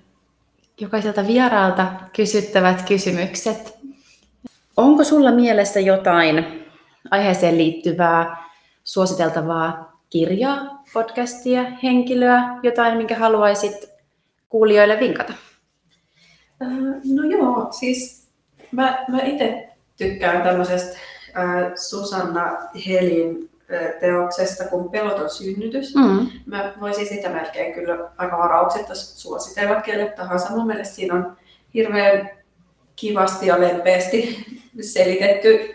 jokaiselta 0.81 1.27
vieraalta 1.27 1.93
kysyttävät 2.17 2.83
kysymykset. 2.83 3.79
Onko 4.77 5.05
sulla 5.05 5.33
mielessä 5.33 5.81
jotain 5.81 6.65
aiheeseen 7.11 7.59
liittyvää, 7.59 8.45
suositeltavaa 8.85 10.01
kirjaa, 10.11 10.83
podcastia, 10.93 11.65
henkilöä, 11.83 12.59
jotain, 12.63 12.97
minkä 12.97 13.19
haluaisit 13.19 13.91
kuulijoille 14.49 15.01
vinkata? 15.01 15.33
No 17.15 17.23
joo, 17.31 17.69
siis 17.71 18.24
mä, 18.75 19.05
mä 19.09 19.19
itse 19.23 19.69
tykkään 19.97 20.43
tämmöisestä 20.43 20.99
äh, 21.37 21.73
Susanna 21.75 22.57
Helin 22.87 23.51
teoksesta 24.01 24.65
kuin 24.65 24.91
Peloton 24.91 25.31
synnytys. 25.31 25.95
Mm. 25.95 26.27
Mä 26.47 26.73
voisin 26.81 27.07
sitä 27.07 27.29
melkein 27.29 27.75
kyllä 27.75 28.11
aika 28.17 28.39
varauksetta 28.39 28.95
suositella 28.95 29.81
kelle 29.81 30.07
tahansa. 30.17 30.51
Mun 30.51 30.67
mielestä 30.67 30.95
siinä 30.95 31.15
on 31.15 31.37
hirveän 31.75 32.31
kivasti 32.97 33.47
ja 33.47 33.61
lempeästi 33.61 34.47
selitetty 34.81 35.75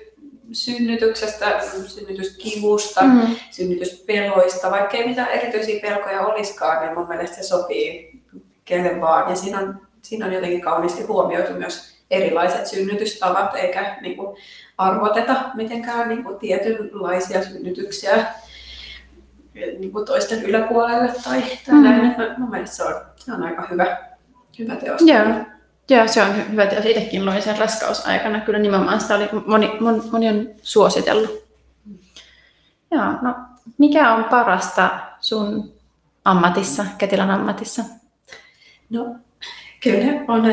synnytyksestä, 0.51 1.61
synnytyskivusta, 1.87 3.01
mm. 3.01 3.35
synnytyspeloista, 3.51 4.71
vaikka 4.71 4.97
ei 4.97 5.07
mitään 5.07 5.29
erityisiä 5.29 5.81
pelkoja 5.81 6.21
olisikaan, 6.21 6.85
niin 6.85 6.97
mun 6.97 7.07
mielestä 7.07 7.35
se 7.35 7.43
sopii 7.43 8.21
kelle 8.65 9.01
vaan. 9.01 9.29
Ja 9.29 9.35
siinä 9.35 9.59
on, 9.59 9.81
siinä 10.01 10.25
on 10.25 10.33
jotenkin 10.33 10.61
kauniisti 10.61 11.03
huomioitu 11.03 11.53
myös 11.53 11.98
erilaiset 12.11 12.67
synnytystavat, 12.67 13.55
eikä 13.55 13.97
niin 14.01 14.17
kuin, 14.17 14.37
arvoteta 14.77 15.35
mitenkään 15.53 16.09
niin 16.09 16.23
kuin, 16.23 16.39
tietynlaisia 16.39 17.43
synnytyksiä 17.43 18.25
niin 19.53 19.91
kuin 19.91 20.05
toisten 20.05 20.43
yläpuolelle 20.43 21.13
tai, 21.23 21.41
tai 21.41 21.75
mm. 21.75 21.83
näin. 21.83 22.15
Mä, 22.17 22.35
mun 22.37 22.49
mielestä 22.49 22.75
se 22.75 22.83
on, 22.83 23.01
se 23.15 23.33
on 23.33 23.43
aika 23.43 23.67
hyvä, 23.71 23.97
hyvä 24.59 24.75
teos. 24.75 25.01
Joo. 25.01 25.25
Joo, 25.89 26.07
se 26.07 26.23
on 26.23 26.51
hyvä 26.51 26.65
teos. 26.65 26.85
Itsekin 26.85 27.25
luin 27.25 27.41
sen 27.41 27.57
raskausaikana. 27.57 28.39
Kyllä 28.39 28.59
nimenomaan 28.59 29.01
sitä 29.01 29.15
oli 29.15 29.29
moni, 29.45 29.77
moni, 29.79 30.01
moni 30.11 30.29
on 30.29 30.47
suositellut. 30.61 31.49
Joo, 32.91 33.05
no 33.21 33.35
mikä 33.77 34.13
on 34.15 34.23
parasta 34.23 34.89
sun 35.19 35.73
ammatissa, 36.25 36.85
Ketilan 36.97 37.31
ammatissa? 37.31 37.83
No, 38.89 39.15
kyllä 39.83 40.25
on 40.27 40.43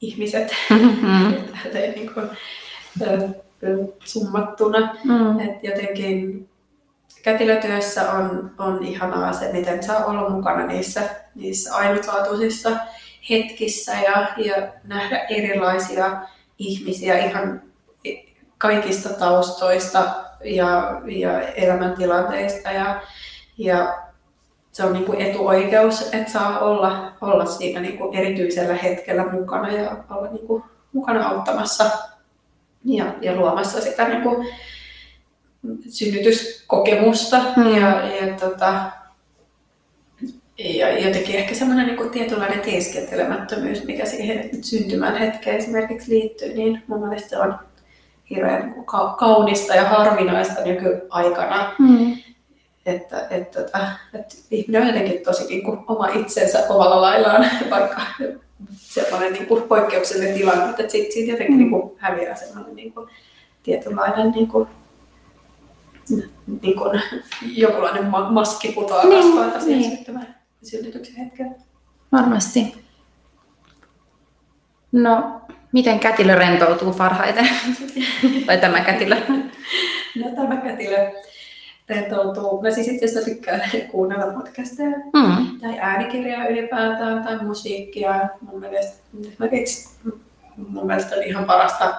ihmiset 0.00 0.56
mm-hmm. 0.70 1.34
niin 1.94 2.14
kuin, 2.14 2.30
summattuna. 4.04 4.94
Mm. 5.04 5.40
Et 5.40 5.64
jotenkin 5.64 6.48
kätilötyössä 7.22 8.12
on, 8.12 8.50
on 8.58 8.84
ihanaa 8.84 9.32
se, 9.32 9.52
miten 9.52 9.82
saa 9.82 10.04
olla 10.04 10.28
mukana 10.28 10.66
niissä, 10.66 11.02
niissä 11.34 11.74
ainutlaatuisissa 11.74 12.70
hetkissä 13.30 13.92
ja, 13.92 14.28
ja 14.36 14.72
nähdä 14.84 15.18
erilaisia 15.18 16.22
ihmisiä 16.58 17.18
ihan 17.18 17.62
kaikista 18.58 19.08
taustoista 19.08 20.14
ja, 20.44 21.00
ja 21.06 21.40
elämäntilanteista. 21.40 22.70
Ja, 22.70 23.02
ja 23.58 24.09
se 24.72 24.84
on 24.84 24.92
niin 24.92 25.04
kuin 25.04 25.20
etuoikeus, 25.20 26.02
että 26.12 26.32
saa 26.32 26.58
olla, 26.58 27.12
olla 27.20 27.46
siinä 27.46 27.80
niin 27.80 27.98
kuin 27.98 28.14
erityisellä 28.14 28.74
hetkellä 28.74 29.32
mukana 29.32 29.72
ja 29.72 30.04
olla 30.10 30.30
niin 30.30 30.46
kuin 30.46 30.62
mukana 30.92 31.28
auttamassa 31.28 31.90
ja, 32.84 33.14
ja 33.20 33.36
luomassa 33.36 33.80
sitä 33.80 34.08
niin 34.08 34.22
kuin 34.22 34.46
synnytyskokemusta. 35.88 37.40
Mm. 37.56 37.76
Ja, 37.76 38.06
ja, 38.06 38.36
tota, 38.40 38.90
ja 40.58 40.98
jotenkin 40.98 41.36
ehkä 41.36 41.54
semmoinen 41.54 41.86
niin 41.86 41.96
kuin 41.96 42.10
tietynlainen 42.10 42.60
teeskentelemättömyys, 42.60 43.84
mikä 43.84 44.04
siihen 44.06 44.50
syntymän 44.64 45.16
hetkeen 45.16 45.56
esimerkiksi 45.56 46.10
liittyy, 46.10 46.54
niin 46.54 46.82
mun 46.86 47.08
mielestä 47.08 47.28
se 47.28 47.38
on 47.38 47.58
hirveän 48.30 48.62
niin 48.62 48.74
kuin 48.74 48.86
kaunista 49.18 49.74
ja 49.74 49.84
harvinaista 49.84 50.62
nykyaikana. 50.64 51.74
Mm 51.78 52.16
että, 52.86 53.20
että, 53.30 53.60
että, 53.60 53.96
että 54.14 54.34
ihminen 54.50 54.82
on 54.82 54.88
jotenkin 54.88 55.24
tosi 55.24 55.44
niin 55.44 55.62
kuin, 55.62 55.78
oma 55.88 56.08
itsensä 56.08 56.64
omalla 56.68 57.00
laillaan, 57.00 57.46
vaikka 57.70 58.00
sellainen 58.76 59.32
niin 59.32 59.46
kuin, 59.46 59.62
poikkeuksellinen 59.62 60.34
tilanne, 60.34 60.70
että 60.70 60.88
siitä, 60.88 61.12
siitä 61.12 61.30
jotenkin 61.30 61.54
mm. 61.54 61.58
niin 61.58 61.70
kuin, 61.70 61.92
häviää 61.98 62.34
sellainen 62.36 62.76
niin 62.76 62.92
kuin, 62.92 63.10
tietynlainen 63.62 64.30
niin 64.30 64.48
kuin, 64.48 64.68
niin 66.62 66.76
kuin, 66.76 67.02
jokinlainen 67.42 68.04
maski 68.30 68.72
putoaa 68.72 69.04
niin, 69.04 69.22
kasvaita 69.22 69.66
niin. 69.66 69.98
synnytyksen 70.62 71.16
hetkellä. 71.16 71.52
Varmasti. 72.12 72.84
No, 74.92 75.40
miten 75.72 76.00
kätilö 76.00 76.34
rentoutuu 76.34 76.92
parhaiten? 76.92 77.48
tai 78.46 78.58
tämä 78.58 78.80
kätilö? 78.80 79.16
No 80.16 80.30
tämä 80.36 80.56
kätilö 80.56 81.12
rentoutuu. 81.90 82.62
Mä 82.62 82.70
siis 82.70 82.88
itse 82.88 83.04
asiassa 83.04 83.30
tykkään 83.30 83.60
kuunnella 83.92 84.32
podcasteja 84.32 84.90
mm. 84.90 85.60
tai 85.60 85.78
äänikirjaa 85.80 86.46
ylipäätään 86.46 87.24
tai 87.24 87.44
musiikkia. 87.44 88.28
Mun 88.40 88.60
mielestä, 88.60 89.02
mun 90.56 90.86
mielestä 90.86 91.16
on 91.16 91.22
ihan 91.22 91.44
parasta 91.44 91.94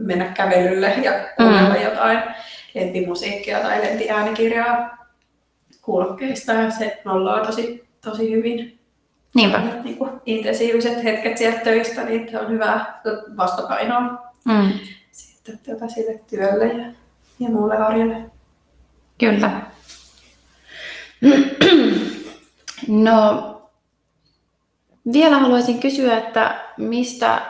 mennä 0.00 0.24
kävelylle 0.24 0.88
ja 0.88 1.12
kuunnella 1.36 1.74
mm. 1.74 1.82
jotain 1.82 2.18
lempimusiikkia 2.74 3.60
tai 3.60 3.80
lempiäänikirjaa 3.80 5.04
kuulokkeista 5.82 6.52
ja 6.52 6.70
se 6.70 7.00
nollaa 7.04 7.46
tosi, 7.46 7.84
tosi 8.04 8.32
hyvin. 8.32 8.78
Niinpä. 9.34 9.62
Niin 9.84 9.96
kuin 9.96 10.10
intensiiviset 10.26 11.04
hetket 11.04 11.38
sieltä 11.38 11.58
töistä, 11.58 12.04
niin 12.04 12.38
on 12.38 12.50
hyvä 12.50 12.86
vastapainoa 13.36 14.00
mm. 14.44 14.72
sitten 15.12 15.58
tuota 15.58 15.88
sille 15.88 16.20
työlle 16.30 16.66
ja, 16.66 16.92
ja 17.38 17.48
muulle 17.48 17.76
arjelle. 17.76 18.33
Kyllä. 19.18 19.60
No, 22.88 23.50
vielä 25.12 25.38
haluaisin 25.38 25.80
kysyä, 25.80 26.18
että 26.18 26.60
mistä 26.76 27.42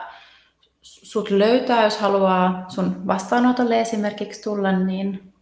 sut 0.83 1.31
löytää, 1.31 1.85
jos 1.85 1.99
haluaa 1.99 2.65
sun 2.69 3.07
vastaanotolle 3.07 3.81
esimerkiksi 3.81 4.43
tulla, 4.43 4.73
niin... 4.73 5.33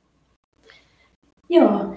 Joo, 1.48 1.96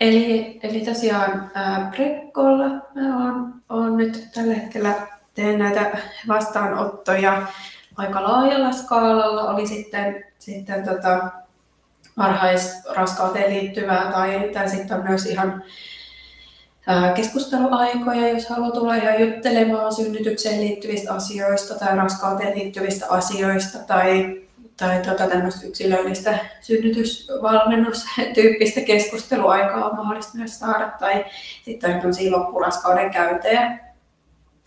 eli, 0.00 0.60
eli 0.62 0.80
tosiaan 0.80 1.50
Prekkolla 1.90 2.68
mä 2.94 3.24
oon, 3.24 3.54
oon 3.68 3.96
nyt 3.96 4.28
tällä 4.34 4.54
hetkellä 4.54 4.94
teen 5.34 5.58
näitä 5.58 5.98
vastaanottoja 6.28 7.46
aika 7.96 8.22
laajalla 8.22 8.72
skaalalla. 8.72 9.42
Oli 9.42 9.66
sitten, 9.66 10.24
sitten 10.38 10.84
tota, 10.84 11.30
varhaisraskauteen 12.18 13.54
liittyvää 13.54 14.12
tai, 14.12 14.50
tai 14.54 14.70
sitten 14.70 14.96
on 14.96 15.04
myös 15.08 15.26
ihan 15.26 15.62
keskusteluaikoja, 17.14 18.28
jos 18.28 18.48
haluaa 18.48 18.70
tulla 18.70 18.94
ihan 18.94 19.20
juttelemaan 19.20 19.94
synnytykseen 19.94 20.60
liittyvistä 20.60 21.14
asioista 21.14 21.74
tai 21.74 21.96
raskauteen 21.96 22.58
liittyvistä 22.58 23.06
asioista 23.08 23.78
tai, 23.78 24.42
tai 24.76 25.02
tota 25.02 25.26
tämmöistä 25.26 25.66
yksilöllistä 25.66 26.38
synnytysvalmennustyyppistä 26.60 28.80
keskusteluaikaa 28.80 29.90
on 29.90 29.96
mahdollista 29.96 30.38
myös 30.38 30.58
saada 30.58 30.92
tai 31.00 31.24
sitten 31.64 32.02
on 32.04 32.12
loppuraskauden 32.30 33.10
käyntejä, 33.10 33.85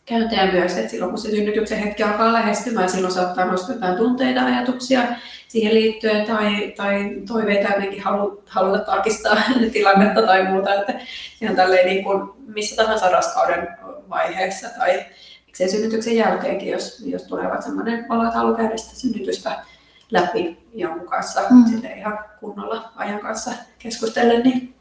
käyntejä 0.09 0.51
myös, 0.51 0.77
että 0.77 0.91
silloin 0.91 1.11
kun 1.11 1.19
se 1.19 1.29
synnytyksen 1.29 1.79
hetki 1.79 2.03
alkaa 2.03 2.33
lähestymään, 2.33 2.89
silloin 2.89 3.13
saattaa 3.13 3.45
nostaa 3.45 3.75
jotain 3.75 3.97
tunteita, 3.97 4.45
ajatuksia 4.45 5.01
siihen 5.47 5.73
liittyen 5.73 6.25
tai, 6.25 6.73
tai 6.77 7.11
toiveita 7.27 7.73
jotenkin 7.73 8.03
halu, 8.03 8.43
haluta 8.47 8.79
tarkistaa 8.79 9.35
tilannetta 9.73 10.21
tai 10.21 10.43
muuta, 10.43 10.73
että 10.73 10.93
ihan 11.41 11.55
tälleen 11.55 11.85
niin 11.85 12.03
kuin 12.03 12.29
missä 12.47 12.75
tahansa 12.75 13.09
raskauden 13.09 13.67
vaiheessa 14.09 14.67
tai 14.79 15.05
miksei 15.45 15.69
synnytyksen 15.69 16.15
jälkeenkin, 16.15 16.71
jos, 16.71 17.03
jos 17.05 17.23
tulevat 17.23 17.63
sellainen 17.63 18.05
olo, 18.09 18.23
että 18.23 18.37
haluaa 18.37 18.57
käydä 18.57 18.77
sitä 18.77 18.95
synnytystä 18.95 19.63
läpi 20.11 20.57
jonkun 20.73 21.07
kanssa 21.07 21.41
mm. 21.49 21.97
ihan 21.97 22.19
kunnolla 22.39 22.91
ajan 22.95 23.19
kanssa 23.19 23.51
keskustellen, 23.79 24.43
niin 24.43 24.75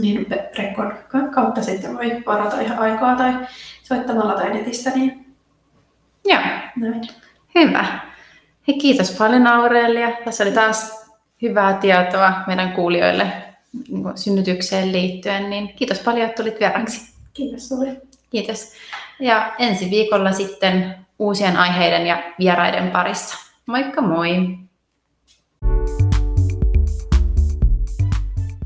niin 0.00 0.26
Rekon 0.58 0.92
kautta 1.34 1.62
sitten 1.62 1.96
voi 1.96 2.22
varata 2.26 2.60
ihan 2.60 2.78
aikaa 2.78 3.16
tai 3.16 3.32
soittamalla 3.84 4.34
tai 4.34 4.54
netistä. 4.54 4.90
Niin... 4.90 5.34
Joo, 6.24 6.40
Näin. 6.76 7.08
hyvä. 7.54 8.00
Hei, 8.68 8.78
kiitos 8.78 9.10
paljon 9.10 9.46
Aurelia. 9.46 10.12
Tässä 10.24 10.44
oli 10.44 10.52
taas 10.52 11.04
hyvää 11.42 11.72
tietoa 11.72 12.32
meidän 12.46 12.72
kuulijoille 12.72 13.32
niin 13.88 14.04
synnytykseen 14.14 14.92
liittyen, 14.92 15.50
niin 15.50 15.74
kiitos 15.76 15.98
paljon, 15.98 16.26
että 16.26 16.42
tulit 16.42 16.60
vieraksi. 16.60 17.14
Kiitos 17.34 17.68
sinulle. 17.68 18.00
Kiitos. 18.30 18.72
Ja 19.20 19.54
ensi 19.58 19.90
viikolla 19.90 20.32
sitten 20.32 20.94
uusien 21.18 21.56
aiheiden 21.56 22.06
ja 22.06 22.22
vieraiden 22.38 22.90
parissa. 22.90 23.38
Moikka 23.66 24.02
moi! 24.02 24.58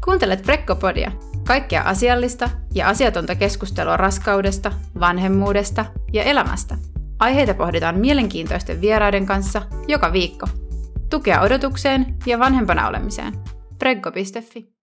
Kuuntelet 0.05 0.43
Prekkopodia, 0.43 1.13
kaikkea 1.49 1.83
asiallista 1.83 2.51
ja 2.75 2.89
asiatonta 2.89 3.35
keskustelua 3.35 3.97
raskaudesta, 3.97 4.73
vanhemmuudesta 5.01 5.85
ja 6.13 6.23
elämästä. 6.23 6.77
Aiheita 7.19 7.55
pohditaan 7.55 7.99
mielenkiintoisten 7.99 8.81
vieraiden 8.81 9.27
kanssa 9.27 9.63
joka 9.87 10.13
viikko. 10.13 10.47
Tukea 11.11 11.41
odotukseen 11.41 12.15
ja 12.27 12.39
vanhempana 12.39 12.89
olemiseen. 12.89 13.33
Preggo.fi 13.79 14.69